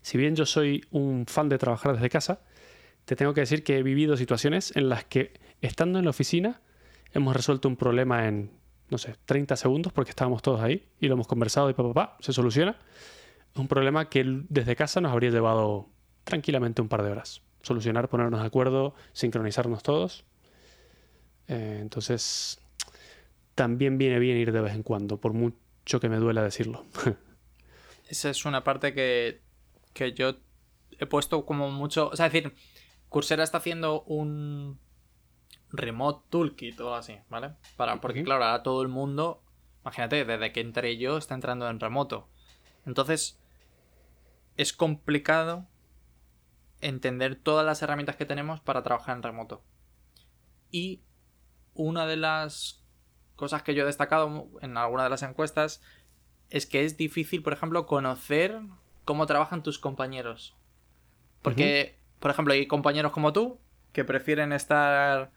si 0.00 0.18
bien 0.18 0.34
yo 0.36 0.46
soy 0.46 0.84
un 0.90 1.26
fan 1.26 1.48
de 1.48 1.58
trabajar 1.58 1.94
desde 1.94 2.08
casa, 2.08 2.40
te 3.04 3.16
tengo 3.16 3.34
que 3.34 3.40
decir 3.40 3.64
que 3.64 3.78
he 3.78 3.82
vivido 3.82 4.16
situaciones 4.16 4.74
en 4.76 4.88
las 4.88 5.04
que, 5.04 5.32
estando 5.60 5.98
en 5.98 6.04
la 6.04 6.10
oficina, 6.10 6.60
hemos 7.12 7.36
resuelto 7.36 7.68
un 7.68 7.76
problema 7.76 8.26
en, 8.28 8.50
no 8.88 8.98
sé, 8.98 9.16
30 9.26 9.56
segundos 9.56 9.92
porque 9.92 10.10
estábamos 10.10 10.42
todos 10.42 10.60
ahí 10.60 10.86
y 11.00 11.08
lo 11.08 11.14
hemos 11.14 11.26
conversado 11.26 11.68
y 11.70 11.74
papá, 11.74 11.92
pa, 11.92 12.06
pa, 12.06 12.16
se 12.20 12.32
soluciona. 12.32 12.76
Un 13.54 13.68
problema 13.68 14.08
que 14.08 14.24
desde 14.48 14.76
casa 14.76 15.00
nos 15.00 15.12
habría 15.12 15.30
llevado 15.30 15.88
tranquilamente 16.24 16.80
un 16.80 16.88
par 16.88 17.02
de 17.02 17.10
horas. 17.10 17.42
Solucionar, 17.62 18.08
ponernos 18.08 18.40
de 18.40 18.46
acuerdo, 18.46 18.94
sincronizarnos 19.12 19.82
todos. 19.82 20.24
Eh, 21.48 21.78
entonces, 21.80 22.60
también 23.54 23.98
viene 23.98 24.18
bien 24.18 24.36
ir 24.36 24.52
de 24.52 24.60
vez 24.60 24.74
en 24.74 24.82
cuando, 24.82 25.18
por 25.20 25.32
mucho 25.32 26.00
que 26.00 26.08
me 26.08 26.16
duela 26.16 26.42
decirlo. 26.42 26.84
Esa 28.08 28.30
es 28.30 28.44
una 28.44 28.64
parte 28.64 28.94
que, 28.94 29.40
que 29.92 30.12
yo 30.12 30.36
he 30.98 31.06
puesto 31.06 31.44
como 31.44 31.70
mucho. 31.70 32.08
O 32.08 32.16
sea, 32.16 32.26
es 32.26 32.32
decir, 32.32 32.54
Coursera 33.08 33.42
está 33.42 33.58
haciendo 33.58 34.02
un 34.02 34.78
remote 35.70 36.26
toolkit 36.30 36.80
o 36.80 36.94
así, 36.94 37.18
¿vale? 37.28 37.54
Para, 37.76 38.00
porque, 38.00 38.22
claro, 38.22 38.44
ahora 38.44 38.62
todo 38.62 38.82
el 38.82 38.88
mundo, 38.88 39.42
imagínate, 39.82 40.24
desde 40.24 40.52
que 40.52 40.60
entré 40.60 40.96
yo, 40.98 41.16
está 41.16 41.34
entrando 41.34 41.68
en 41.68 41.80
remoto. 41.80 42.28
Entonces, 42.86 43.38
es 44.56 44.72
complicado 44.72 45.66
entender 46.80 47.36
todas 47.36 47.64
las 47.64 47.80
herramientas 47.82 48.16
que 48.16 48.26
tenemos 48.26 48.60
para 48.60 48.82
trabajar 48.82 49.16
en 49.16 49.22
remoto. 49.22 49.62
Y 50.70 51.02
una 51.74 52.06
de 52.06 52.16
las 52.16 52.82
cosas 53.36 53.62
que 53.62 53.74
yo 53.74 53.82
he 53.82 53.86
destacado 53.86 54.48
en 54.60 54.76
alguna 54.76 55.04
de 55.04 55.10
las 55.10 55.22
encuestas 55.22 55.82
es 56.50 56.66
que 56.66 56.84
es 56.84 56.96
difícil, 56.96 57.42
por 57.42 57.52
ejemplo, 57.52 57.86
conocer 57.86 58.60
cómo 59.04 59.26
trabajan 59.26 59.62
tus 59.62 59.78
compañeros. 59.78 60.54
Porque, 61.40 61.98
por 62.20 62.30
ejemplo, 62.30 62.54
hay 62.54 62.66
compañeros 62.66 63.12
como 63.12 63.32
tú 63.32 63.58
que 63.92 64.04
prefieren 64.04 64.52
estar... 64.52 65.32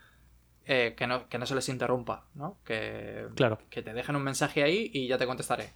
eh, 0.66 0.94
que, 0.98 1.08
no, 1.08 1.28
que 1.30 1.38
no 1.38 1.46
se 1.46 1.56
les 1.56 1.70
interrumpa, 1.70 2.26
¿no? 2.36 2.58
Que, 2.66 3.28
Claro. 3.36 3.60
que 3.70 3.82
te 3.82 3.94
dejen 3.94 4.16
un 4.16 4.24
mensaje 4.24 4.62
ahí 4.64 4.90
y 4.94 5.08
ya 5.08 5.18
te 5.18 5.26
contestaré. 5.26 5.74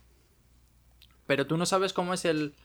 Pero 1.25 1.47
tú 1.47 1.57
no 1.57 1.65
sabes 1.65 1.93
cómo 1.93 2.13
es 2.13 2.25
el 2.25 2.55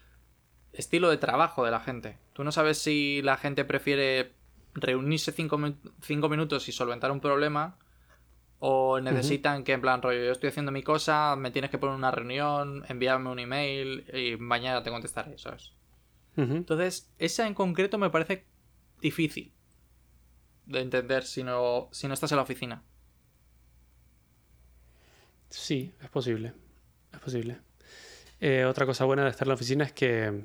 estilo 0.72 1.10
de 1.10 1.16
trabajo 1.18 1.64
de 1.64 1.70
la 1.70 1.80
gente. 1.80 2.18
Tú 2.32 2.42
no 2.44 2.50
sabes 2.52 2.78
si 2.78 3.22
la 3.22 3.36
gente 3.36 3.64
prefiere 3.64 4.32
reunirse 4.74 5.32
cinco, 5.32 5.60
cinco 6.02 6.28
minutos 6.28 6.68
y 6.68 6.72
solventar 6.72 7.12
un 7.12 7.20
problema 7.20 7.76
o 8.66 8.98
necesitan 8.98 9.62
que 9.62 9.72
en 9.74 9.82
plan 9.82 10.00
rollo 10.00 10.24
yo 10.24 10.32
estoy 10.32 10.48
haciendo 10.48 10.72
mi 10.72 10.82
cosa, 10.82 11.36
me 11.36 11.50
tienes 11.50 11.70
que 11.70 11.76
poner 11.76 11.94
una 11.96 12.10
reunión, 12.10 12.82
enviarme 12.88 13.28
un 13.28 13.38
email 13.38 14.06
y 14.10 14.38
mañana 14.38 14.82
te 14.82 14.88
contestaré, 14.90 15.36
¿sabes? 15.36 15.74
Entonces, 16.34 17.12
esa 17.18 17.46
en 17.46 17.52
concreto 17.52 17.98
me 17.98 18.08
parece 18.08 18.46
difícil 19.02 19.52
de 20.64 20.80
entender 20.80 21.24
si 21.24 21.44
no, 21.44 21.90
si 21.92 22.08
no 22.08 22.14
estás 22.14 22.32
en 22.32 22.36
la 22.36 22.42
oficina. 22.42 22.82
Sí, 25.50 25.92
es 26.02 26.08
posible. 26.08 26.54
Es 27.12 27.20
posible. 27.20 27.58
Eh, 28.40 28.64
otra 28.64 28.86
cosa 28.86 29.04
buena 29.04 29.24
de 29.24 29.30
estar 29.30 29.46
en 29.46 29.50
la 29.50 29.54
oficina 29.56 29.84
es 29.84 29.92
que 29.92 30.42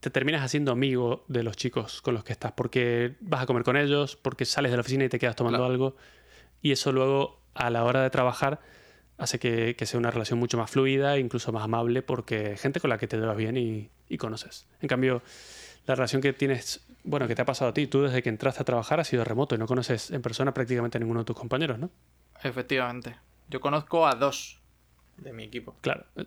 te 0.00 0.10
terminas 0.10 0.42
haciendo 0.42 0.72
amigo 0.72 1.24
de 1.28 1.42
los 1.42 1.56
chicos 1.56 2.02
con 2.02 2.12
los 2.12 2.22
que 2.22 2.32
estás, 2.32 2.52
porque 2.52 3.16
vas 3.20 3.42
a 3.42 3.46
comer 3.46 3.64
con 3.64 3.78
ellos, 3.78 4.16
porque 4.16 4.44
sales 4.44 4.70
de 4.70 4.76
la 4.76 4.82
oficina 4.82 5.04
y 5.04 5.08
te 5.08 5.18
quedas 5.18 5.36
tomando 5.36 5.58
Claro. 5.58 5.72
algo, 5.72 5.96
y 6.62 6.72
eso 6.72 6.92
luego 6.92 7.40
a 7.54 7.70
la 7.70 7.84
hora 7.84 8.02
de 8.02 8.10
trabajar 8.10 8.60
hace 9.18 9.38
que, 9.38 9.76
que 9.76 9.86
sea 9.86 9.98
una 9.98 10.10
relación 10.10 10.38
mucho 10.38 10.56
más 10.56 10.70
fluida, 10.70 11.18
incluso 11.18 11.52
más 11.52 11.64
amable, 11.64 12.02
porque 12.02 12.56
gente 12.56 12.80
con 12.80 12.90
la 12.90 12.98
que 12.98 13.06
te 13.06 13.18
llevas 13.18 13.36
bien 13.36 13.56
y, 13.56 13.90
y 14.08 14.16
conoces. 14.16 14.66
En 14.80 14.88
cambio, 14.88 15.22
la 15.86 15.94
relación 15.94 16.22
que 16.22 16.32
tienes, 16.32 16.86
bueno, 17.04 17.28
que 17.28 17.34
te 17.34 17.42
ha 17.42 17.44
pasado 17.44 17.70
a 17.70 17.74
ti, 17.74 17.86
tú 17.86 18.02
desde 18.02 18.22
que 18.22 18.28
entraste 18.28 18.62
a 18.62 18.64
trabajar 18.64 19.00
has 19.00 19.08
sido 19.08 19.24
remoto 19.24 19.54
y 19.54 19.58
no 19.58 19.66
conoces 19.66 20.10
en 20.10 20.22
persona 20.22 20.54
prácticamente 20.54 20.98
a 20.98 21.00
ninguno 21.00 21.20
de 21.20 21.24
tus 21.26 21.36
compañeros, 21.36 21.78
¿no? 21.78 21.90
Efectivamente. 22.42 23.16
Yo 23.48 23.60
conozco 23.60 24.06
a 24.06 24.14
dos 24.14 24.60
de 25.18 25.32
mi 25.32 25.44
equipo. 25.44 25.76
Claro, 25.80 26.06
eh, 26.16 26.24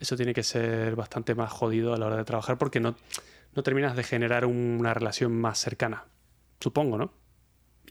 eso 0.00 0.16
tiene 0.16 0.32
que 0.32 0.42
ser 0.42 0.96
bastante 0.96 1.34
más 1.34 1.52
jodido 1.52 1.94
a 1.94 1.98
la 1.98 2.06
hora 2.06 2.16
de 2.16 2.24
trabajar 2.24 2.58
porque 2.58 2.80
no, 2.80 2.96
no 3.54 3.62
terminas 3.62 3.96
de 3.96 4.04
generar 4.04 4.46
una 4.46 4.94
relación 4.94 5.38
más 5.38 5.58
cercana. 5.58 6.04
Supongo, 6.60 6.96
¿no? 6.96 7.12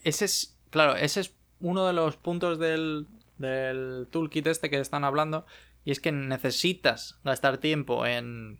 Ese 0.04 0.26
es, 0.26 0.58
claro, 0.70 0.96
ese 0.96 1.22
es 1.22 1.34
uno 1.62 1.86
de 1.88 1.94
los 1.94 2.18
puntos 2.18 2.60
del, 2.60 3.08
del 3.38 4.08
toolkit 4.12 4.48
este 4.48 4.70
que 4.70 4.80
están 4.80 5.04
hablando. 5.04 5.46
Y 5.84 5.92
es 5.92 6.00
que 6.00 6.12
necesitas 6.12 7.20
gastar 7.24 7.58
tiempo 7.58 8.06
en, 8.06 8.60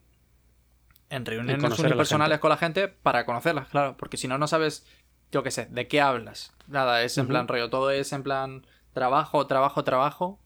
en 1.10 1.24
reuniones 1.26 1.62
la 1.62 1.68
unipersonales 1.86 2.38
con 2.40 2.50
la 2.50 2.56
gente 2.56 2.88
para 2.88 3.24
conocerlas, 3.26 3.68
claro. 3.68 3.96
Porque 3.96 4.16
si 4.16 4.26
no, 4.26 4.38
no 4.38 4.48
sabes, 4.48 4.86
yo 5.30 5.42
qué 5.42 5.50
sé, 5.50 5.66
de 5.66 5.86
qué 5.86 6.00
hablas. 6.00 6.52
Nada, 6.66 7.02
es 7.02 7.16
en 7.18 7.28
plan 7.28 7.46
rollo. 7.48 7.70
Todo 7.70 7.90
es 7.90 8.12
en 8.12 8.22
plan 8.22 8.66
trabajo, 8.92 9.46
trabajo, 9.46 9.84
trabajo. 9.84 10.40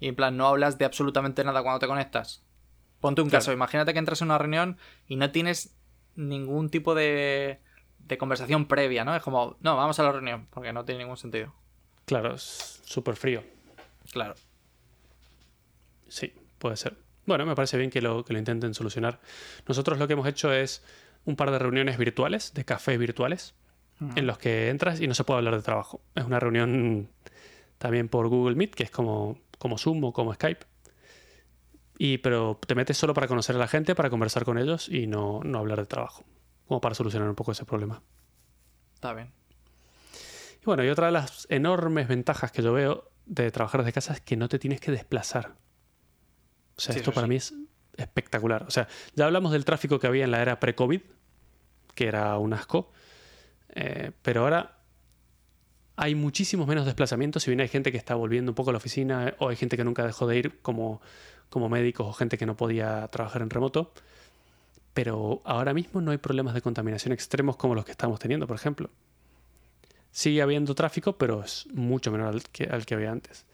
Y 0.00 0.08
en 0.08 0.14
plan, 0.16 0.36
no 0.36 0.46
hablas 0.46 0.78
de 0.78 0.84
absolutamente 0.84 1.42
nada 1.44 1.62
cuando 1.62 1.78
te 1.80 1.86
conectas. 1.86 2.44
Ponte 3.00 3.22
un 3.22 3.28
Claro. 3.30 3.40
caso, 3.42 3.52
imagínate 3.52 3.92
que 3.92 3.98
entras 3.98 4.20
en 4.22 4.26
una 4.28 4.38
reunión 4.38 4.76
y 5.06 5.16
no 5.16 5.30
tienes 5.30 5.76
ningún 6.14 6.68
tipo 6.68 6.94
de, 6.94 7.60
de 7.98 8.18
conversación 8.18 8.66
previa, 8.66 9.04
¿no? 9.04 9.14
Es 9.16 9.22
como, 9.22 9.56
no, 9.60 9.76
vamos 9.76 9.98
a 9.98 10.02
la 10.02 10.12
reunión, 10.12 10.46
porque 10.50 10.72
no 10.72 10.84
tiene 10.84 11.02
ningún 11.04 11.16
sentido. 11.16 11.54
Claro, 12.08 12.34
es 12.34 12.80
súper 12.86 13.16
frío. 13.16 13.44
Claro. 14.10 14.34
Sí, 16.08 16.32
puede 16.58 16.78
ser. 16.78 16.96
Bueno, 17.26 17.44
me 17.44 17.54
parece 17.54 17.76
bien 17.76 17.90
que 17.90 18.00
lo, 18.00 18.24
que 18.24 18.32
lo 18.32 18.38
intenten 18.38 18.72
solucionar. 18.72 19.20
Nosotros 19.66 19.98
lo 19.98 20.06
que 20.06 20.14
hemos 20.14 20.26
hecho 20.26 20.50
es 20.50 20.82
un 21.26 21.36
par 21.36 21.50
de 21.50 21.58
reuniones 21.58 21.98
virtuales, 21.98 22.54
de 22.54 22.64
cafés 22.64 22.98
virtuales, 22.98 23.54
en 24.16 24.26
los 24.26 24.38
que 24.38 24.70
entras 24.70 25.02
y 25.02 25.06
no 25.06 25.12
se 25.12 25.24
puede 25.24 25.38
hablar 25.38 25.54
de 25.56 25.60
trabajo. 25.60 26.00
Es 26.14 26.24
una 26.24 26.40
reunión 26.40 27.10
también 27.76 28.08
por 28.08 28.26
Google 28.28 28.56
Meet, 28.56 28.74
que 28.74 28.84
es 28.84 28.90
como, 28.90 29.38
como 29.58 29.76
Zoom 29.76 30.02
o 30.04 30.12
como 30.14 30.32
Skype. 30.32 30.64
Y, 31.98 32.16
pero 32.18 32.58
te 32.66 32.74
metes 32.74 32.96
solo 32.96 33.12
para 33.12 33.28
conocer 33.28 33.54
a 33.56 33.58
la 33.58 33.68
gente, 33.68 33.94
para 33.94 34.08
conversar 34.08 34.46
con 34.46 34.56
ellos 34.56 34.88
y 34.88 35.06
no, 35.06 35.40
no 35.44 35.58
hablar 35.58 35.80
de 35.80 35.86
trabajo. 35.86 36.24
Como 36.66 36.80
para 36.80 36.94
solucionar 36.94 37.28
un 37.28 37.34
poco 37.34 37.52
ese 37.52 37.66
problema. 37.66 38.00
Está 38.94 39.12
bien. 39.12 39.37
Bueno, 40.68 40.84
y 40.84 40.90
otra 40.90 41.06
de 41.06 41.12
las 41.12 41.46
enormes 41.48 42.08
ventajas 42.08 42.52
que 42.52 42.60
yo 42.60 42.74
veo 42.74 43.10
de 43.24 43.50
trabajar 43.50 43.80
desde 43.80 43.94
casa 43.94 44.12
es 44.12 44.20
que 44.20 44.36
no 44.36 44.50
te 44.50 44.58
tienes 44.58 44.82
que 44.82 44.90
desplazar. 44.90 45.54
O 46.76 46.80
sea, 46.82 46.92
Sí, 46.92 46.98
esto 46.98 47.10
para 47.10 47.26
sí. 47.26 47.30
mí 47.30 47.36
es 47.36 47.54
espectacular. 47.96 48.64
O 48.64 48.70
sea, 48.70 48.86
ya 49.14 49.24
hablamos 49.24 49.52
del 49.52 49.64
tráfico 49.64 49.98
que 49.98 50.06
había 50.06 50.24
en 50.24 50.30
la 50.30 50.42
era 50.42 50.60
pre-COVID, 50.60 51.00
que 51.94 52.06
era 52.06 52.36
un 52.36 52.52
asco. 52.52 52.92
Eh, 53.70 54.12
pero 54.20 54.42
ahora 54.42 54.76
hay 55.96 56.14
muchísimos 56.14 56.68
menos 56.68 56.84
desplazamientos. 56.84 57.44
Si 57.44 57.50
bien 57.50 57.62
hay 57.62 57.68
gente 57.68 57.90
que 57.90 57.96
está 57.96 58.14
volviendo 58.14 58.50
un 58.50 58.54
poco 58.54 58.68
a 58.68 58.74
la 58.74 58.76
oficina, 58.76 59.36
o 59.38 59.48
hay 59.48 59.56
gente 59.56 59.78
que 59.78 59.84
nunca 59.84 60.04
dejó 60.04 60.26
de 60.26 60.36
ir, 60.36 60.60
como, 60.60 61.00
como 61.48 61.70
médicos 61.70 62.06
o 62.06 62.12
gente 62.12 62.36
que 62.36 62.44
no 62.44 62.58
podía 62.58 63.08
trabajar 63.08 63.40
en 63.40 63.48
remoto. 63.48 63.94
Pero 64.92 65.40
ahora 65.46 65.72
mismo 65.72 66.02
no 66.02 66.10
hay 66.10 66.18
problemas 66.18 66.52
de 66.52 66.60
contaminación 66.60 67.14
extremos 67.14 67.56
como 67.56 67.74
los 67.74 67.86
que 67.86 67.92
estamos 67.92 68.20
teniendo, 68.20 68.46
por 68.46 68.56
ejemplo. 68.56 68.90
Sigue 70.10 70.42
habiendo 70.42 70.74
tráfico, 70.74 71.16
pero 71.18 71.42
es 71.42 71.66
mucho 71.72 72.10
menor 72.10 72.28
al 72.28 72.42
que, 72.44 72.64
al 72.64 72.86
que 72.86 72.94
había 72.94 73.10
antes. 73.12 73.46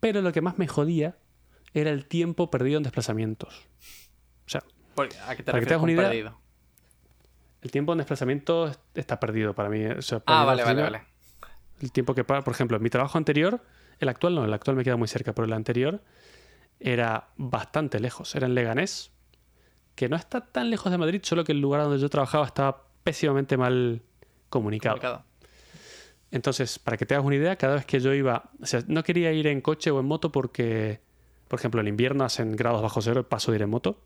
Pero 0.00 0.22
lo 0.22 0.32
que 0.32 0.40
más 0.40 0.58
me 0.58 0.66
jodía 0.66 1.16
era 1.74 1.90
el 1.90 2.06
tiempo 2.06 2.50
perdido 2.50 2.78
en 2.78 2.82
desplazamientos. 2.82 3.54
O 4.46 4.48
sea, 4.48 4.62
Porque, 4.94 5.16
¿A 5.26 5.36
qué 5.36 5.42
te 5.42 5.52
Para 5.52 5.60
que 5.60 5.66
te 5.66 5.74
hagas 5.74 5.82
una 5.84 5.92
idea, 5.92 6.08
perdido? 6.08 6.38
el 7.62 7.70
tiempo 7.70 7.92
en 7.92 7.98
desplazamiento 7.98 8.72
está 8.94 9.20
perdido 9.20 9.54
para 9.54 9.68
mí. 9.68 9.84
O 9.86 10.02
sea, 10.02 10.20
para 10.20 10.38
Ah, 10.38 10.42
mí 10.42 10.46
vale, 10.46 10.64
vale, 10.64 10.82
vale. 10.82 11.02
El 11.80 11.92
tiempo 11.92 12.14
que 12.14 12.24
pa- 12.24 12.42
por 12.42 12.54
ejemplo, 12.54 12.76
en 12.78 12.82
mi 12.82 12.90
trabajo 12.90 13.18
anterior, 13.18 13.62
el 13.98 14.08
actual 14.08 14.34
no, 14.34 14.44
el 14.44 14.52
actual 14.54 14.76
me 14.76 14.84
queda 14.84 14.96
muy 14.96 15.08
cerca, 15.08 15.34
pero 15.34 15.44
el 15.46 15.52
anterior 15.52 16.02
era 16.80 17.28
bastante 17.36 18.00
lejos. 18.00 18.34
Era 18.34 18.46
en 18.46 18.54
Leganés, 18.54 19.10
que 19.94 20.08
no 20.08 20.16
está 20.16 20.40
tan 20.40 20.70
lejos 20.70 20.90
de 20.92 20.98
Madrid, 20.98 21.20
solo 21.22 21.44
que 21.44 21.52
el 21.52 21.60
lugar 21.60 21.82
donde 21.82 21.98
yo 21.98 22.08
trabajaba 22.08 22.46
estaba 22.46 22.84
pésimamente 23.04 23.56
mal 23.56 24.02
comunicado. 24.48 24.94
Complicado. 24.96 25.24
Entonces, 26.30 26.78
para 26.78 26.96
que 26.96 27.06
te 27.06 27.14
hagas 27.14 27.26
una 27.26 27.36
idea, 27.36 27.56
cada 27.56 27.76
vez 27.76 27.86
que 27.86 28.00
yo 28.00 28.12
iba, 28.12 28.50
o 28.60 28.66
sea, 28.66 28.82
no 28.88 29.02
quería 29.04 29.32
ir 29.32 29.46
en 29.46 29.60
coche 29.60 29.90
o 29.90 30.00
en 30.00 30.06
moto 30.06 30.32
porque, 30.32 31.00
por 31.48 31.58
ejemplo, 31.58 31.80
en 31.80 31.88
invierno 31.88 32.24
hacen 32.24 32.56
grados 32.56 32.82
bajo 32.82 33.00
cero 33.00 33.28
paso 33.28 33.52
de 33.52 33.58
ir 33.58 33.62
en 33.62 33.70
moto, 33.70 34.02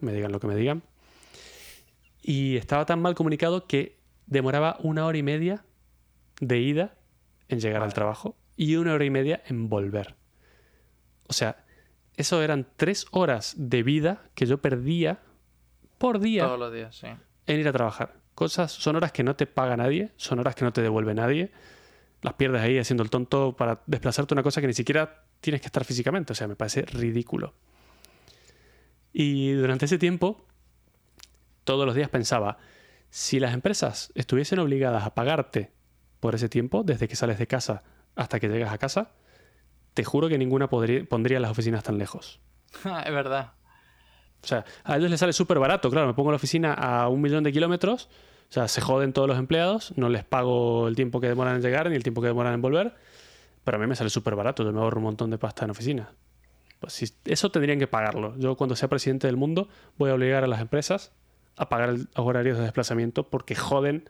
me 0.00 0.12
digan 0.12 0.32
lo 0.32 0.40
que 0.40 0.46
me 0.46 0.56
digan. 0.56 0.82
Y 2.22 2.56
estaba 2.56 2.86
tan 2.86 3.02
mal 3.02 3.14
comunicado 3.14 3.66
que 3.66 3.98
demoraba 4.26 4.78
una 4.80 5.04
hora 5.04 5.18
y 5.18 5.22
media 5.22 5.64
de 6.40 6.58
ida 6.58 6.94
en 7.48 7.60
llegar 7.60 7.82
al 7.82 7.92
trabajo 7.92 8.36
y 8.56 8.76
una 8.76 8.94
hora 8.94 9.04
y 9.04 9.10
media 9.10 9.42
en 9.46 9.68
volver. 9.68 10.14
O 11.28 11.32
sea, 11.32 11.64
eso 12.16 12.42
eran 12.42 12.66
tres 12.76 13.06
horas 13.10 13.54
de 13.56 13.82
vida 13.82 14.22
que 14.34 14.46
yo 14.46 14.58
perdía 14.58 15.20
por 15.98 16.20
día 16.20 16.44
Todos 16.44 16.58
los 16.58 16.72
días, 16.72 16.94
sí. 16.96 17.08
en 17.46 17.60
ir 17.60 17.68
a 17.68 17.72
trabajar. 17.72 18.23
Cosas, 18.34 18.72
son 18.72 18.96
horas 18.96 19.12
que 19.12 19.22
no 19.22 19.36
te 19.36 19.46
paga 19.46 19.76
nadie, 19.76 20.10
son 20.16 20.40
horas 20.40 20.54
que 20.54 20.64
no 20.64 20.72
te 20.72 20.82
devuelve 20.82 21.14
nadie. 21.14 21.52
Las 22.22 22.34
pierdes 22.34 22.62
ahí 22.62 22.78
haciendo 22.78 23.02
el 23.02 23.10
tonto 23.10 23.54
para 23.56 23.82
desplazarte 23.86 24.34
una 24.34 24.42
cosa 24.42 24.60
que 24.60 24.66
ni 24.66 24.74
siquiera 24.74 25.24
tienes 25.40 25.60
que 25.60 25.66
estar 25.66 25.84
físicamente. 25.84 26.32
O 26.32 26.36
sea, 26.36 26.48
me 26.48 26.56
parece 26.56 26.82
ridículo. 26.82 27.54
Y 29.12 29.52
durante 29.52 29.84
ese 29.84 29.98
tiempo, 29.98 30.44
todos 31.62 31.86
los 31.86 31.94
días 31.94 32.08
pensaba, 32.08 32.58
si 33.10 33.38
las 33.38 33.54
empresas 33.54 34.10
estuviesen 34.16 34.58
obligadas 34.58 35.04
a 35.04 35.14
pagarte 35.14 35.70
por 36.18 36.34
ese 36.34 36.48
tiempo, 36.48 36.82
desde 36.82 37.06
que 37.06 37.14
sales 37.14 37.38
de 37.38 37.46
casa 37.46 37.84
hasta 38.16 38.40
que 38.40 38.48
llegas 38.48 38.72
a 38.72 38.78
casa, 38.78 39.12
te 39.94 40.02
juro 40.02 40.28
que 40.28 40.38
ninguna 40.38 40.68
pondría 40.68 41.40
las 41.40 41.50
oficinas 41.50 41.84
tan 41.84 41.98
lejos. 41.98 42.40
es 43.06 43.12
verdad. 43.12 43.52
O 44.44 44.46
sea, 44.46 44.64
a 44.84 44.96
ellos 44.96 45.10
les 45.10 45.18
sale 45.18 45.32
súper 45.32 45.58
barato. 45.58 45.90
Claro, 45.90 46.06
me 46.06 46.14
pongo 46.14 46.30
la 46.30 46.36
oficina 46.36 46.74
a 46.74 47.08
un 47.08 47.20
millón 47.20 47.42
de 47.44 47.52
kilómetros. 47.52 48.08
O 48.50 48.52
sea, 48.52 48.68
se 48.68 48.80
joden 48.80 49.12
todos 49.12 49.26
los 49.26 49.38
empleados. 49.38 49.92
No 49.96 50.08
les 50.08 50.24
pago 50.24 50.86
el 50.86 50.94
tiempo 50.94 51.20
que 51.20 51.28
demoran 51.28 51.56
en 51.56 51.62
llegar 51.62 51.88
ni 51.88 51.96
el 51.96 52.02
tiempo 52.02 52.20
que 52.20 52.28
demoran 52.28 52.54
en 52.54 52.62
volver. 52.62 52.94
Pero 53.64 53.76
a 53.78 53.80
mí 53.80 53.86
me 53.86 53.96
sale 53.96 54.10
súper 54.10 54.36
barato. 54.36 54.62
Yo 54.62 54.72
me 54.72 54.80
ahorro 54.80 54.98
un 54.98 55.04
montón 55.04 55.30
de 55.30 55.38
pasta 55.38 55.64
en 55.64 55.70
oficina. 55.70 56.12
Pues 56.78 56.92
si, 56.92 57.06
eso 57.24 57.50
tendrían 57.50 57.78
que 57.78 57.86
pagarlo. 57.86 58.36
Yo, 58.36 58.56
cuando 58.56 58.76
sea 58.76 58.88
presidente 58.88 59.26
del 59.26 59.36
mundo, 59.36 59.68
voy 59.96 60.10
a 60.10 60.14
obligar 60.14 60.44
a 60.44 60.46
las 60.46 60.60
empresas 60.60 61.12
a 61.56 61.68
pagar 61.68 61.90
los 61.90 62.08
horarios 62.14 62.58
de 62.58 62.64
desplazamiento 62.64 63.30
porque 63.30 63.54
joden 63.54 64.08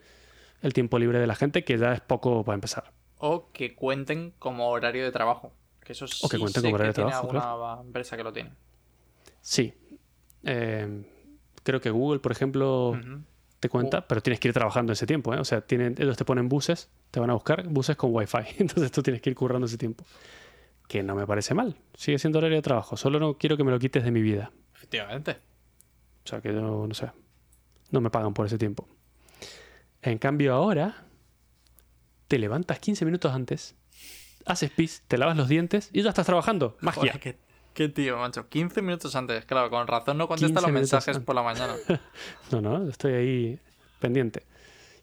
el 0.62 0.72
tiempo 0.72 0.98
libre 0.98 1.18
de 1.18 1.26
la 1.26 1.34
gente, 1.34 1.62
que 1.62 1.78
ya 1.78 1.92
es 1.92 2.00
poco 2.00 2.42
para 2.44 2.54
empezar. 2.54 2.92
O 3.18 3.52
que 3.52 3.74
cuenten 3.74 4.32
como 4.38 4.68
horario 4.70 5.04
de 5.04 5.12
trabajo. 5.12 5.52
Que 5.84 5.92
eso 5.92 6.06
sí 6.06 6.24
O 6.24 6.28
que 6.28 6.38
cuenten 6.38 6.62
sé 6.62 6.66
como 6.66 6.74
horario 6.74 6.92
de 6.92 6.94
tiene 6.94 7.10
trabajo, 7.10 7.38
alguna 7.38 7.82
empresa 7.82 8.16
que 8.16 8.24
lo 8.24 8.32
tiene. 8.32 8.50
Sí. 9.40 9.74
Eh, 10.44 11.02
creo 11.62 11.80
que 11.80 11.90
Google, 11.90 12.20
por 12.20 12.32
ejemplo, 12.32 12.98
te 13.60 13.68
cuenta, 13.68 14.06
pero 14.06 14.20
tienes 14.20 14.40
que 14.40 14.48
ir 14.48 14.54
trabajando 14.54 14.92
ese 14.92 15.06
tiempo, 15.06 15.34
¿eh? 15.34 15.38
O 15.38 15.44
sea, 15.44 15.62
tienen, 15.62 15.94
ellos 15.98 16.16
te 16.16 16.24
ponen 16.24 16.48
buses, 16.48 16.90
te 17.10 17.18
van 17.18 17.30
a 17.30 17.32
buscar 17.32 17.66
buses 17.66 17.96
con 17.96 18.14
wifi, 18.14 18.38
entonces 18.58 18.92
tú 18.92 19.02
tienes 19.02 19.22
que 19.22 19.30
ir 19.30 19.36
currando 19.36 19.66
ese 19.66 19.78
tiempo. 19.78 20.04
Que 20.86 21.02
no 21.02 21.14
me 21.14 21.26
parece 21.26 21.54
mal, 21.54 21.76
sigue 21.94 22.18
siendo 22.18 22.38
horario 22.38 22.56
de 22.58 22.62
trabajo, 22.62 22.96
solo 22.96 23.18
no 23.18 23.38
quiero 23.38 23.56
que 23.56 23.64
me 23.64 23.70
lo 23.70 23.78
quites 23.78 24.04
de 24.04 24.10
mi 24.10 24.20
vida. 24.20 24.52
Efectivamente. 24.74 25.38
O 26.24 26.28
sea, 26.28 26.40
que 26.40 26.52
yo, 26.52 26.86
no 26.86 26.94
sé, 26.94 27.10
no 27.90 28.00
me 28.02 28.10
pagan 28.10 28.34
por 28.34 28.46
ese 28.46 28.58
tiempo. 28.58 28.86
En 30.02 30.18
cambio 30.18 30.52
ahora, 30.52 31.06
te 32.28 32.38
levantas 32.38 32.78
15 32.80 33.06
minutos 33.06 33.32
antes, 33.32 33.76
haces 34.44 34.70
pis, 34.70 35.02
te 35.08 35.16
lavas 35.16 35.38
los 35.38 35.48
dientes 35.48 35.88
y 35.92 36.02
ya 36.02 36.10
estás 36.10 36.26
trabajando. 36.26 36.76
Magia. 36.80 37.12
Joder, 37.12 37.20
qué, 37.20 37.38
qué 37.74 37.88
tío, 37.88 38.16
macho. 38.16 38.48
15 38.48 38.80
minutos 38.82 39.14
antes. 39.16 39.44
Claro, 39.44 39.68
con 39.70 39.86
razón 39.86 40.16
no 40.18 40.26
contesta 40.28 40.60
15 40.60 40.62
los 40.62 40.72
mensajes 40.72 41.08
antes. 41.08 41.24
por 41.26 41.34
la 41.34 41.42
mañana. 41.42 41.74
No, 42.50 42.60
no, 42.60 42.88
estoy 42.88 43.12
ahí 43.12 43.60
pendiente. 44.00 44.44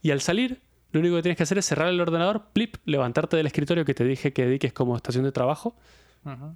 Y 0.02 0.12
al 0.12 0.22
salir, 0.22 0.62
lo 0.92 1.00
único 1.00 1.16
que 1.18 1.22
tienes 1.22 1.38
que 1.38 1.44
hacer 1.44 1.58
es 1.58 1.66
cerrar 1.66 1.88
el 1.90 2.02
ordenador, 2.02 2.46
plip, 2.54 2.78
levantarte 2.86 3.38
del 3.38 3.46
escritorio 3.48 3.86
que 3.86 3.94
te 3.94 4.04
dije 4.04 4.34
que 4.34 4.46
dediques 4.46 4.74
como 4.74 4.96
estación 4.96 5.24
de 5.24 5.32
trabajo 5.32 5.76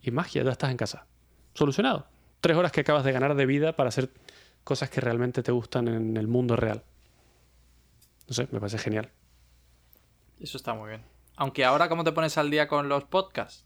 y 0.01 0.11
magia, 0.11 0.43
ya 0.43 0.51
estás 0.51 0.71
en 0.71 0.77
casa. 0.77 1.05
Solucionado. 1.53 2.07
Tres 2.41 2.55
horas 2.57 2.71
que 2.71 2.81
acabas 2.81 3.03
de 3.03 3.11
ganar 3.11 3.35
de 3.35 3.45
vida 3.45 3.75
para 3.75 3.89
hacer 3.89 4.09
cosas 4.63 4.89
que 4.89 5.01
realmente 5.01 5.41
te 5.43 5.51
gustan 5.51 5.87
en 5.87 6.17
el 6.17 6.27
mundo 6.27 6.55
real. 6.55 6.83
No 8.27 8.33
sé, 8.33 8.47
me 8.51 8.59
parece 8.59 8.77
genial. 8.77 9.11
Eso 10.39 10.57
está 10.57 10.73
muy 10.73 10.89
bien. 10.89 11.01
Aunque 11.37 11.65
ahora, 11.65 11.89
¿cómo 11.89 12.03
te 12.03 12.11
pones 12.11 12.37
al 12.37 12.49
día 12.51 12.67
con 12.67 12.89
los 12.89 13.03
podcasts? 13.05 13.65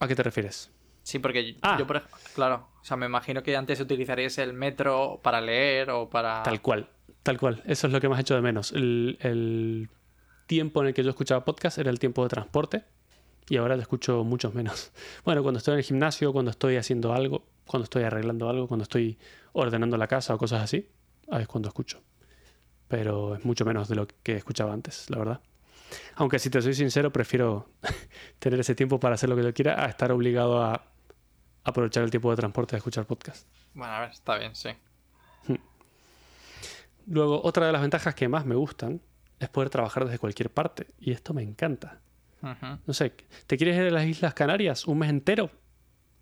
¿A 0.00 0.08
qué 0.08 0.14
te 0.14 0.22
refieres? 0.22 0.70
Sí, 1.06 1.20
porque 1.20 1.52
yo- 1.52 1.58
Ah. 1.62 1.76
yo, 1.78 1.86
por 1.86 1.98
ejemplo, 1.98 2.18
claro, 2.34 2.66
o 2.80 2.84
sea, 2.84 2.96
me 2.96 3.06
imagino 3.06 3.40
que 3.44 3.56
antes 3.56 3.78
utilizaríais 3.80 4.38
el 4.38 4.52
metro 4.54 5.20
para 5.22 5.40
leer 5.40 5.90
o 5.90 6.10
para... 6.10 6.42
Tal 6.42 6.60
cual, 6.60 6.88
tal 7.22 7.38
cual. 7.38 7.62
Eso 7.64 7.86
es 7.86 7.92
lo 7.92 8.00
que 8.00 8.08
más 8.08 8.18
hecho 8.18 8.34
de 8.34 8.40
menos. 8.42 8.72
El, 8.72 9.16
el 9.20 9.88
tiempo 10.48 10.80
en 10.82 10.88
el 10.88 10.94
que 10.94 11.04
yo 11.04 11.10
escuchaba 11.10 11.44
podcast 11.44 11.78
era 11.78 11.90
el 11.90 12.00
tiempo 12.00 12.24
de 12.24 12.28
transporte 12.30 12.82
y 13.48 13.56
ahora 13.56 13.76
lo 13.76 13.82
escucho 13.82 14.24
muchos 14.24 14.52
menos. 14.54 14.90
Bueno, 15.24 15.44
cuando 15.44 15.58
estoy 15.58 15.74
en 15.74 15.78
el 15.78 15.84
gimnasio, 15.84 16.32
cuando 16.32 16.50
estoy 16.50 16.74
haciendo 16.74 17.12
algo, 17.12 17.46
cuando 17.66 17.84
estoy 17.84 18.02
arreglando 18.02 18.48
algo, 18.50 18.66
cuando 18.66 18.82
estoy 18.82 19.16
ordenando 19.52 19.96
la 19.96 20.08
casa 20.08 20.34
o 20.34 20.38
cosas 20.38 20.60
así, 20.64 20.88
ahí 21.30 21.42
es 21.42 21.48
cuando 21.48 21.68
escucho. 21.68 22.02
Pero 22.88 23.36
es 23.36 23.44
mucho 23.44 23.64
menos 23.64 23.86
de 23.88 23.94
lo 23.94 24.08
que 24.24 24.34
escuchaba 24.36 24.72
antes, 24.72 25.08
la 25.08 25.18
verdad. 25.18 25.40
Aunque 26.16 26.40
si 26.40 26.50
te 26.50 26.60
soy 26.60 26.74
sincero, 26.74 27.12
prefiero 27.12 27.68
tener 28.40 28.58
ese 28.58 28.74
tiempo 28.74 28.98
para 28.98 29.14
hacer 29.14 29.28
lo 29.28 29.36
que 29.36 29.44
yo 29.44 29.54
quiera 29.54 29.84
a 29.84 29.88
estar 29.88 30.10
obligado 30.10 30.60
a 30.64 30.84
aprovechar 31.66 32.04
el 32.04 32.10
tiempo 32.10 32.30
de 32.30 32.36
transporte 32.36 32.72
de 32.72 32.78
escuchar 32.78 33.06
podcast. 33.06 33.46
Bueno, 33.74 33.92
a 33.92 34.00
ver, 34.00 34.10
está 34.10 34.38
bien, 34.38 34.54
sí. 34.54 34.70
Luego, 37.06 37.42
otra 37.42 37.66
de 37.66 37.72
las 37.72 37.82
ventajas 37.82 38.14
que 38.14 38.28
más 38.28 38.46
me 38.46 38.54
gustan 38.54 39.00
es 39.40 39.48
poder 39.48 39.68
trabajar 39.68 40.04
desde 40.04 40.18
cualquier 40.18 40.50
parte. 40.50 40.86
Y 41.00 41.12
esto 41.12 41.34
me 41.34 41.42
encanta. 41.42 42.00
No 42.86 42.92
sé, 42.92 43.12
¿te 43.48 43.56
quieres 43.56 43.76
ir 43.76 43.88
a 43.88 43.90
las 43.90 44.06
Islas 44.06 44.32
Canarias 44.32 44.86
un 44.86 44.98
mes 44.98 45.10
entero 45.10 45.50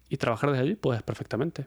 y 0.09 0.17
trabajar 0.17 0.51
desde 0.53 0.63
allí? 0.63 0.75
Puedes 0.75 1.03
perfectamente. 1.03 1.67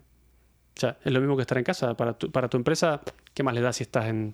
O 0.76 0.80
sea, 0.80 0.98
es 1.04 1.12
lo 1.12 1.20
mismo 1.20 1.36
que 1.36 1.42
estar 1.42 1.60
en 1.60 1.64
casa. 1.64 1.96
Para 1.96 2.18
tu, 2.18 2.32
para 2.32 2.48
tu 2.48 2.58
empresa, 2.58 3.02
¿qué 3.36 3.44
más 3.44 3.54
le 3.54 3.62
da 3.62 3.72
si 3.72 3.84
estás 3.84 4.06
en 4.06 4.34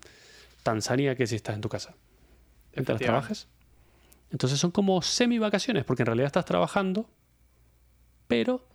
Tanzania 0.61 1.15
que 1.15 1.27
si 1.27 1.35
estás 1.35 1.55
en 1.55 1.61
tu 1.61 1.67
casa? 1.67 1.93
Mientras 2.73 3.01
trabajes. 3.01 3.49
Entonces 4.31 4.59
son 4.59 4.71
como 4.71 5.01
semi 5.01 5.39
vacaciones, 5.39 5.83
porque 5.83 6.03
en 6.03 6.07
realidad 6.07 6.27
estás 6.27 6.45
trabajando, 6.45 7.09
pero 8.27 8.65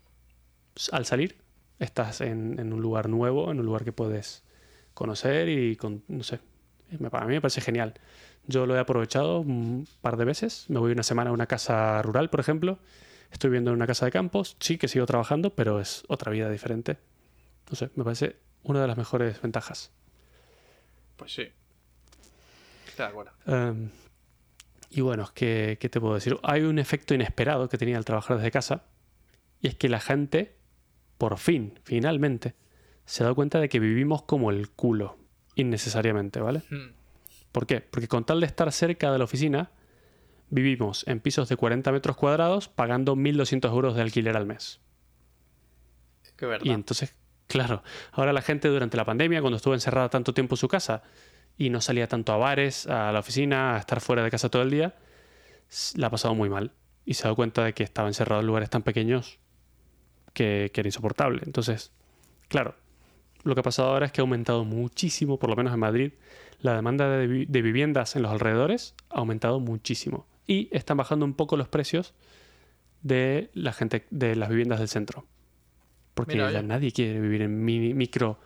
al 0.93 1.07
salir 1.07 1.37
estás 1.79 2.21
en, 2.21 2.59
en 2.59 2.73
un 2.73 2.81
lugar 2.81 3.09
nuevo, 3.09 3.51
en 3.51 3.61
un 3.61 3.67
lugar 3.67 3.85
que 3.85 3.93
puedes 3.93 4.45
conocer 4.95 5.49
y 5.49 5.77
con, 5.77 6.03
no 6.09 6.25
sé, 6.25 6.41
A 7.13 7.25
mí 7.27 7.35
me 7.35 7.41
parece 7.41 7.61
genial. 7.61 7.95
Yo 8.47 8.67
lo 8.67 8.75
he 8.75 8.79
aprovechado 8.81 9.41
un 9.41 9.87
par 10.01 10.17
de 10.17 10.25
veces. 10.25 10.65
Me 10.69 10.81
voy 10.81 10.91
una 10.93 11.03
semana 11.03 11.31
a 11.31 11.33
una 11.33 11.47
casa 11.47 12.03
rural, 12.03 12.31
por 12.31 12.41
ejemplo. 12.41 12.79
Estoy 13.31 13.51
viviendo 13.51 13.71
en 13.71 13.77
una 13.77 13.87
casa 13.87 14.07
de 14.07 14.11
campos. 14.11 14.57
Sí 14.59 14.79
que 14.79 14.89
sigo 14.89 15.07
trabajando, 15.07 15.55
pero 15.55 15.81
es 15.81 16.03
otra 16.09 16.33
vida 16.33 16.51
diferente. 16.51 16.97
No 17.71 17.77
sé, 17.77 17.91
me 17.95 18.05
parece 18.05 18.37
una 18.63 18.81
de 18.81 18.89
las 18.89 18.97
mejores 18.97 19.41
ventajas. 19.41 19.93
Pues 21.17 21.33
sí. 21.35 21.49
De 22.97 23.05
acuerdo. 23.05 23.33
Um, 23.47 23.91
y 24.91 25.03
bueno, 25.03 25.31
¿qué, 25.35 25.77
¿qué 25.79 25.89
te 25.89 26.01
puedo 26.01 26.15
decir? 26.15 26.39
Hay 26.43 26.63
un 26.63 26.79
efecto 26.79 27.15
inesperado 27.15 27.69
que 27.69 27.79
tenía 27.79 27.99
el 27.99 28.05
trabajar 28.05 28.39
desde 28.39 28.51
casa. 28.51 28.85
Y 29.61 29.69
es 29.69 29.75
que 29.75 29.89
la 29.89 30.01
gente, 30.01 30.57
por 31.19 31.37
fin, 31.39 31.79
finalmente, 31.83 32.55
se 33.05 33.23
ha 33.23 33.25
dado 33.25 33.35
cuenta 33.35 33.59
de 33.59 33.69
que 33.69 33.81
vivimos 33.81 34.23
como 34.23 34.51
el 34.51 34.71
culo. 34.71 35.19
Innecesariamente, 35.57 36.41
¿vale? 36.41 36.63
Hmm. 36.71 36.93
¿Por 37.51 37.67
qué? 37.67 37.81
Porque 37.81 38.07
con 38.07 38.25
tal 38.25 38.41
de 38.41 38.47
estar 38.47 38.71
cerca 38.71 39.11
de 39.11 39.19
la 39.19 39.25
oficina, 39.25 39.71
vivimos 40.51 41.05
en 41.09 41.19
pisos 41.21 41.49
de 41.49 41.57
40 41.57 41.91
metros 41.91 42.17
cuadrados 42.17 42.69
pagando 42.69 43.17
1.200 43.17 43.69
euros 43.71 43.97
de 43.97 44.03
alquiler 44.03 44.37
al 44.37 44.47
mes. 44.47 44.81
Qué 46.37 46.47
verdad. 46.47 46.65
Y 46.65 46.71
entonces, 46.71 47.17
claro, 47.49 47.83
ahora 48.13 48.33
la 48.33 48.43
gente 48.43 48.69
durante 48.69 48.97
la 48.97 49.05
pandemia, 49.05 49.41
cuando 49.41 49.57
estuvo 49.57 49.75
encerrada 49.75 50.09
tanto 50.09 50.33
tiempo 50.33 50.55
en 50.55 50.59
su 50.59 50.69
casa 50.69 51.03
y 51.57 51.71
no 51.71 51.81
salía 51.81 52.07
tanto 52.07 52.33
a 52.33 52.37
bares, 52.37 52.87
a 52.87 53.11
la 53.11 53.19
oficina, 53.19 53.75
a 53.75 53.79
estar 53.79 54.01
fuera 54.01 54.23
de 54.23 54.31
casa 54.31 54.49
todo 54.49 54.63
el 54.63 54.71
día, 54.71 54.95
la 55.97 56.07
ha 56.07 56.11
pasado 56.11 56.37
muy 56.37 56.49
mal. 56.49 56.73
Y 57.05 57.15
se 57.15 57.23
ha 57.23 57.25
dado 57.25 57.37
cuenta 57.37 57.65
de 57.65 57.73
que 57.73 57.83
estaba 57.83 58.07
encerrado 58.07 58.43
en 58.43 58.47
lugares 58.47 58.71
tan 58.71 58.83
pequeños 58.83 59.41
que, 60.39 60.71
que 60.73 60.81
era 60.81 60.89
insoportable. 60.89 61.43
Entonces, 61.45 61.91
claro, 62.49 62.77
lo 63.43 63.55
que 63.55 63.61
ha 63.61 63.63
pasado 63.65 63.89
ahora 63.91 64.07
es 64.07 64.13
que 64.13 64.21
ha 64.21 64.23
aumentado 64.23 64.65
muchísimo, 64.65 65.39
por 65.39 65.51
lo 65.51 65.57
menos 65.57 65.73
en 65.75 65.81
Madrid, 65.81 66.13
la 66.61 66.75
demanda 66.75 67.09
de, 67.11 67.27
vi- 67.27 67.47
de 67.47 67.63
viviendas 67.63 68.15
en 68.17 68.23
los 68.23 68.31
alrededores 68.31 68.95
ha 69.11 69.19
aumentado 69.19 69.59
muchísimo. 69.61 70.27
Y 70.47 70.69
están 70.71 70.97
bajando 70.97 71.25
un 71.25 71.35
poco 71.35 71.57
los 71.57 71.69
precios 71.69 72.15
de 73.03 73.51
la 73.55 73.73
gente 73.73 74.07
de 74.11 74.35
las 74.37 74.49
viviendas 74.49 74.79
del 74.79 74.89
centro. 74.89 75.27
Porque 76.15 76.35
Mira, 76.35 76.51
ya 76.51 76.63
nadie 76.63 76.91
quiere 76.93 77.21
vivir 77.21 77.43
en 77.43 77.65
mini- 77.65 77.95
micro 77.95 78.39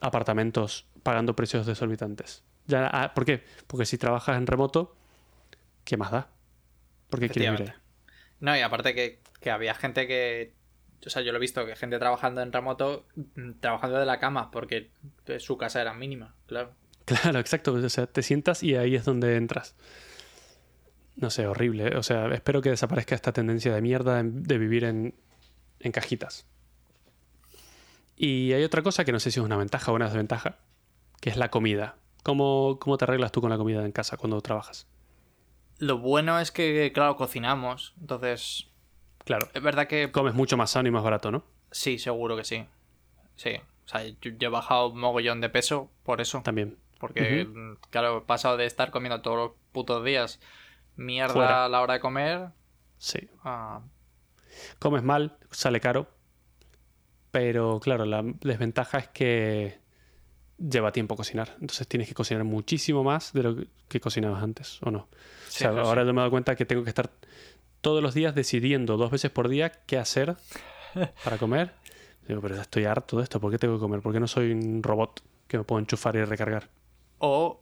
apartamentos 0.00 0.86
pagando 1.02 1.34
precios 1.36 1.66
desorbitantes. 1.66 2.42
Ya, 2.66 2.88
ah, 2.92 3.14
¿Por 3.14 3.24
qué? 3.24 3.42
Porque 3.66 3.86
si 3.86 3.96
trabajas 3.98 4.36
en 4.36 4.46
remoto, 4.46 4.96
¿qué 5.84 5.96
más 5.96 6.10
da? 6.10 6.28
¿Por 7.08 7.20
qué 7.20 7.28
quieres 7.28 7.52
vivir 7.58 7.70
ahí? 7.72 7.80
No, 8.40 8.56
y 8.56 8.60
aparte 8.60 8.94
que, 8.94 9.20
que 9.40 9.50
había 9.50 9.74
gente 9.74 10.06
que. 10.06 10.52
O 11.04 11.10
sea, 11.10 11.22
yo 11.22 11.32
lo 11.32 11.38
he 11.38 11.40
visto, 11.40 11.64
que 11.66 11.76
gente 11.76 11.98
trabajando 11.98 12.40
en 12.42 12.52
remoto, 12.52 13.06
mm, 13.14 13.52
trabajando 13.60 13.98
de 13.98 14.06
la 14.06 14.18
cama, 14.18 14.50
porque 14.50 14.90
eh, 15.26 15.40
su 15.40 15.56
casa 15.56 15.80
era 15.80 15.94
mínima, 15.94 16.34
claro. 16.46 16.72
Claro, 17.04 17.38
exacto. 17.38 17.72
O 17.72 17.88
sea, 17.88 18.06
te 18.06 18.22
sientas 18.22 18.62
y 18.62 18.74
ahí 18.74 18.96
es 18.96 19.04
donde 19.04 19.36
entras. 19.36 19.76
No 21.14 21.30
sé, 21.30 21.46
horrible. 21.46 21.88
¿eh? 21.88 21.96
O 21.96 22.02
sea, 22.02 22.26
espero 22.34 22.60
que 22.60 22.70
desaparezca 22.70 23.14
esta 23.14 23.32
tendencia 23.32 23.72
de 23.74 23.80
mierda 23.80 24.22
de 24.22 24.58
vivir 24.58 24.84
en, 24.84 25.14
en 25.80 25.92
cajitas. 25.92 26.46
Y 28.16 28.52
hay 28.52 28.64
otra 28.64 28.82
cosa 28.82 29.04
que 29.04 29.12
no 29.12 29.20
sé 29.20 29.30
si 29.30 29.40
es 29.40 29.44
una 29.44 29.56
ventaja 29.56 29.92
o 29.92 29.94
una 29.94 30.06
desventaja, 30.06 30.58
que 31.20 31.30
es 31.30 31.36
la 31.36 31.50
comida. 31.50 31.96
¿Cómo, 32.22 32.78
cómo 32.80 32.98
te 32.98 33.04
arreglas 33.04 33.30
tú 33.30 33.40
con 33.40 33.50
la 33.50 33.58
comida 33.58 33.84
en 33.84 33.92
casa 33.92 34.16
cuando 34.16 34.40
trabajas? 34.40 34.88
Lo 35.78 35.98
bueno 35.98 36.40
es 36.40 36.50
que, 36.50 36.90
claro, 36.92 37.16
cocinamos. 37.16 37.94
Entonces, 38.00 38.68
Claro, 39.26 39.48
es 39.52 39.62
verdad 39.62 39.86
que 39.86 40.10
comes 40.10 40.32
mucho 40.32 40.56
más 40.56 40.70
sano 40.70 40.88
y 40.88 40.92
más 40.92 41.02
barato, 41.04 41.30
¿no? 41.30 41.44
sí, 41.70 41.98
seguro 41.98 42.34
que 42.36 42.44
sí. 42.44 42.64
Sí. 43.34 43.50
O 43.84 43.88
sea, 43.88 44.02
yo, 44.06 44.14
yo 44.38 44.48
he 44.48 44.50
bajado 44.50 44.88
un 44.88 44.98
mogollón 44.98 45.42
de 45.42 45.50
peso 45.50 45.90
por 46.04 46.20
eso. 46.22 46.40
También. 46.42 46.78
Porque, 46.98 47.46
claro, 47.90 48.18
he 48.18 48.20
pasado 48.22 48.56
de 48.56 48.64
estar 48.64 48.90
comiendo 48.90 49.20
todos 49.20 49.36
los 49.36 49.50
putos 49.72 50.02
días 50.02 50.40
mierda 50.96 51.34
Fuera. 51.34 51.64
a 51.66 51.68
la 51.68 51.82
hora 51.82 51.94
de 51.94 52.00
comer 52.00 52.48
Sí. 52.96 53.28
Comes 54.78 55.02
mal, 55.02 55.36
sale 55.50 55.80
caro. 55.80 56.08
Pero 57.30 57.80
claro, 57.80 58.06
la 58.06 58.22
desventaja 58.24 58.98
es 58.98 59.08
que 59.08 59.78
lleva 60.58 60.92
tiempo 60.92 61.16
cocinar. 61.16 61.50
Entonces 61.60 61.86
tienes 61.86 62.08
que 62.08 62.14
cocinar 62.14 62.44
muchísimo 62.44 63.04
más 63.04 63.32
de 63.34 63.42
lo 63.42 63.56
que- 63.88 64.00
cocinabas 64.00 64.42
antes, 64.42 64.78
¿o 64.82 64.90
no? 64.90 65.08
Sí, 65.48 65.64
o 65.64 65.72
sea, 65.72 65.72
sí. 65.72 65.78
ahora 65.78 66.02
yo 66.04 66.14
me 66.14 66.20
he 66.20 66.22
dado 66.22 66.30
cuenta 66.30 66.56
que 66.56 66.64
tengo 66.64 66.82
que 66.82 66.88
estar 66.90 67.10
todos 67.86 68.02
los 68.02 68.14
días 68.14 68.34
decidiendo 68.34 68.96
dos 68.96 69.12
veces 69.12 69.30
por 69.30 69.48
día 69.48 69.70
qué 69.70 69.96
hacer 69.96 70.34
para 71.22 71.38
comer. 71.38 71.70
Digo, 72.26 72.40
pero 72.40 72.60
estoy 72.60 72.84
harto 72.84 73.18
de 73.18 73.22
esto. 73.22 73.38
¿Por 73.40 73.52
qué 73.52 73.58
tengo 73.58 73.74
que 73.76 73.80
comer? 73.80 74.00
¿Por 74.00 74.12
qué 74.12 74.18
no 74.18 74.26
soy 74.26 74.50
un 74.50 74.82
robot 74.82 75.20
que 75.46 75.58
me 75.58 75.62
puedo 75.62 75.78
enchufar 75.78 76.16
y 76.16 76.24
recargar? 76.24 76.68
O 77.18 77.60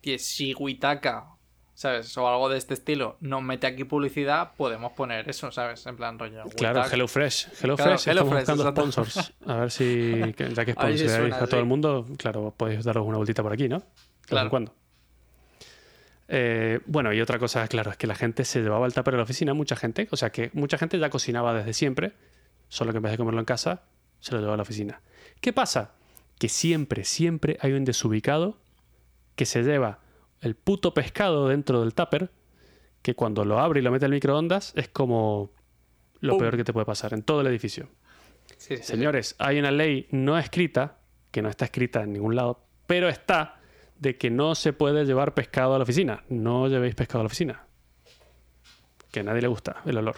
que 0.00 0.20
si 0.20 0.54
Witaka, 0.54 1.26
¿sabes? 1.74 2.16
O 2.16 2.28
algo 2.28 2.48
de 2.50 2.58
este 2.58 2.74
estilo 2.74 3.16
nos 3.18 3.42
mete 3.42 3.66
aquí 3.66 3.82
publicidad, 3.82 4.52
podemos 4.56 4.92
poner 4.92 5.28
eso, 5.28 5.50
¿sabes? 5.50 5.84
En 5.86 5.96
plan 5.96 6.20
rollo. 6.20 6.44
Claro. 6.56 6.84
HelloFresh. 6.84 7.48
HelloFresh, 7.60 7.64
Claro, 7.64 7.94
estamos 7.96 8.06
HelloFresh, 8.06 8.46
buscando 8.46 8.70
sponsors. 8.70 9.32
A 9.44 9.56
ver 9.56 9.72
si, 9.72 10.20
ya 10.54 10.64
que 10.64 10.74
suena, 11.08 11.36
a 11.36 11.46
todo 11.48 11.58
el 11.58 11.66
mundo, 11.66 12.06
claro, 12.16 12.54
podéis 12.56 12.84
daros 12.84 13.04
una 13.04 13.16
vueltita 13.16 13.42
por 13.42 13.52
aquí, 13.52 13.68
¿no? 13.68 13.78
De 13.78 13.82
vez 13.82 13.90
en 14.20 14.26
Claro. 14.28 14.50
cuando. 14.50 14.74
Eh, 16.28 16.80
bueno, 16.86 17.12
y 17.12 17.20
otra 17.20 17.38
cosa, 17.38 17.66
claro, 17.68 17.90
es 17.90 17.96
que 17.96 18.06
la 18.06 18.14
gente 18.14 18.44
se 18.44 18.62
llevaba 18.62 18.86
el 18.86 18.94
tupper 18.94 19.14
a 19.14 19.16
la 19.18 19.22
oficina, 19.24 19.54
mucha 19.54 19.76
gente, 19.76 20.08
o 20.10 20.16
sea 20.16 20.30
que 20.30 20.50
mucha 20.54 20.78
gente 20.78 20.98
ya 20.98 21.10
cocinaba 21.10 21.52
desde 21.54 21.72
siempre, 21.72 22.12
solo 22.68 22.92
que 22.92 22.98
en 22.98 23.02
vez 23.02 23.12
de 23.12 23.18
comerlo 23.18 23.40
en 23.40 23.46
casa, 23.46 23.82
se 24.20 24.32
lo 24.32 24.38
llevaba 24.38 24.54
a 24.54 24.58
la 24.58 24.62
oficina. 24.62 25.00
¿Qué 25.40 25.52
pasa? 25.52 25.92
Que 26.38 26.48
siempre, 26.48 27.04
siempre 27.04 27.58
hay 27.60 27.72
un 27.72 27.84
desubicado 27.84 28.58
que 29.36 29.46
se 29.46 29.62
lleva 29.62 30.00
el 30.40 30.54
puto 30.54 30.94
pescado 30.94 31.48
dentro 31.48 31.80
del 31.80 31.94
tupper, 31.94 32.30
que 33.02 33.14
cuando 33.14 33.44
lo 33.44 33.60
abre 33.60 33.80
y 33.80 33.82
lo 33.82 33.90
mete 33.90 34.06
al 34.06 34.12
microondas 34.12 34.72
es 34.76 34.88
como 34.88 35.52
lo 36.20 36.38
peor 36.38 36.56
que 36.56 36.64
te 36.64 36.72
puede 36.72 36.86
pasar 36.86 37.12
en 37.12 37.22
todo 37.22 37.42
el 37.42 37.46
edificio. 37.48 37.88
Sí, 38.46 38.54
sí, 38.56 38.76
sí. 38.78 38.82
Señores, 38.82 39.36
hay 39.38 39.58
una 39.58 39.70
ley 39.70 40.06
no 40.10 40.38
escrita, 40.38 40.98
que 41.30 41.42
no 41.42 41.50
está 41.50 41.66
escrita 41.66 42.02
en 42.02 42.14
ningún 42.14 42.34
lado, 42.34 42.64
pero 42.86 43.08
está 43.08 43.60
de 43.96 44.16
que 44.16 44.30
no 44.30 44.54
se 44.54 44.72
puede 44.72 45.04
llevar 45.04 45.34
pescado 45.34 45.74
a 45.74 45.78
la 45.78 45.84
oficina. 45.84 46.24
No 46.28 46.68
llevéis 46.68 46.94
pescado 46.94 47.20
a 47.20 47.24
la 47.24 47.26
oficina. 47.26 47.64
Que 49.10 49.20
a 49.20 49.22
nadie 49.22 49.42
le 49.42 49.48
gusta 49.48 49.82
el 49.84 49.96
olor. 49.96 50.16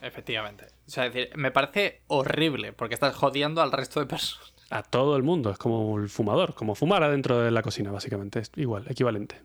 Efectivamente. 0.00 0.66
O 0.86 0.90
sea, 0.90 1.06
es 1.06 1.14
decir, 1.14 1.36
me 1.36 1.50
parece 1.50 2.02
horrible 2.08 2.72
porque 2.72 2.94
estás 2.94 3.14
jodiendo 3.14 3.62
al 3.62 3.72
resto 3.72 4.00
de 4.00 4.06
personas. 4.06 4.52
A 4.70 4.82
todo 4.82 5.16
el 5.16 5.22
mundo. 5.22 5.50
Es 5.50 5.58
como 5.58 5.98
el 5.98 6.08
fumador, 6.08 6.54
como 6.54 6.74
fumar 6.74 7.02
adentro 7.02 7.38
de 7.38 7.50
la 7.50 7.62
cocina, 7.62 7.90
básicamente. 7.90 8.40
Es 8.40 8.50
igual, 8.56 8.86
equivalente. 8.88 9.40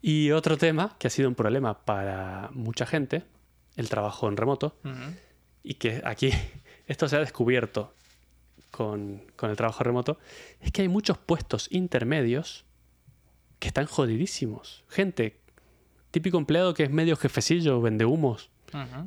Y 0.00 0.32
otro 0.32 0.58
tema 0.58 0.96
que 0.98 1.06
ha 1.06 1.10
sido 1.10 1.28
un 1.28 1.34
problema 1.34 1.84
para 1.84 2.50
mucha 2.52 2.84
gente, 2.84 3.22
el 3.76 3.88
trabajo 3.88 4.28
en 4.28 4.36
remoto, 4.36 4.76
y 5.62 5.74
que 5.74 6.02
aquí 6.04 6.30
esto 6.86 7.08
se 7.08 7.16
ha 7.16 7.20
descubierto 7.20 7.94
con, 8.74 9.22
con 9.36 9.50
el 9.50 9.56
trabajo 9.56 9.84
remoto, 9.84 10.18
es 10.60 10.72
que 10.72 10.82
hay 10.82 10.88
muchos 10.88 11.16
puestos 11.16 11.68
intermedios 11.70 12.64
que 13.60 13.68
están 13.68 13.86
jodidísimos. 13.86 14.84
Gente, 14.88 15.38
típico 16.10 16.38
empleado 16.38 16.74
que 16.74 16.82
es 16.82 16.90
medio 16.90 17.16
jefecillo, 17.16 17.80
vende 17.80 18.04
humos, 18.04 18.50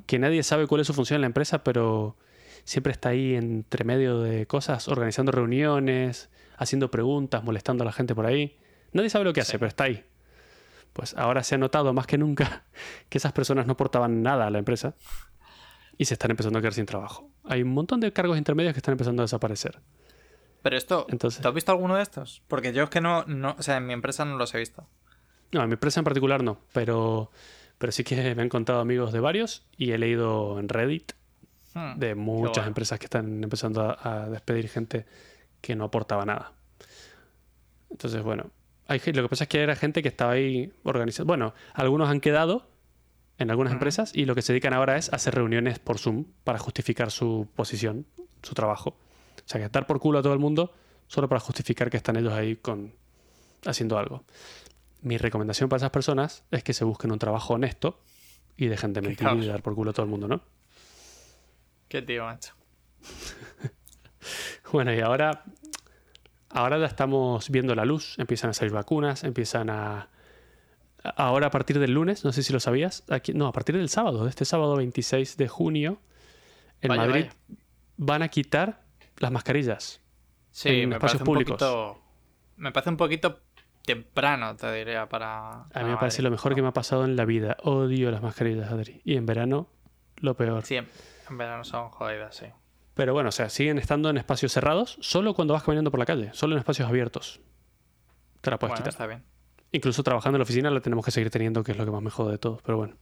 que 0.05 0.19
nadie 0.19 0.43
sabe 0.43 0.65
cuál 0.65 0.79
es 0.79 0.87
su 0.87 0.93
función 0.93 1.15
en 1.17 1.21
la 1.21 1.27
empresa, 1.27 1.65
pero 1.65 2.15
siempre 2.63 2.93
está 2.93 3.09
ahí 3.09 3.35
entre 3.35 3.83
medio 3.83 4.21
de 4.21 4.45
cosas, 4.45 4.87
organizando 4.87 5.33
reuniones, 5.33 6.29
haciendo 6.55 6.89
preguntas, 6.89 7.43
molestando 7.43 7.83
a 7.83 7.85
la 7.85 7.91
gente 7.91 8.15
por 8.15 8.25
ahí. 8.25 8.55
Nadie 8.93 9.09
sabe 9.09 9.25
lo 9.25 9.33
que 9.33 9.41
hace, 9.41 9.59
pero 9.59 9.67
está 9.67 9.83
ahí. 9.83 10.05
Pues 10.93 11.13
ahora 11.17 11.43
se 11.43 11.55
ha 11.55 11.57
notado 11.57 11.91
más 11.91 12.07
que 12.07 12.17
nunca 12.17 12.63
que 13.09 13.17
esas 13.17 13.33
personas 13.33 13.67
no 13.67 13.73
aportaban 13.73 14.23
nada 14.23 14.47
a 14.47 14.49
la 14.49 14.59
empresa 14.59 14.95
y 15.97 16.05
se 16.05 16.13
están 16.13 16.31
empezando 16.31 16.59
a 16.59 16.61
quedar 16.61 16.73
sin 16.73 16.85
trabajo. 16.85 17.29
Hay 17.45 17.63
un 17.63 17.69
montón 17.69 17.99
de 17.99 18.11
cargos 18.13 18.37
intermedios 18.37 18.73
que 18.73 18.79
están 18.79 18.93
empezando 18.93 19.21
a 19.21 19.25
desaparecer. 19.25 19.79
Pero 20.61 20.75
esto, 20.77 21.05
Entonces- 21.09 21.41
¿tú 21.41 21.47
has 21.47 21.53
visto 21.53 21.71
alguno 21.71 21.95
de 21.95 22.03
estos? 22.03 22.41
Porque 22.47 22.73
yo 22.73 22.83
es 22.83 22.89
que 22.89 23.01
no, 23.01 23.23
no, 23.25 23.55
o 23.57 23.63
sea, 23.63 23.77
en 23.77 23.85
mi 23.87 23.93
empresa 23.93 24.25
no 24.25 24.37
los 24.37 24.53
he 24.53 24.59
visto. 24.59 24.87
No, 25.51 25.61
en 25.63 25.69
mi 25.69 25.73
empresa 25.73 25.99
en 25.99 26.03
particular 26.03 26.43
no, 26.43 26.59
pero, 26.73 27.31
pero 27.77 27.91
sí 27.91 28.03
que 28.03 28.35
me 28.35 28.41
han 28.41 28.49
contado 28.49 28.79
amigos 28.79 29.13
de 29.13 29.19
varios 29.21 29.65
y 29.77 29.91
he 29.91 29.97
leído 29.97 30.59
en 30.59 30.67
Reddit 30.69 31.13
Hmm. 31.73 31.99
de 31.99 32.15
muchas 32.15 32.53
bueno. 32.55 32.67
empresas 32.69 32.97
que 32.97 33.05
están 33.05 33.43
empezando 33.43 33.81
a, 33.81 34.23
a 34.23 34.29
despedir 34.29 34.67
gente 34.67 35.05
que 35.61 35.75
no 35.75 35.85
aportaba 35.85 36.25
nada. 36.25 36.53
Entonces, 37.89 38.21
bueno, 38.23 38.49
hay, 38.87 38.99
lo 39.13 39.21
que 39.23 39.29
pasa 39.29 39.43
es 39.43 39.47
que 39.49 39.61
era 39.61 39.75
gente 39.75 40.01
que 40.01 40.07
estaba 40.09 40.31
ahí 40.33 40.71
organizando. 40.83 41.27
Bueno, 41.27 41.53
algunos 41.73 42.09
han 42.09 42.19
quedado 42.19 42.67
en 43.37 43.51
algunas 43.51 43.71
Ujú. 43.71 43.75
empresas 43.77 44.11
y 44.13 44.25
lo 44.25 44.35
que 44.35 44.41
se 44.41 44.53
dedican 44.53 44.73
ahora 44.73 44.97
es 44.97 45.11
hacer 45.13 45.35
reuniones 45.35 45.79
por 45.79 45.99
Zoom 45.99 46.25
para 46.43 46.59
justificar 46.59 47.11
su 47.11 47.47
posición, 47.55 48.05
su 48.43 48.53
trabajo. 48.53 48.91
O 49.37 49.49
sea, 49.49 49.61
que 49.61 49.69
dar 49.69 49.87
por 49.87 49.99
culo 49.99 50.19
a 50.19 50.21
todo 50.21 50.33
el 50.33 50.39
mundo 50.39 50.73
solo 51.07 51.29
para 51.29 51.39
justificar 51.39 51.89
que 51.89 51.97
están 51.97 52.17
ellos 52.17 52.33
ahí 52.33 52.55
con 52.55 52.93
haciendo 53.65 53.97
algo. 53.97 54.23
Mi 55.01 55.17
recomendación 55.17 55.69
para 55.69 55.77
esas 55.77 55.91
personas 55.91 56.43
es 56.51 56.63
que 56.63 56.73
se 56.73 56.83
busquen 56.83 57.11
un 57.11 57.19
trabajo 57.19 57.53
honesto 57.53 57.99
y 58.57 58.67
dejen 58.67 58.93
de 58.93 59.01
mentir 59.01 59.27
y 59.39 59.45
dar 59.45 59.61
por 59.61 59.75
culo 59.75 59.91
a 59.91 59.93
todo 59.93 60.03
el 60.03 60.09
mundo, 60.09 60.27
¿no? 60.27 60.41
Qué 61.87 62.01
tío, 62.01 62.25
macho. 62.25 62.53
Bueno, 64.73 64.93
y 64.93 64.99
ahora 64.99 65.45
ahora 66.49 66.77
ya 66.77 66.85
estamos 66.85 67.49
viendo 67.49 67.75
la 67.75 67.85
luz, 67.85 68.15
empiezan 68.17 68.49
a 68.49 68.53
salir 68.53 68.73
vacunas, 68.73 69.23
empiezan 69.23 69.69
a... 69.69 70.09
Ahora 71.15 71.47
a 71.47 71.51
partir 71.51 71.79
del 71.79 71.91
lunes, 71.93 72.23
no 72.25 72.31
sé 72.31 72.43
si 72.43 72.51
lo 72.53 72.59
sabías, 72.59 73.03
aquí, 73.09 73.33
no, 73.33 73.47
a 73.47 73.51
partir 73.51 73.75
del 73.77 73.89
sábado, 73.89 74.23
de 74.23 74.29
este 74.29 74.45
sábado 74.45 74.75
26 74.75 75.37
de 75.37 75.47
junio, 75.47 75.99
en 76.81 76.89
Vaya, 76.89 77.01
Madrid 77.05 77.25
vaya. 77.25 77.35
van 77.97 78.21
a 78.23 78.27
quitar 78.29 78.81
las 79.17 79.31
mascarillas. 79.31 80.01
Sí, 80.51 80.69
en 80.81 80.89
me 80.89 80.95
espacios 80.95 81.19
parece 81.21 81.25
públicos. 81.25 81.61
un 81.61 81.67
poquito. 81.67 82.01
Me 82.57 82.71
parece 82.71 82.89
un 82.89 82.97
poquito 82.97 83.39
temprano, 83.85 84.55
te 84.55 84.71
diría, 84.73 85.07
para. 85.07 85.63
A 85.63 85.83
mí 85.83 85.89
me 85.89 85.97
parece 85.97 86.21
lo 86.21 86.31
mejor 86.31 86.55
que 86.55 86.61
me 86.61 86.67
ha 86.69 86.73
pasado 86.73 87.05
en 87.05 87.15
la 87.15 87.25
vida. 87.25 87.57
Odio 87.63 88.09
las 88.11 88.21
mascarillas, 88.21 88.71
Adri. 88.71 89.01
Y 89.05 89.15
en 89.15 89.25
verano, 89.25 89.69
lo 90.17 90.35
peor. 90.35 90.65
Sí, 90.65 90.75
en, 90.75 90.87
en 91.29 91.37
verano 91.37 91.63
son 91.63 91.89
jodidas, 91.89 92.35
sí. 92.35 92.47
Pero 92.95 93.13
bueno, 93.13 93.29
o 93.29 93.31
sea, 93.31 93.49
siguen 93.49 93.77
estando 93.77 94.09
en 94.09 94.17
espacios 94.17 94.51
cerrados 94.51 94.97
solo 95.01 95.35
cuando 95.35 95.53
vas 95.53 95.61
caminando 95.61 95.91
por 95.91 95.99
la 95.99 96.07
calle, 96.07 96.31
solo 96.33 96.53
en 96.55 96.59
espacios 96.59 96.87
abiertos. 96.89 97.39
Te 98.41 98.49
la 98.49 98.57
puedes 98.57 98.71
Bueno, 98.71 98.77
quitar. 98.83 98.89
está 98.89 99.05
bien. 99.05 99.23
Incluso 99.71 100.01
trabajando 100.03 100.37
en 100.37 100.39
la 100.39 100.43
oficina 100.43 100.69
la 100.71 100.79
tenemos 100.81 101.03
que 101.05 101.11
seguir 101.11 101.29
teniendo, 101.29 101.63
que 101.63 101.71
es 101.73 101.77
lo 101.77 101.85
que 101.85 101.91
más 101.91 102.01
me 102.01 102.09
jode 102.09 102.31
de 102.33 102.37
todo. 102.37 102.59
Pero 102.65 102.77
bueno, 102.77 102.95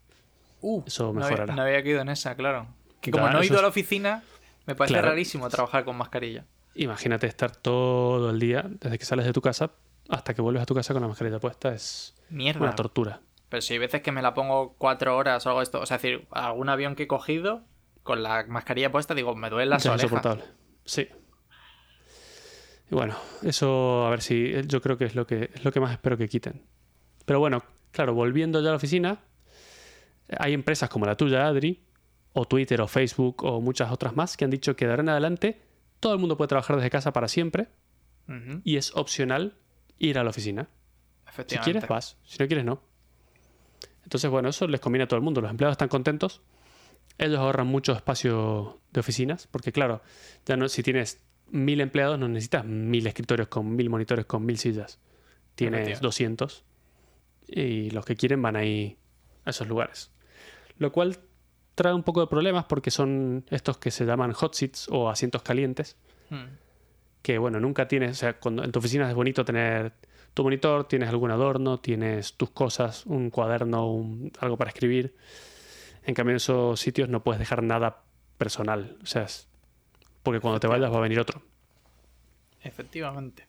eso 0.88 1.04
No 1.06 1.10
había, 1.10 1.30
mejorará. 1.30 1.56
no 1.56 1.62
había 1.62 1.84
caído 1.84 2.02
en 2.02 2.10
esa, 2.10 2.36
claro. 2.36 2.68
Que 3.02 3.12
Claro, 3.12 3.28
como 3.28 3.38
no 3.38 3.44
he 3.44 3.46
ido 3.46 3.60
a 3.60 3.62
la 3.62 3.68
oficina, 3.68 4.24
me 4.66 4.76
parece 4.76 4.94
Claro. 4.96 5.10
rarísimo 5.10 5.48
trabajar 5.50 5.86
con 5.86 5.96
mascarilla. 5.96 6.46
Imagínate 6.74 7.28
estar 7.28 7.56
todo 7.56 8.32
el 8.32 8.40
día, 8.40 8.66
desde 8.68 8.98
que 8.98 9.06
sales 9.06 9.26
de 9.26 9.34
tu 9.34 9.42
casa 9.42 9.72
hasta 10.10 10.34
que 10.34 10.42
vuelves 10.42 10.64
a 10.64 10.66
tu 10.66 10.74
casa 10.76 10.94
con 10.94 11.02
la 11.02 11.08
mascarilla 11.08 11.40
puesta, 11.40 11.74
es 11.74 12.16
Mierda. 12.30 12.62
una 12.62 12.76
tortura. 12.76 13.22
Pero 13.50 13.62
si 13.62 13.74
hay 13.74 13.80
veces 13.80 14.02
que 14.02 14.12
me 14.12 14.22
la 14.22 14.34
pongo 14.34 14.74
cuatro 14.78 15.16
horas 15.16 15.46
o 15.46 15.50
algo 15.50 15.62
esto. 15.62 15.80
O 15.80 15.86
sea, 15.86 15.98
es 15.98 16.02
decir, 16.02 16.28
algún 16.32 16.68
avión 16.68 16.96
que 16.96 17.04
he 17.04 17.08
cogido 17.08 17.62
con 18.04 18.24
la 18.24 18.44
mascarilla 18.48 18.92
puesta, 18.92 19.14
digo, 19.14 19.36
me 19.36 19.50
Ya 19.50 19.56
es 19.56 19.86
orejas. 19.86 19.94
insoportable. 20.04 20.44
Sí. 20.84 21.08
Y 22.92 22.96
bueno, 22.96 23.16
eso 23.42 24.06
a 24.06 24.10
ver 24.10 24.22
si 24.22 24.54
yo 24.68 24.82
creo 24.82 24.98
que 24.98 25.06
es 25.06 25.16
lo 25.16 25.26
que 25.26 25.50
es 25.54 25.64
lo 25.64 25.72
que 25.72 25.80
más 25.80 25.92
espero 25.92 26.18
que 26.18 26.28
quiten. 26.28 26.62
Pero 27.26 27.40
bueno, 27.40 27.64
claro, 27.92 28.14
volviendo 28.14 28.62
ya 28.62 28.70
a 28.70 28.72
la 28.72 28.78
oficina, 28.78 29.20
hay 30.38 30.54
empresas 30.54 30.90
como 30.90 31.06
la 31.06 31.16
tuya, 31.16 31.48
Adri, 31.48 31.84
o 32.34 32.46
Twitter 32.46 32.82
o 32.82 32.88
Facebook 32.88 33.44
o 33.44 33.62
muchas 33.62 33.92
otras 33.92 34.16
más 34.16 34.38
que 34.38 34.46
han 34.46 34.52
dicho 34.52 34.76
que 34.76 34.86
de 34.86 34.92
ahora 34.92 35.04
en 35.04 35.10
adelante 35.10 35.62
todo 36.00 36.14
el 36.14 36.20
mundo 36.20 36.38
puede 36.38 36.50
trabajar 36.50 36.76
desde 36.76 36.90
casa 36.90 37.14
para 37.14 37.28
siempre 37.28 37.70
y 38.64 38.78
es 38.78 38.96
opcional 38.96 39.56
ir 40.00 40.18
a 40.18 40.24
la 40.24 40.32
oficina. 40.32 40.68
Si 41.48 41.58
quieres 41.58 41.88
vas, 41.88 42.18
si 42.24 42.38
no 42.40 42.48
quieres 42.48 42.66
no. 42.66 42.82
Entonces, 44.04 44.30
bueno, 44.30 44.50
eso 44.50 44.68
les 44.68 44.80
conviene 44.80 45.04
a 45.04 45.08
todo 45.08 45.18
el 45.18 45.24
mundo. 45.24 45.42
Los 45.42 45.52
empleados 45.52 45.74
están 45.74 45.90
contentos. 45.90 46.42
Ellos 47.18 47.40
ahorran 47.40 47.68
mucho 47.68 47.94
espacio 47.94 48.82
de 48.92 49.00
oficinas, 49.00 49.48
porque 49.48 49.72
claro, 49.72 50.02
ya 50.46 50.58
no, 50.58 50.68
si 50.70 50.84
tienes 50.84 51.22
mil 51.56 51.82
empleados 51.82 52.20
no 52.20 52.28
necesitas 52.28 52.66
mil 52.66 53.06
escritorios 53.08 53.48
con 53.48 53.76
mil 53.76 53.90
monitores 53.90 54.26
con 54.26 54.46
mil 54.46 54.58
sillas. 54.58 55.00
Tienes 55.56 55.82
Efectivamente. 55.82 56.06
200 56.06 56.64
y 57.48 57.90
los 57.92 58.06
que 58.06 58.16
quieren 58.16 58.42
van 58.42 58.56
ahí 58.56 58.98
a 59.46 59.52
esos 59.52 59.68
lugares. 59.68 60.12
Lo 60.78 60.92
cual 60.92 61.18
trae 61.76 61.94
un 61.94 62.04
poco 62.04 62.22
de 62.22 62.28
problemas 62.28 62.66
porque 62.66 62.92
son 62.92 63.46
estos 63.50 63.78
que 63.78 63.92
se 63.92 64.06
llaman 64.06 64.34
hot 64.34 64.54
seats 64.54 64.88
o 64.92 65.10
asientos 65.10 65.42
calientes 65.44 65.98
Mm. 66.30 66.46
que 67.22 67.38
bueno, 67.38 67.60
nunca 67.60 67.88
tienes, 67.88 68.12
o 68.12 68.16
sea, 68.16 68.40
cuando 68.40 68.64
en 68.64 68.72
tu 68.72 68.80
oficina 68.80 69.08
es 69.08 69.16
bonito 69.16 69.46
tener 69.46 69.94
tu 70.34 70.44
monitor, 70.44 70.88
tienes 70.88 71.08
algún 71.10 71.32
adorno, 71.32 71.80
tienes 71.80 72.34
tus 72.34 72.50
cosas, 72.50 73.06
un 73.06 73.30
cuaderno, 73.30 73.92
un- 73.92 74.32
algo 74.40 74.58
para 74.58 74.70
escribir. 74.72 75.16
En 76.04 76.14
cambio, 76.16 76.32
en 76.32 76.38
esos 76.38 76.80
sitios 76.80 77.08
no 77.10 77.24
puedes 77.24 77.40
dejar 77.40 77.64
nada 77.64 78.04
personal, 78.38 78.98
o 79.02 79.06
sea, 79.06 79.24
es- 79.24 79.48
porque 80.26 80.42
cuando 80.42 80.60
te 80.60 80.68
vayas 80.68 80.92
va 80.92 80.98
a 80.98 81.02
venir 81.02 81.22
otro. 81.22 81.42
Efectivamente. 82.62 83.48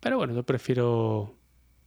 Pero 0.00 0.16
bueno, 0.16 0.34
yo 0.34 0.42
prefiero 0.42 1.34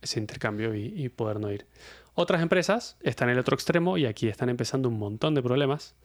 ese 0.01 0.19
intercambio 0.19 0.73
y, 0.73 0.93
y 0.95 1.09
poder 1.09 1.41
no 1.41 1.51
ir. 1.51 1.67
Otras 2.13 2.41
empresas 2.41 2.97
están 3.01 3.27
en 3.27 3.33
el 3.33 3.39
otro 3.39 3.55
extremo 3.55 3.97
y 3.97 4.05
aquí 4.05 4.29
están 4.29 4.47
empezando 4.49 4.87
un 4.87 4.97
montón 4.97 5.35
de 5.35 5.43
problemas. 5.43 5.95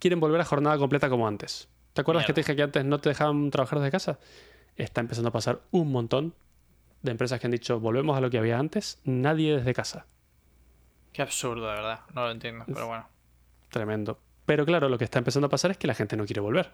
Quieren 0.00 0.18
volver 0.18 0.40
a 0.40 0.44
jornada 0.44 0.76
completa 0.76 1.08
como 1.08 1.28
antes. 1.28 1.68
¿Te 1.92 2.00
acuerdas 2.00 2.26
que 2.26 2.32
te 2.32 2.40
dije 2.40 2.56
que 2.56 2.62
antes 2.62 2.84
no 2.84 2.98
te 2.98 3.10
dejaban 3.10 3.50
trabajar 3.50 3.78
desde 3.78 3.92
casa? 3.92 4.18
Está 4.74 5.00
empezando 5.00 5.28
a 5.28 5.32
pasar 5.32 5.60
un 5.70 5.92
montón 5.92 6.34
de 7.02 7.12
empresas 7.12 7.38
que 7.38 7.46
han 7.46 7.52
dicho 7.52 7.78
volvemos 7.78 8.16
a 8.16 8.20
lo 8.20 8.30
que 8.30 8.38
había 8.38 8.58
antes, 8.58 9.00
nadie 9.04 9.56
desde 9.56 9.74
casa. 9.74 10.06
Qué 11.12 11.22
absurdo, 11.22 11.68
de 11.68 11.74
verdad. 11.76 12.00
No 12.12 12.24
lo 12.24 12.32
entiendo, 12.32 12.64
pero 12.66 12.88
bueno. 12.88 13.06
Tremendo. 13.70 14.18
Pero 14.46 14.66
claro, 14.66 14.88
lo 14.88 14.98
que 14.98 15.04
está 15.04 15.18
empezando 15.18 15.46
a 15.46 15.50
pasar 15.50 15.70
es 15.70 15.78
que 15.78 15.86
la 15.86 15.94
gente 15.94 16.16
no 16.16 16.26
quiere 16.26 16.40
volver. 16.40 16.72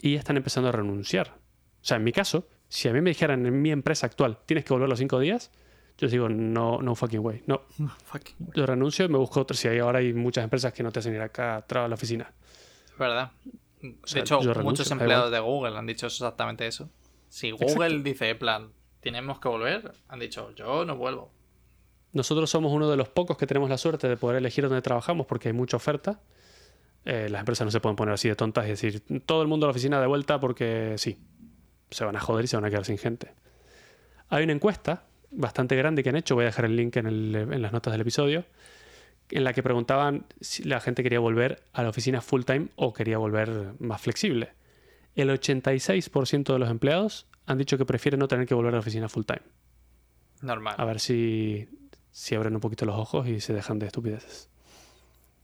Y 0.00 0.14
están 0.16 0.36
empezando 0.36 0.68
a 0.68 0.72
renunciar. 0.72 1.36
O 1.82 1.84
sea, 1.84 1.96
en 1.96 2.04
mi 2.04 2.12
caso, 2.12 2.48
si 2.68 2.88
a 2.88 2.92
mí 2.92 3.00
me 3.00 3.10
dijeran 3.10 3.44
en 3.46 3.60
mi 3.62 3.70
empresa 3.70 4.06
actual, 4.06 4.38
tienes 4.46 4.64
que 4.64 4.72
volver 4.72 4.88
los 4.88 4.98
cinco 4.98 5.18
días, 5.18 5.50
yo 5.98 6.08
digo, 6.08 6.28
no, 6.28 6.80
no 6.80 6.94
fucking 6.94 7.20
way. 7.20 7.42
No, 7.46 7.62
Fucking- 8.10 8.52
yo 8.54 8.64
renuncio 8.66 9.04
y 9.04 9.08
me 9.08 9.18
busco 9.18 9.40
otro. 9.40 9.56
Si 9.56 9.68
hay, 9.68 9.78
ahora 9.78 9.98
hay 9.98 10.12
muchas 10.14 10.44
empresas 10.44 10.72
que 10.72 10.82
no 10.82 10.90
te 10.90 11.00
hacen 11.00 11.14
ir 11.14 11.20
acá 11.20 11.64
a 11.68 11.88
la 11.88 11.94
oficina. 11.94 12.32
Es 12.92 12.98
verdad. 12.98 13.32
De 13.82 13.96
sea, 14.04 14.20
hecho, 14.22 14.38
renuncio, 14.40 14.62
muchos 14.62 14.90
empleados 14.90 15.30
de 15.30 15.40
Google 15.40 15.76
han 15.78 15.86
dicho 15.86 16.06
exactamente 16.06 16.66
eso. 16.66 16.90
Si 17.28 17.50
Google 17.50 18.02
dice, 18.02 18.30
en 18.30 18.38
plan, 18.38 18.72
tenemos 19.00 19.40
que 19.40 19.48
volver, 19.48 19.92
han 20.08 20.18
dicho, 20.20 20.54
yo 20.54 20.84
no 20.84 20.96
vuelvo. 20.96 21.32
Nosotros 22.12 22.50
somos 22.50 22.72
uno 22.72 22.90
de 22.90 22.96
los 22.96 23.08
pocos 23.08 23.36
que 23.36 23.46
tenemos 23.46 23.70
la 23.70 23.78
suerte 23.78 24.08
de 24.08 24.16
poder 24.16 24.36
elegir 24.38 24.64
dónde 24.64 24.82
trabajamos 24.82 25.26
porque 25.26 25.48
hay 25.48 25.54
mucha 25.54 25.76
oferta. 25.76 26.20
Eh, 27.04 27.28
las 27.30 27.40
empresas 27.40 27.64
no 27.64 27.70
se 27.70 27.80
pueden 27.80 27.96
poner 27.96 28.14
así 28.14 28.28
de 28.28 28.36
tontas 28.36 28.66
y 28.66 28.70
decir 28.70 29.02
todo 29.24 29.42
el 29.42 29.48
mundo 29.48 29.66
a 29.66 29.68
la 29.68 29.70
oficina 29.70 30.00
de 30.00 30.06
vuelta 30.06 30.38
porque 30.40 30.94
sí. 30.98 31.18
Se 31.90 32.04
van 32.04 32.14
a 32.16 32.20
joder 32.20 32.44
y 32.44 32.48
se 32.48 32.56
van 32.56 32.64
a 32.64 32.70
quedar 32.70 32.84
sin 32.84 32.98
gente. 32.98 33.32
Hay 34.28 34.44
una 34.44 34.52
encuesta 34.52 35.04
bastante 35.32 35.74
grande 35.76 36.02
que 36.02 36.08
han 36.10 36.16
hecho, 36.16 36.34
voy 36.36 36.42
a 36.42 36.46
dejar 36.46 36.64
el 36.66 36.76
link 36.76 36.96
en, 36.96 37.06
el- 37.06 37.34
en 37.34 37.62
las 37.62 37.72
notas 37.72 37.92
del 37.92 38.02
episodio, 38.02 38.44
en 39.30 39.44
la 39.44 39.52
que 39.52 39.62
preguntaban 39.62 40.26
si 40.40 40.62
la 40.64 40.80
gente 40.80 41.02
quería 41.02 41.18
volver 41.20 41.62
a 41.72 41.82
la 41.82 41.88
oficina 41.88 42.20
full 42.20 42.42
time 42.42 42.68
o 42.76 42.92
quería 42.92 43.18
volver 43.18 43.72
más 43.80 44.00
flexible. 44.00 44.50
El 45.16 45.30
86% 45.30 46.52
de 46.52 46.58
los 46.60 46.70
empleados 46.70 47.26
han 47.46 47.58
dicho 47.58 47.76
que 47.78 47.84
prefieren 47.84 48.20
no 48.20 48.28
tener 48.28 48.46
que 48.46 48.54
volver 48.54 48.70
a 48.74 48.76
la 48.76 48.80
oficina 48.80 49.08
full 49.08 49.24
time. 49.24 49.42
Normal. 50.42 50.74
A 50.78 50.84
ver 50.84 51.00
si, 51.00 51.68
si 52.12 52.34
abren 52.36 52.54
un 52.54 52.60
poquito 52.60 52.84
los 52.86 52.96
ojos 52.96 53.26
y 53.28 53.40
se 53.40 53.52
dejan 53.52 53.78
de 53.80 53.86
estupideces. 53.86 54.48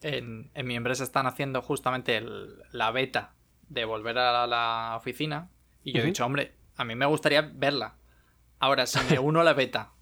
En, 0.02 0.50
en 0.54 0.66
mi 0.66 0.76
empresa 0.76 1.04
están 1.04 1.26
haciendo 1.26 1.62
justamente 1.62 2.16
el- 2.16 2.56
la 2.72 2.90
beta 2.90 3.34
de 3.68 3.84
volver 3.84 4.18
a 4.18 4.32
la, 4.32 4.46
la 4.46 4.96
oficina. 4.96 5.50
Y 5.82 5.92
yo 5.92 6.00
he 6.02 6.06
dicho, 6.06 6.24
hombre, 6.26 6.52
a 6.76 6.84
mí 6.84 6.94
me 6.94 7.06
gustaría 7.06 7.40
verla. 7.42 7.96
Ahora, 8.58 8.86
si 8.86 8.98
me 9.10 9.18
uno 9.18 9.40
a 9.40 9.44
la 9.44 9.54
beta, 9.54 9.92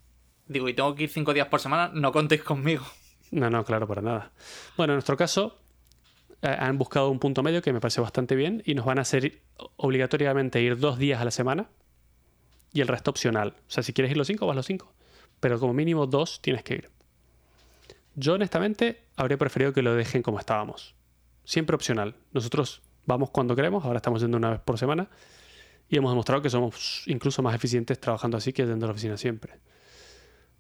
digo, 0.47 0.69
y 0.69 0.75
tengo 0.75 0.95
que 0.95 1.05
ir 1.05 1.11
cinco 1.11 1.33
días 1.35 1.49
por 1.49 1.61
semana, 1.61 1.91
no 1.95 2.13
contéis 2.13 2.43
conmigo. 2.43 2.85
No, 3.31 3.51
no, 3.51 3.65
claro, 3.65 3.87
para 3.89 4.03
nada. 4.03 4.33
Bueno, 4.77 4.93
en 4.93 4.97
nuestro 4.97 5.17
caso, 5.17 5.59
eh, 6.43 6.55
han 6.59 6.79
buscado 6.79 7.09
un 7.11 7.19
punto 7.19 7.43
medio 7.43 7.63
que 7.63 7.73
me 7.73 7.81
parece 7.81 8.01
bastante 8.01 8.35
bien 8.37 8.63
y 8.67 8.75
nos 8.75 8.85
van 8.85 8.99
a 8.99 9.03
hacer 9.03 9.41
obligatoriamente 9.77 10.61
ir 10.63 10.79
dos 10.79 10.99
días 10.99 11.21
a 11.21 11.25
la 11.25 11.31
semana 11.31 11.69
y 12.73 12.81
el 12.81 12.89
resto 12.89 13.11
opcional. 13.11 13.55
O 13.67 13.71
sea, 13.71 13.83
si 13.83 13.93
quieres 13.93 14.11
ir 14.11 14.17
los 14.19 14.27
cinco, 14.27 14.47
vas 14.47 14.57
los 14.57 14.67
cinco. 14.67 14.93
Pero 15.41 15.59
como 15.59 15.73
mínimo 15.75 16.07
dos 16.07 16.41
tienes 16.43 16.63
que 16.63 16.75
ir. 16.75 16.91
Yo, 18.15 18.35
honestamente, 18.35 19.05
habría 19.17 19.39
preferido 19.39 19.73
que 19.73 19.83
lo 19.83 19.95
dejen 19.95 20.23
como 20.23 20.39
estábamos. 20.39 20.95
Siempre 21.45 21.75
opcional. 21.75 22.17
Nosotros 22.33 22.83
vamos 23.07 23.31
cuando 23.31 23.55
queremos, 23.57 23.85
ahora 23.85 23.99
estamos 23.99 24.23
yendo 24.23 24.37
una 24.37 24.51
vez 24.51 24.61
por 24.61 24.79
semana 24.79 25.09
y 25.89 25.97
hemos 25.97 26.11
demostrado 26.11 26.41
que 26.41 26.51
somos 26.51 27.03
incluso 27.07 27.43
más 27.43 27.55
eficientes 27.55 28.01
trabajando 28.01 28.37
así 28.37 28.53
que 28.53 28.65
yendo 28.65 28.87
a 28.87 28.89
la 28.89 28.93
oficina 28.93 29.17
siempre. 29.17 29.61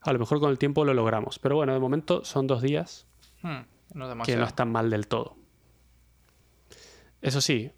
A 0.00 0.12
lo 0.12 0.18
mejor 0.18 0.40
con 0.40 0.50
el 0.50 0.58
tiempo 0.58 0.84
lo 0.84 0.92
logramos, 0.92 1.38
pero 1.38 1.56
bueno, 1.56 1.72
de 1.72 1.80
momento 1.80 2.24
son 2.24 2.46
dos 2.46 2.60
días 2.60 3.06
Hmm, 3.44 3.60
no 3.92 4.22
que 4.24 4.36
no 4.36 4.44
están 4.44 4.72
mal 4.72 4.88
del 4.88 5.06
todo. 5.06 5.36
Eso 7.20 7.42
sí, 7.42 7.70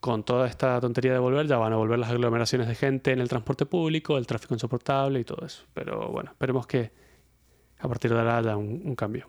con 0.00 0.24
toda 0.24 0.46
esta 0.46 0.80
tontería 0.80 1.12
de 1.12 1.18
volver, 1.18 1.46
ya 1.46 1.58
van 1.58 1.74
a 1.74 1.76
volver 1.76 1.98
las 1.98 2.08
aglomeraciones 2.10 2.66
de 2.68 2.74
gente 2.74 3.12
en 3.12 3.20
el 3.20 3.28
transporte 3.28 3.66
público, 3.66 4.16
el 4.16 4.26
tráfico 4.26 4.54
insoportable 4.54 5.20
y 5.20 5.24
todo 5.24 5.44
eso. 5.44 5.64
Pero 5.74 6.08
bueno, 6.08 6.30
esperemos 6.30 6.66
que 6.66 6.90
a 7.80 7.88
partir 7.88 8.12
de 8.12 8.18
ahora 8.18 8.38
haya 8.38 8.56
un, 8.56 8.94
cambio. 8.94 9.28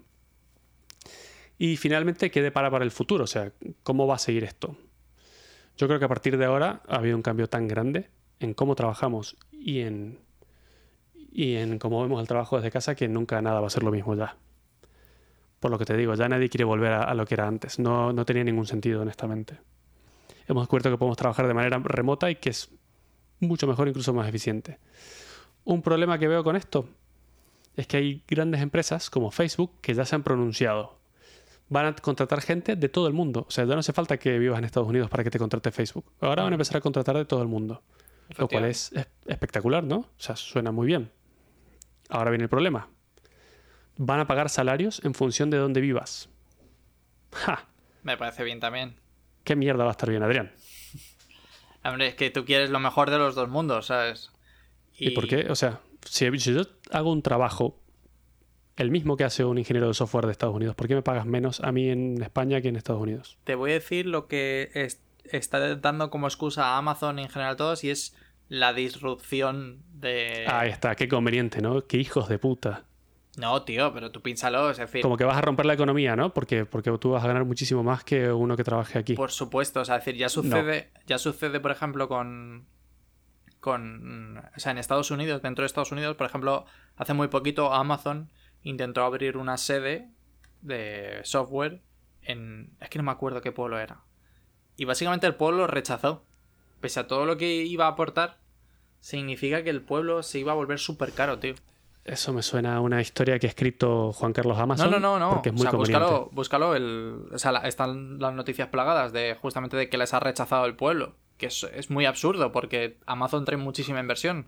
Y 1.58 1.78
finalmente, 1.78 2.32
¿qué 2.32 2.41
depara 2.41 2.70
para 2.70 2.84
el 2.84 2.91
futuro? 2.91 3.24
O 3.24 3.28
sea, 3.28 3.52
¿cómo 3.84 4.08
va 4.08 4.16
a 4.16 4.20
seguir 4.20 4.43
esto? 4.43 4.76
Yo 5.78 5.88
creo 5.88 5.99
que 5.99 6.06
a 6.06 6.10
partir 6.10 6.38
de 6.38 6.45
ahora 6.45 6.82
ha 6.88 6.97
habido 6.97 7.16
un 7.16 7.22
cambio 7.22 7.47
tan 7.47 7.68
grande 7.68 8.10
en 8.39 8.54
cómo 8.54 8.76
trabajamos 8.76 9.38
y 9.52 9.82
en, 9.82 10.20
y 11.32 11.56
en 11.56 11.80
cómo 11.80 12.02
vemos 12.02 12.20
el 12.20 12.28
trabajo 12.28 12.58
desde 12.58 12.72
casa 12.72 12.95
que 12.95 13.08
nunca 13.08 13.41
nada 13.41 13.62
va 13.62 13.68
a 13.68 13.70
ser 13.70 13.84
lo 13.84 13.91
mismo 13.91 14.16
ya. 14.16 14.36
Por 15.60 15.72
lo 15.72 15.78
que 15.78 15.86
te 15.86 15.95
digo, 15.95 16.16
ya 16.16 16.28
nadie 16.28 16.49
quiere 16.49 16.64
volver 16.64 16.91
a, 16.91 17.04
a 17.04 17.14
lo 17.14 17.26
que 17.26 17.36
era 17.36 17.47
antes. 17.47 17.80
No, 17.80 18.12
no 18.12 18.26
tenía 18.26 18.43
ningún 18.43 18.66
sentido, 18.66 19.02
honestamente. 19.02 19.60
Hemos 20.47 20.64
descubierto 20.64 20.89
que 20.89 20.97
podemos 20.97 21.18
trabajar 21.18 21.47
de 21.47 21.54
manera 21.54 21.80
remota 21.84 22.30
y 22.32 22.36
que 22.36 22.49
es 22.49 22.72
mucho 23.39 23.68
mejor, 23.68 23.88
incluso 23.88 24.14
más 24.14 24.28
eficiente. 24.28 24.80
Un 25.64 25.82
problema 25.82 26.18
que 26.18 26.28
veo 26.28 26.43
con 26.43 26.56
esto 26.56 26.88
es 27.76 27.88
que 27.88 27.97
hay 27.97 28.24
grandes 28.28 28.61
empresas 28.61 29.09
como 29.09 29.32
Facebook 29.32 29.80
que 29.82 29.93
ya 29.93 30.05
se 30.05 30.15
han 30.15 30.24
pronunciado. 30.24 30.99
Van 31.69 31.86
a 31.86 31.95
contratar 31.95 32.41
gente 32.41 32.76
de 32.76 32.89
todo 32.89 33.07
el 33.07 33.13
mundo. 33.13 33.45
O 33.47 33.51
sea, 33.51 33.63
ya 33.63 33.74
no 33.74 33.80
hace 33.80 33.93
falta 33.93 34.17
que 34.17 34.38
vivas 34.39 34.59
en 34.59 34.65
Estados 34.65 34.89
Unidos 34.89 35.09
para 35.09 35.24
que 35.24 35.32
te 35.32 35.39
contrate 35.39 35.72
Facebook. 35.72 36.05
Ahora 36.19 36.43
van 36.43 36.51
a 36.51 36.55
empezar 36.55 36.78
a 36.78 36.82
contratar 36.82 37.15
de 37.15 37.26
todo 37.26 37.41
el 37.41 37.47
mundo. 37.47 37.82
Lo 38.38 38.47
cual 38.47 38.65
es, 38.65 38.91
es 38.93 39.07
espectacular, 39.26 39.84
¿no? 39.84 39.97
O 39.97 40.09
sea, 40.17 40.36
suena 40.36 40.72
muy 40.72 40.88
bien. 40.88 41.11
Ahora 42.09 42.32
viene 42.32 42.43
el 42.43 42.49
problema. 42.49 42.89
Van 43.97 44.19
a 44.19 44.28
pagar 44.28 44.49
salarios 44.49 45.01
en 45.05 45.13
función 45.13 45.49
de 45.49 45.57
dónde 45.57 45.80
vivas. 45.82 46.30
¡Ja! 47.32 47.67
Me 48.03 48.17
parece 48.17 48.43
bien 48.43 48.59
también. 48.59 48.95
¿Qué 49.43 49.55
mierda 49.55 49.84
va 49.84 49.91
a 49.91 49.93
estar 49.93 50.09
bien, 50.09 50.24
Adrián? 50.24 50.51
Hombre, 51.84 52.07
es 52.07 52.15
que 52.15 52.30
tú 52.30 52.45
quieres 52.45 52.69
lo 52.69 52.80
mejor 52.80 53.09
de 53.09 53.17
los 53.17 53.36
dos 53.36 53.49
mundos, 53.49 53.88
¿sabes? 53.88 54.32
¿Y, 54.97 55.11
por 55.11 55.28
qué? 55.28 55.47
O 55.49 55.55
sea, 55.55 55.80
si, 56.06 56.30
si 56.39 56.54
yo 56.54 56.62
hago 56.91 57.12
un 57.12 57.22
trabajo, 57.22 57.78
el 58.78 58.89
mismo 58.91 59.18
que 59.18 59.24
hace 59.24 59.43
un 59.45 59.58
ingeniero 59.58 59.88
de 59.88 59.93
software 59.93 60.26
de 60.26 60.32
Estados 60.32 60.56
Unidos, 60.56 60.76
¿por 60.76 60.88
qué 60.88 60.95
me 60.95 61.02
pagas 61.02 61.26
menos 61.26 61.60
a 61.62 61.72
mí 61.72 61.89
en 61.89 62.22
España 62.22 62.62
que 62.62 62.70
en 62.70 62.76
Estados 62.76 63.02
Unidos? 63.02 63.38
Te 63.43 63.56
voy 63.56 63.72
a 63.72 63.74
decir 63.76 64.06
lo 64.06 64.28
que 64.28 64.72
es- 64.74 65.02
está 65.26 65.76
dando 65.76 66.10
como 66.10 66.28
excusa 66.28 66.66
a 66.70 66.78
Amazon 66.78 67.20
en 67.20 67.30
general 67.30 67.56
todos 67.58 67.84
y 67.84 67.89
es 67.91 68.16
la 68.49 68.74
disrupción 68.74 69.82
de... 69.93 70.45
Ahí 70.47 70.70
está, 70.70 70.95
qué 70.95 71.08
conveniente, 71.08 71.62
¿no? 71.62 71.86
Qué 71.86 71.97
hijos 71.97 72.28
de 72.28 72.39
puta. 72.39 72.84
No, 73.38 73.62
tío, 73.64 73.93
pero 73.93 74.12
tú 74.12 74.22
piénsalo, 74.22 74.70
es 74.72 74.78
decir, 74.78 75.02
Como 75.02 75.16
que 75.16 75.24
vas 75.24 75.38
a 75.38 75.41
romper 75.41 75.66
la 75.66 75.74
economía, 75.74 76.18
¿no? 76.18 76.34
Porque, 76.34 76.66
porque 76.66 76.91
tú 76.97 77.12
vas 77.12 77.24
a 77.24 77.28
ganar 77.28 77.45
muchísimo 77.45 77.82
más 77.82 78.04
que 78.04 78.30
uno 78.32 78.58
que 78.58 78.64
trabaje 78.66 78.99
aquí. 78.99 79.14
por 79.14 79.32
supuesto, 79.32 79.80
o 79.80 79.86
sea, 79.86 79.97
es 79.97 80.06
decir, 80.06 80.20
ya 80.20 80.28
sucede, 80.28 80.89
ya 81.08 81.18
sucede, 81.18 81.62
por 81.62 81.72
ejemplo, 81.72 82.10
con 82.10 82.66
con 83.62 84.38
o 84.39 84.59
sea, 84.59 84.74
en 84.74 84.78
Estados 84.80 85.09
Unidos, 85.12 85.41
dentro 85.41 85.62
de 85.64 85.68
Estados 85.68 85.91
Unidos, 85.93 86.18
por 86.18 86.26
ejemplo, 86.28 86.66
hace 86.97 87.14
muy 87.14 87.30
poquito 87.30 87.74
Amazon 87.74 88.30
intentó 88.64 89.03
abrir 89.05 89.38
una 89.38 89.55
sede 89.57 90.09
de 90.62 91.22
software 91.24 91.82
en 92.24 92.76
es 92.82 92.89
que 92.89 92.99
no 92.99 93.03
me 93.03 93.12
acuerdo 93.12 93.41
qué 93.41 93.51
pueblo 93.53 93.80
era. 93.80 94.01
Y 94.76 94.86
básicamente 94.86 95.26
el 95.28 95.36
pueblo 95.36 95.66
rechazó. 95.68 96.26
Pese 96.82 96.99
a 96.99 97.07
todo 97.07 97.26
lo 97.26 97.38
que 97.38 97.64
iba 97.64 97.86
a 97.86 97.89
aportar, 97.89 98.39
significa 98.99 99.64
que 99.64 99.70
el 99.70 99.82
pueblo 99.82 100.24
se 100.24 100.39
iba 100.39 100.51
a 100.51 100.55
volver 100.55 100.80
súper 100.80 101.14
caro, 101.14 101.39
tío. 101.39 101.53
Eso 102.03 102.34
me 102.34 102.41
suena 102.41 102.78
a 102.78 102.80
una 102.80 102.99
historia 102.99 103.38
que 103.38 103.45
ha 103.45 103.49
escrito 103.49 104.12
Juan 104.14 104.34
Carlos 104.34 104.57
No, 104.57 104.64
Amazon. 104.64 104.89
no, 104.91 104.99
no, 104.99 105.20
no. 105.20 105.30
Porque 105.30 105.49
es 105.49 105.55
o 105.55 105.59
sea, 105.59 105.72
búscalo, 105.72 106.30
búscalo 106.32 106.76
el, 106.76 107.28
o 107.32 107.38
sea, 107.38 107.51
la- 107.51 107.68
están 107.68 108.18
las 108.20 108.34
noticias 108.34 108.70
plagadas 108.70 109.14
de 109.14 109.38
justamente 109.39 109.78
de 109.78 109.88
que 109.89 109.99
les 109.99 110.12
ha 110.16 110.20
rechazado 110.20 110.66
el 110.66 110.76
pueblo. 110.76 111.14
Que 111.42 111.48
es, 111.48 111.64
es 111.74 111.89
muy 111.89 112.06
absurdo 112.06 112.52
porque 112.52 113.00
Amazon 113.08 113.46
trae 113.46 113.58
muchísima 113.58 114.00
inversión. 114.00 114.46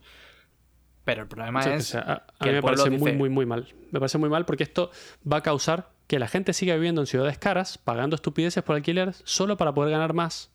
Pero 1.06 1.24
el 1.24 1.28
problema 1.28 1.60
es 1.62 1.88
sea, 1.88 2.02
a, 2.02 2.14
a 2.14 2.26
que 2.39 2.50
mí 2.50 2.56
me 2.56 2.62
parece 2.62 2.89
muy, 2.91 3.00
dice- 3.00 3.14
muy, 3.18 3.30
muy 3.30 3.46
mal. 3.48 3.68
Me 3.91 4.00
parece 4.00 4.20
muy 4.20 4.30
mal 4.30 4.46
porque 4.46 4.62
esto 4.64 4.91
va 5.30 5.38
a 5.38 5.41
causar 5.41 5.89
que 6.08 6.20
la 6.20 6.28
gente 6.28 6.54
siga 6.54 6.76
viviendo 6.76 7.02
en 7.02 7.08
ciudades 7.08 7.38
caras, 7.39 7.78
pagando 7.80 8.16
estupideces 8.16 8.62
por 8.64 8.76
alquiler, 8.76 9.14
solo 9.24 9.58
para 9.58 9.74
poder 9.74 9.91
ganar 9.91 10.14
más. 10.14 10.52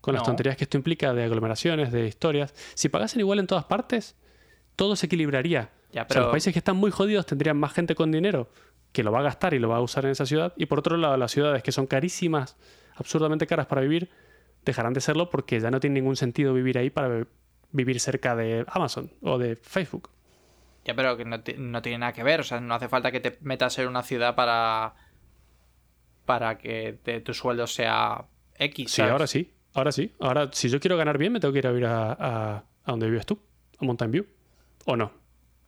Con 0.00 0.14
las 0.14 0.22
tonterías 0.26 0.56
que 0.56 0.64
esto 0.64 0.76
implica 0.76 1.14
de 1.14 1.24
aglomeraciones, 1.24 1.90
de 1.92 2.06
historias. 2.06 2.54
Si 2.74 2.88
pagasen 2.88 3.20
igual 3.20 3.38
en 3.38 3.46
todas 3.46 3.64
partes, 3.64 4.16
todo 4.76 4.94
se 4.96 5.06
equilibraría. 5.06 5.70
Ya, 5.92 6.02
O 6.02 6.04
sea, 6.04 6.06
pero- 6.08 6.20
los 6.22 6.30
países 6.32 6.52
que 6.52 6.58
están 6.58 6.76
muy 6.76 6.90
jodidos 6.90 7.24
tendrían 7.26 7.56
más 7.56 7.72
gente 7.72 7.94
con 7.94 8.10
dinero 8.12 8.50
que 8.92 9.02
lo 9.02 9.12
va 9.12 9.20
a 9.20 9.22
gastar 9.22 9.54
y 9.54 9.58
lo 9.58 9.68
va 9.68 9.76
a 9.76 9.80
usar 9.80 10.04
en 10.06 10.10
esa 10.10 10.26
ciudad. 10.26 10.52
Y 10.56 10.66
por 10.66 10.80
otro 10.80 10.96
lado, 10.96 11.16
las 11.16 11.30
ciudades 11.30 11.62
que 11.62 11.72
son 11.72 11.86
carísimas, 11.86 12.56
absurdamente 12.96 13.46
caras 13.46 13.66
para 13.66 13.80
vivir, 13.80 14.10
dejarán 14.70 14.92
de 14.94 15.00
serlo 15.00 15.30
porque 15.30 15.58
ya 15.60 15.70
no 15.70 15.80
tiene 15.80 15.94
ningún 16.00 16.16
sentido 16.16 16.54
vivir 16.54 16.78
ahí 16.78 16.90
para 16.90 17.26
vivir 17.72 18.00
cerca 18.00 18.34
de 18.36 18.64
Amazon 18.68 19.10
o 19.22 19.38
de 19.38 19.56
Facebook. 19.56 20.10
Ya, 20.84 20.94
pero 20.94 21.16
que 21.16 21.24
no, 21.24 21.36
no 21.58 21.82
tiene 21.82 21.98
nada 21.98 22.12
que 22.12 22.22
ver. 22.22 22.40
O 22.40 22.44
sea, 22.44 22.60
no 22.60 22.74
hace 22.74 22.88
falta 22.88 23.10
que 23.12 23.20
te 23.20 23.36
metas 23.42 23.78
en 23.78 23.88
una 23.88 24.02
ciudad 24.02 24.34
para. 24.34 24.94
para 26.24 26.58
que 26.58 26.98
te- 27.02 27.20
tu 27.20 27.34
sueldo 27.34 27.66
sea 27.66 28.24
X. 28.56 28.90
Sí, 28.92 29.02
ahora 29.02 29.26
sí. 29.26 29.52
Ahora 29.74 29.92
sí. 29.92 30.14
Ahora, 30.20 30.48
si 30.52 30.68
yo 30.68 30.80
quiero 30.80 30.96
ganar 30.96 31.18
bien, 31.18 31.32
me 31.32 31.40
tengo 31.40 31.52
que 31.52 31.58
ir 31.60 31.66
a 31.66 31.70
vivir 31.70 31.86
a, 31.86 32.12
a, 32.12 32.56
a 32.58 32.90
donde 32.90 33.08
vives 33.10 33.26
tú, 33.26 33.38
a 33.80 33.84
Mountain 33.84 34.10
View. 34.10 34.26
¿O 34.86 34.96
no? 34.96 35.12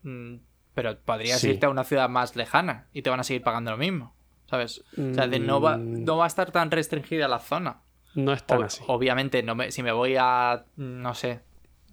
Mm, 0.02 0.36
Pero 0.74 0.98
podrías 1.00 1.40
Sí. 1.40 1.50
irte 1.50 1.66
a 1.66 1.70
una 1.70 1.84
ciudad 1.84 2.08
más 2.08 2.34
lejana 2.36 2.88
y 2.92 3.02
te 3.02 3.10
van 3.10 3.20
a 3.20 3.24
seguir 3.24 3.42
pagando 3.42 3.70
lo 3.72 3.76
mismo. 3.76 4.14
¿Sabes? 4.46 4.82
O 4.98 5.14
sea, 5.14 5.28
de 5.28 5.38
no, 5.38 5.60
va, 5.60 5.76
Mm. 5.76 6.04
no 6.04 6.16
va 6.16 6.24
a 6.24 6.26
estar 6.26 6.50
tan 6.50 6.70
restringida 6.70 7.28
la 7.28 7.38
zona. 7.38 7.82
No 8.14 8.32
es 8.32 8.44
tan 8.44 8.62
O- 8.62 8.64
así. 8.64 8.82
Obviamente, 8.88 9.42
no 9.42 9.54
me- 9.54 9.70
si 9.70 9.82
me 9.82 9.92
voy 9.92 10.16
a, 10.18 10.64
no 10.76 11.14
sé, 11.14 11.40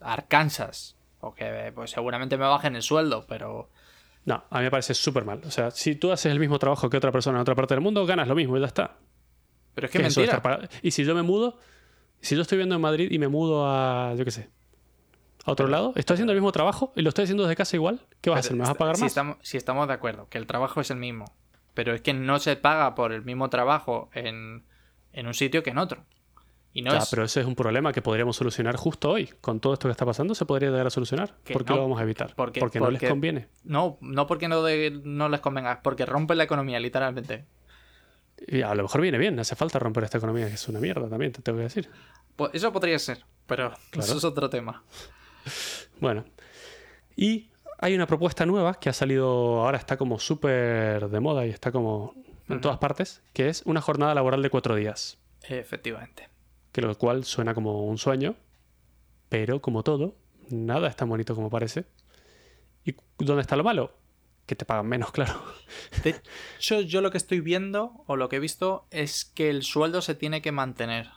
a 0.01 0.13
Arkansas, 0.13 0.95
porque 1.19 1.71
pues 1.75 1.91
seguramente 1.91 2.37
me 2.37 2.45
bajen 2.45 2.75
el 2.75 2.81
sueldo, 2.81 3.25
pero 3.27 3.69
No, 4.25 4.43
a 4.49 4.57
mí 4.57 4.63
me 4.65 4.71
parece 4.71 4.93
súper 4.93 5.23
mal. 5.25 5.41
O 5.45 5.51
sea, 5.51 5.71
si 5.71 5.95
tú 5.95 6.11
haces 6.11 6.31
el 6.31 6.39
mismo 6.39 6.59
trabajo 6.59 6.89
que 6.89 6.97
otra 6.97 7.11
persona 7.11 7.37
en 7.37 7.41
otra 7.43 7.55
parte 7.55 7.73
del 7.75 7.81
mundo, 7.81 8.05
ganas 8.05 8.27
lo 8.27 8.35
mismo 8.35 8.57
y 8.57 8.59
ya 8.59 8.65
está. 8.67 8.97
pero 9.73 9.85
es 9.85 9.91
que 9.91 9.99
¿Qué 9.99 10.03
es 10.05 10.11
eso 10.11 10.21
de 10.21 10.25
mentira. 10.27 10.37
estar 10.37 10.41
pagando? 10.41 10.67
Y 10.81 10.91
si 10.91 11.05
yo 11.05 11.15
me 11.15 11.21
mudo, 11.21 11.59
si 12.19 12.35
yo 12.35 12.41
estoy 12.41 12.57
viviendo 12.57 12.75
en 12.75 12.81
Madrid 12.81 13.09
y 13.11 13.19
me 13.19 13.27
mudo 13.27 13.65
a, 13.67 14.13
yo 14.15 14.25
qué 14.25 14.31
sé, 14.31 14.49
a 15.45 15.51
otro 15.51 15.67
lado, 15.67 15.93
estoy 15.95 16.15
haciendo 16.15 16.33
el 16.33 16.39
mismo 16.39 16.51
trabajo 16.51 16.91
y 16.95 17.03
lo 17.03 17.09
estoy 17.09 17.23
haciendo 17.23 17.43
desde 17.43 17.55
casa 17.55 17.75
igual, 17.77 18.01
¿qué 18.21 18.29
vas 18.31 18.37
a 18.37 18.39
hacer? 18.41 18.53
¿Me 18.53 18.61
vas 18.61 18.69
a 18.71 18.73
pagar 18.75 18.95
si 18.97 19.03
más? 19.03 19.11
Estamos, 19.11 19.37
si 19.43 19.55
estamos 19.55 19.87
de 19.87 19.93
acuerdo, 19.93 20.27
que 20.29 20.37
el 20.39 20.45
trabajo 20.47 20.81
es 20.81 20.91
el 20.91 20.97
mismo, 20.97 21.25
pero 21.73 21.93
es 21.93 22.01
que 22.01 22.13
no 22.13 22.39
se 22.39 22.55
paga 22.57 22.95
por 22.95 23.13
el 23.13 23.23
mismo 23.23 23.49
trabajo 23.49 24.09
en, 24.13 24.65
en 25.19 25.27
un 25.27 25.33
sitio 25.33 25.63
que 25.63 25.71
en 25.71 25.77
otro. 25.77 26.03
Y 26.73 26.81
no 26.83 26.91
ya, 26.91 26.99
es... 26.99 27.09
pero 27.09 27.23
ese 27.23 27.41
es 27.41 27.45
un 27.47 27.55
problema 27.55 27.91
que 27.91 28.01
podríamos 28.03 28.35
solucionar 28.35 28.75
justo 28.75 29.09
hoy. 29.09 29.33
Con 29.41 29.59
todo 29.59 29.73
esto 29.73 29.87
que 29.87 29.91
está 29.91 30.05
pasando, 30.05 30.35
se 30.35 30.45
podría 30.45 30.69
llegar 30.69 30.85
a 30.85 30.89
solucionar. 30.91 31.33
Que 31.43 31.53
¿Por 31.53 31.65
qué 31.65 31.71
no, 31.71 31.77
lo 31.77 31.81
vamos 31.83 31.99
a 31.99 32.03
evitar? 32.03 32.33
porque- 32.35 32.59
porque 32.59 32.79
no 32.79 32.91
les 32.91 33.01
conviene. 33.03 33.47
No, 33.63 33.97
no 34.01 34.27
porque 34.27 34.47
no, 34.47 34.61
de- 34.61 35.01
no 35.03 35.27
les 35.29 35.39
convenga, 35.41 35.81
porque 35.81 36.05
rompe 36.05 36.35
la 36.35 36.43
economía, 36.43 36.79
literalmente. 36.79 37.45
Y 38.47 38.61
a 38.61 38.75
lo 38.75 38.83
mejor 38.83 39.01
viene 39.01 39.17
bien, 39.17 39.39
hace 39.39 39.55
falta 39.55 39.79
romper 39.79 40.03
esta 40.03 40.19
economía, 40.19 40.47
que 40.47 40.53
es 40.53 40.67
una 40.67 40.79
mierda 40.79 41.09
también, 41.09 41.31
te 41.31 41.41
tengo 41.41 41.57
que 41.57 41.63
decir. 41.63 41.89
Pues 42.35 42.51
eso 42.53 42.71
podría 42.71 42.99
ser, 42.99 43.25
pero 43.47 43.71
Claro. 43.89 44.05
eso 44.07 44.17
es 44.17 44.23
otro 44.23 44.47
tema. 44.49 44.83
Bueno. 45.99 46.25
Y 47.15 47.49
hay 47.79 47.95
una 47.95 48.05
propuesta 48.05 48.45
nueva 48.45 48.75
que 48.79 48.89
ha 48.89 48.93
salido, 48.93 49.63
ahora 49.63 49.79
está 49.79 49.97
como 49.97 50.19
súper 50.19 51.09
de 51.09 51.19
moda 51.19 51.45
y 51.47 51.49
está 51.49 51.71
como 51.71 52.13
en 52.49 52.61
todas 52.61 52.77
partes, 52.77 53.21
que 53.33 53.49
es 53.49 53.61
una 53.65 53.81
jornada 53.81 54.13
laboral 54.15 54.41
de 54.41 54.49
cuatro 54.49 54.75
días. 54.75 55.17
Efectivamente. 55.49 56.29
Que 56.71 56.81
lo 56.81 56.95
cual 56.97 57.23
suena 57.25 57.53
como 57.53 57.85
un 57.85 57.97
sueño, 57.97 58.35
pero 59.29 59.61
como 59.61 59.83
todo, 59.83 60.15
nada 60.49 60.87
es 60.87 60.95
tan 60.95 61.09
bonito 61.09 61.35
como 61.35 61.49
parece. 61.49 61.85
¿Y 62.85 62.95
dónde 63.19 63.41
está 63.41 63.55
lo 63.55 63.63
malo? 63.63 63.91
Que 64.45 64.55
te 64.55 64.63
pagan 64.65 64.87
menos, 64.87 65.11
claro. 65.13 65.41
De 66.03 66.15
hecho, 66.57 66.79
yo 66.81 67.01
lo 67.01 67.11
que 67.11 67.17
estoy 67.17 67.41
viendo, 67.41 68.03
o 68.07 68.15
lo 68.15 68.29
que 68.29 68.37
he 68.37 68.39
visto, 68.39 68.85
es 68.91 69.25
que 69.25 69.49
el 69.49 69.63
sueldo 69.63 70.01
se 70.01 70.15
tiene 70.15 70.41
que 70.41 70.51
mantener. 70.53 71.09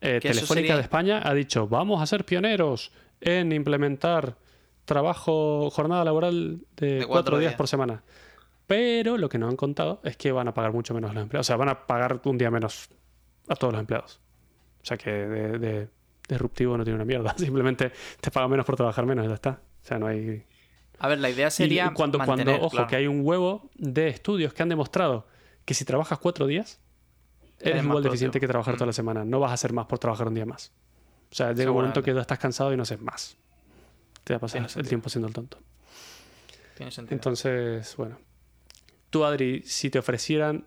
Eh, 0.00 0.20
Telefónica 0.22 0.54
sería- 0.54 0.76
de 0.76 0.82
España 0.82 1.20
ha 1.24 1.34
dicho, 1.34 1.66
vamos 1.66 2.00
a 2.00 2.06
ser 2.06 2.24
pioneros 2.24 2.92
en 3.20 3.50
implementar 3.52 4.36
trabajo, 4.84 5.70
jornada 5.70 6.04
laboral 6.04 6.60
de, 6.76 6.86
De 6.86 6.96
cuatro, 6.98 7.08
cuatro 7.08 7.38
días 7.38 7.50
días. 7.50 7.56
por 7.58 7.66
semana. 7.68 8.02
Pero 8.68 9.16
lo 9.16 9.28
que 9.28 9.38
no 9.38 9.48
han 9.48 9.56
contado 9.56 10.00
es 10.04 10.16
que 10.16 10.30
van 10.30 10.46
a 10.46 10.54
pagar 10.54 10.72
mucho 10.72 10.94
menos 10.94 11.12
los 11.14 11.22
empleados. 11.22 11.46
O 11.46 11.48
sea, 11.48 11.56
van 11.56 11.70
a 11.70 11.86
pagar 11.86 12.20
un 12.24 12.38
día 12.38 12.50
menos 12.52 12.88
a 13.48 13.56
todos 13.56 13.72
los 13.72 13.80
empleados. 13.80 14.20
O 14.82 14.84
sea 14.86 14.96
que 14.96 15.10
de, 15.10 15.58
de- 15.58 15.88
disruptivo 16.28 16.76
no 16.76 16.84
tiene 16.84 16.94
una 16.96 17.04
mierda. 17.04 17.34
Simplemente 17.38 17.90
te 18.20 18.30
pagan 18.30 18.50
menos 18.50 18.64
por 18.66 18.76
trabajar 18.76 19.04
menos 19.06 19.24
y 19.24 19.28
ya 19.28 19.34
está. 19.34 19.60
O 19.82 19.86
sea, 19.86 19.98
no 19.98 20.06
hay... 20.06 20.44
A 21.00 21.08
ver, 21.08 21.18
la 21.18 21.30
idea 21.30 21.48
Y 21.48 21.50
sería. 21.50 21.92
cuando, 21.94 22.18
mantener, 22.18 22.44
cuando, 22.44 22.66
ojo, 22.66 22.70
claro. 22.76 22.88
que 22.88 22.96
hay 22.96 23.06
un 23.06 23.20
huevo 23.24 23.70
de 23.76 24.08
estudios 24.08 24.52
que 24.52 24.62
han 24.62 24.68
demostrado 24.68 25.26
que 25.64 25.72
si 25.74 25.84
trabajas 25.84 26.18
cuatro 26.18 26.46
días, 26.46 26.80
eres 27.60 27.76
más 27.76 27.84
igual 27.86 28.02
de 28.02 28.08
eficiente 28.10 28.38
que 28.40 28.46
trabajar 28.48 28.74
Mm. 28.74 28.76
toda 28.78 28.86
la 28.88 28.92
semana. 28.92 29.24
No 29.24 29.40
vas 29.40 29.50
a 29.52 29.54
hacer 29.54 29.72
más 29.72 29.86
por 29.86 29.98
trabajar 29.98 30.28
un 30.28 30.34
día 30.34 30.44
más. 30.46 30.72
O 31.30 31.34
sea, 31.34 31.52
llega 31.52 31.70
un 31.70 31.76
momento 31.78 32.02
que 32.02 32.12
ya 32.14 32.20
estás 32.20 32.38
cansado 32.38 32.72
y 32.72 32.76
no 32.76 32.82
haces 32.82 33.00
más. 33.00 33.36
Te 34.24 34.34
va 34.34 34.36
a 34.36 34.40
pasar 34.40 34.60
el 34.62 34.68
sentido. 34.68 34.88
tiempo 34.90 35.08
siendo 35.08 35.28
el 35.28 35.34
tonto. 35.34 35.58
Tiene 36.76 36.92
sentido. 36.92 37.14
Entonces, 37.14 37.94
bueno. 37.96 38.18
Tú, 39.10 39.24
Adri, 39.24 39.62
si 39.62 39.90
te 39.90 39.98
ofrecieran 39.98 40.66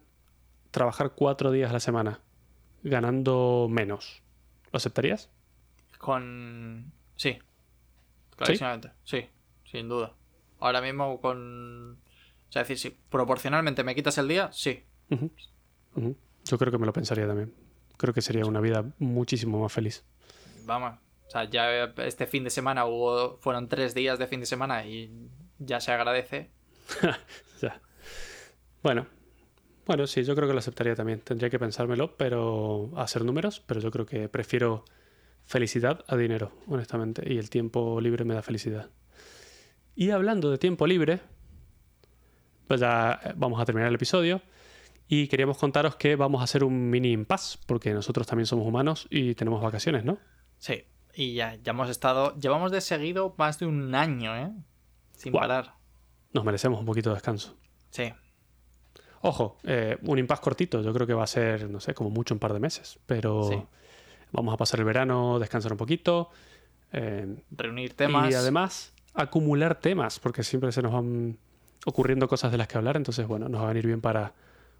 trabajar 0.71 1.11
cuatro 1.15 1.51
días 1.51 1.69
a 1.69 1.73
la 1.73 1.79
semana 1.79 2.21
ganando 2.83 3.67
menos, 3.69 4.23
¿lo 4.71 4.77
aceptarías? 4.77 5.29
Con. 5.97 6.91
Sí. 7.15 7.37
Clarísimamente. 8.35 8.91
Sí, 9.03 9.27
sin 9.69 9.87
duda. 9.87 10.13
Ahora 10.59 10.81
mismo 10.81 11.21
con. 11.21 11.99
O 12.49 12.51
sea, 12.51 12.63
es 12.63 12.67
decir, 12.67 12.91
si 12.91 12.97
proporcionalmente 13.09 13.83
me 13.83 13.95
quitas 13.95 14.17
el 14.17 14.27
día, 14.27 14.49
sí. 14.51 14.83
Yo 16.45 16.57
creo 16.57 16.71
que 16.71 16.77
me 16.77 16.85
lo 16.85 16.93
pensaría 16.93 17.27
también. 17.27 17.53
Creo 17.97 18.13
que 18.13 18.21
sería 18.21 18.45
una 18.45 18.59
vida 18.59 18.83
muchísimo 18.97 19.61
más 19.61 19.71
feliz. 19.71 20.03
Vamos. 20.65 20.97
O 21.27 21.29
sea, 21.29 21.45
ya 21.45 21.83
este 21.97 22.25
fin 22.25 22.43
de 22.43 22.49
semana 22.49 22.85
hubo. 22.85 23.37
Fueron 23.37 23.69
tres 23.69 23.93
días 23.93 24.19
de 24.19 24.27
fin 24.27 24.39
de 24.39 24.45
semana 24.45 24.85
y 24.85 25.29
ya 25.59 25.79
se 25.79 25.91
agradece. 25.91 26.49
Ya. 27.61 27.79
Bueno. 28.83 29.07
Bueno, 29.85 30.07
sí, 30.07 30.23
yo 30.23 30.35
creo 30.35 30.47
que 30.47 30.53
lo 30.53 30.59
aceptaría 30.59 30.95
también. 30.95 31.21
Tendría 31.21 31.49
que 31.49 31.59
pensármelo, 31.59 32.15
pero 32.15 32.91
hacer 32.95 33.25
números, 33.25 33.61
pero 33.65 33.79
yo 33.79 33.91
creo 33.91 34.05
que 34.05 34.29
prefiero 34.29 34.85
felicidad 35.45 36.03
a 36.07 36.15
dinero, 36.15 36.51
honestamente. 36.67 37.23
Y 37.31 37.37
el 37.37 37.49
tiempo 37.49 37.99
libre 37.99 38.23
me 38.23 38.33
da 38.33 38.41
felicidad. 38.41 38.89
Y 39.95 40.11
hablando 40.11 40.49
de 40.49 40.57
tiempo 40.57 40.87
libre, 40.87 41.19
pues 42.67 42.79
ya 42.79 43.19
eh, 43.23 43.33
vamos 43.35 43.59
a 43.59 43.65
terminar 43.65 43.89
el 43.89 43.95
episodio. 43.95 44.41
Y 45.07 45.27
queríamos 45.27 45.57
contaros 45.57 45.97
que 45.97 46.15
vamos 46.15 46.39
a 46.39 46.45
hacer 46.45 46.63
un 46.63 46.89
mini 46.89 47.11
impasse, 47.11 47.59
porque 47.65 47.93
nosotros 47.93 48.25
también 48.25 48.45
somos 48.45 48.65
humanos 48.65 49.07
y 49.09 49.35
tenemos 49.35 49.61
vacaciones, 49.61 50.05
¿no? 50.05 50.19
Sí. 50.57 50.85
Y 51.13 51.33
ya, 51.33 51.55
ya 51.55 51.71
hemos 51.71 51.89
estado. 51.89 52.37
Llevamos 52.39 52.71
de 52.71 52.79
seguido 52.79 53.35
más 53.37 53.59
de 53.59 53.65
un 53.65 53.93
año, 53.93 54.37
¿eh? 54.37 54.51
Sin 55.17 55.33
parar. 55.33 55.73
Nos 56.31 56.45
merecemos 56.45 56.79
un 56.79 56.85
poquito 56.85 57.09
de 57.09 57.15
descanso. 57.15 57.57
Sí. 57.89 58.13
Ojo, 59.21 59.57
eh, 59.63 59.97
un 60.03 60.17
impasse 60.17 60.41
cortito, 60.41 60.81
yo 60.81 60.93
creo 60.93 61.05
que 61.07 61.13
va 61.13 61.23
a 61.23 61.27
ser, 61.27 61.69
no 61.69 61.79
sé, 61.79 61.93
como 61.93 62.09
mucho 62.09 62.33
un 62.33 62.39
par 62.39 62.53
de 62.53 62.59
meses, 62.59 62.99
pero 63.05 63.43
Sí. 63.43 63.61
vamos 64.31 64.53
a 64.53 64.57
pasar 64.57 64.79
el 64.79 64.85
verano, 64.85 65.37
descansar 65.39 65.71
un 65.71 65.77
poquito 65.77 66.29
eh, 66.93 67.27
Reunir 67.51 67.93
temas. 67.93 68.29
y 68.31 68.33
además 68.33 68.93
acumular 69.13 69.75
temas, 69.79 70.19
porque 70.19 70.43
siempre 70.43 70.71
se 70.71 70.81
nos 70.81 70.91
van 70.91 71.37
ocurriendo 71.85 72.27
cosas 72.27 72.51
de 72.51 72.57
las 72.57 72.67
que 72.67 72.77
hablar, 72.77 72.97
entonces 72.97 73.25
bueno, 73.27 73.47
nos 73.49 73.61
va 73.61 73.65
a 73.65 73.67
venir 73.69 73.85
bien 73.87 74.01
para 74.01 74.33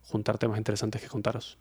juntar 0.04 0.38
temas 0.38 0.58
interesantes 0.58 1.02
que 1.02 1.08
contaros. 1.08 1.58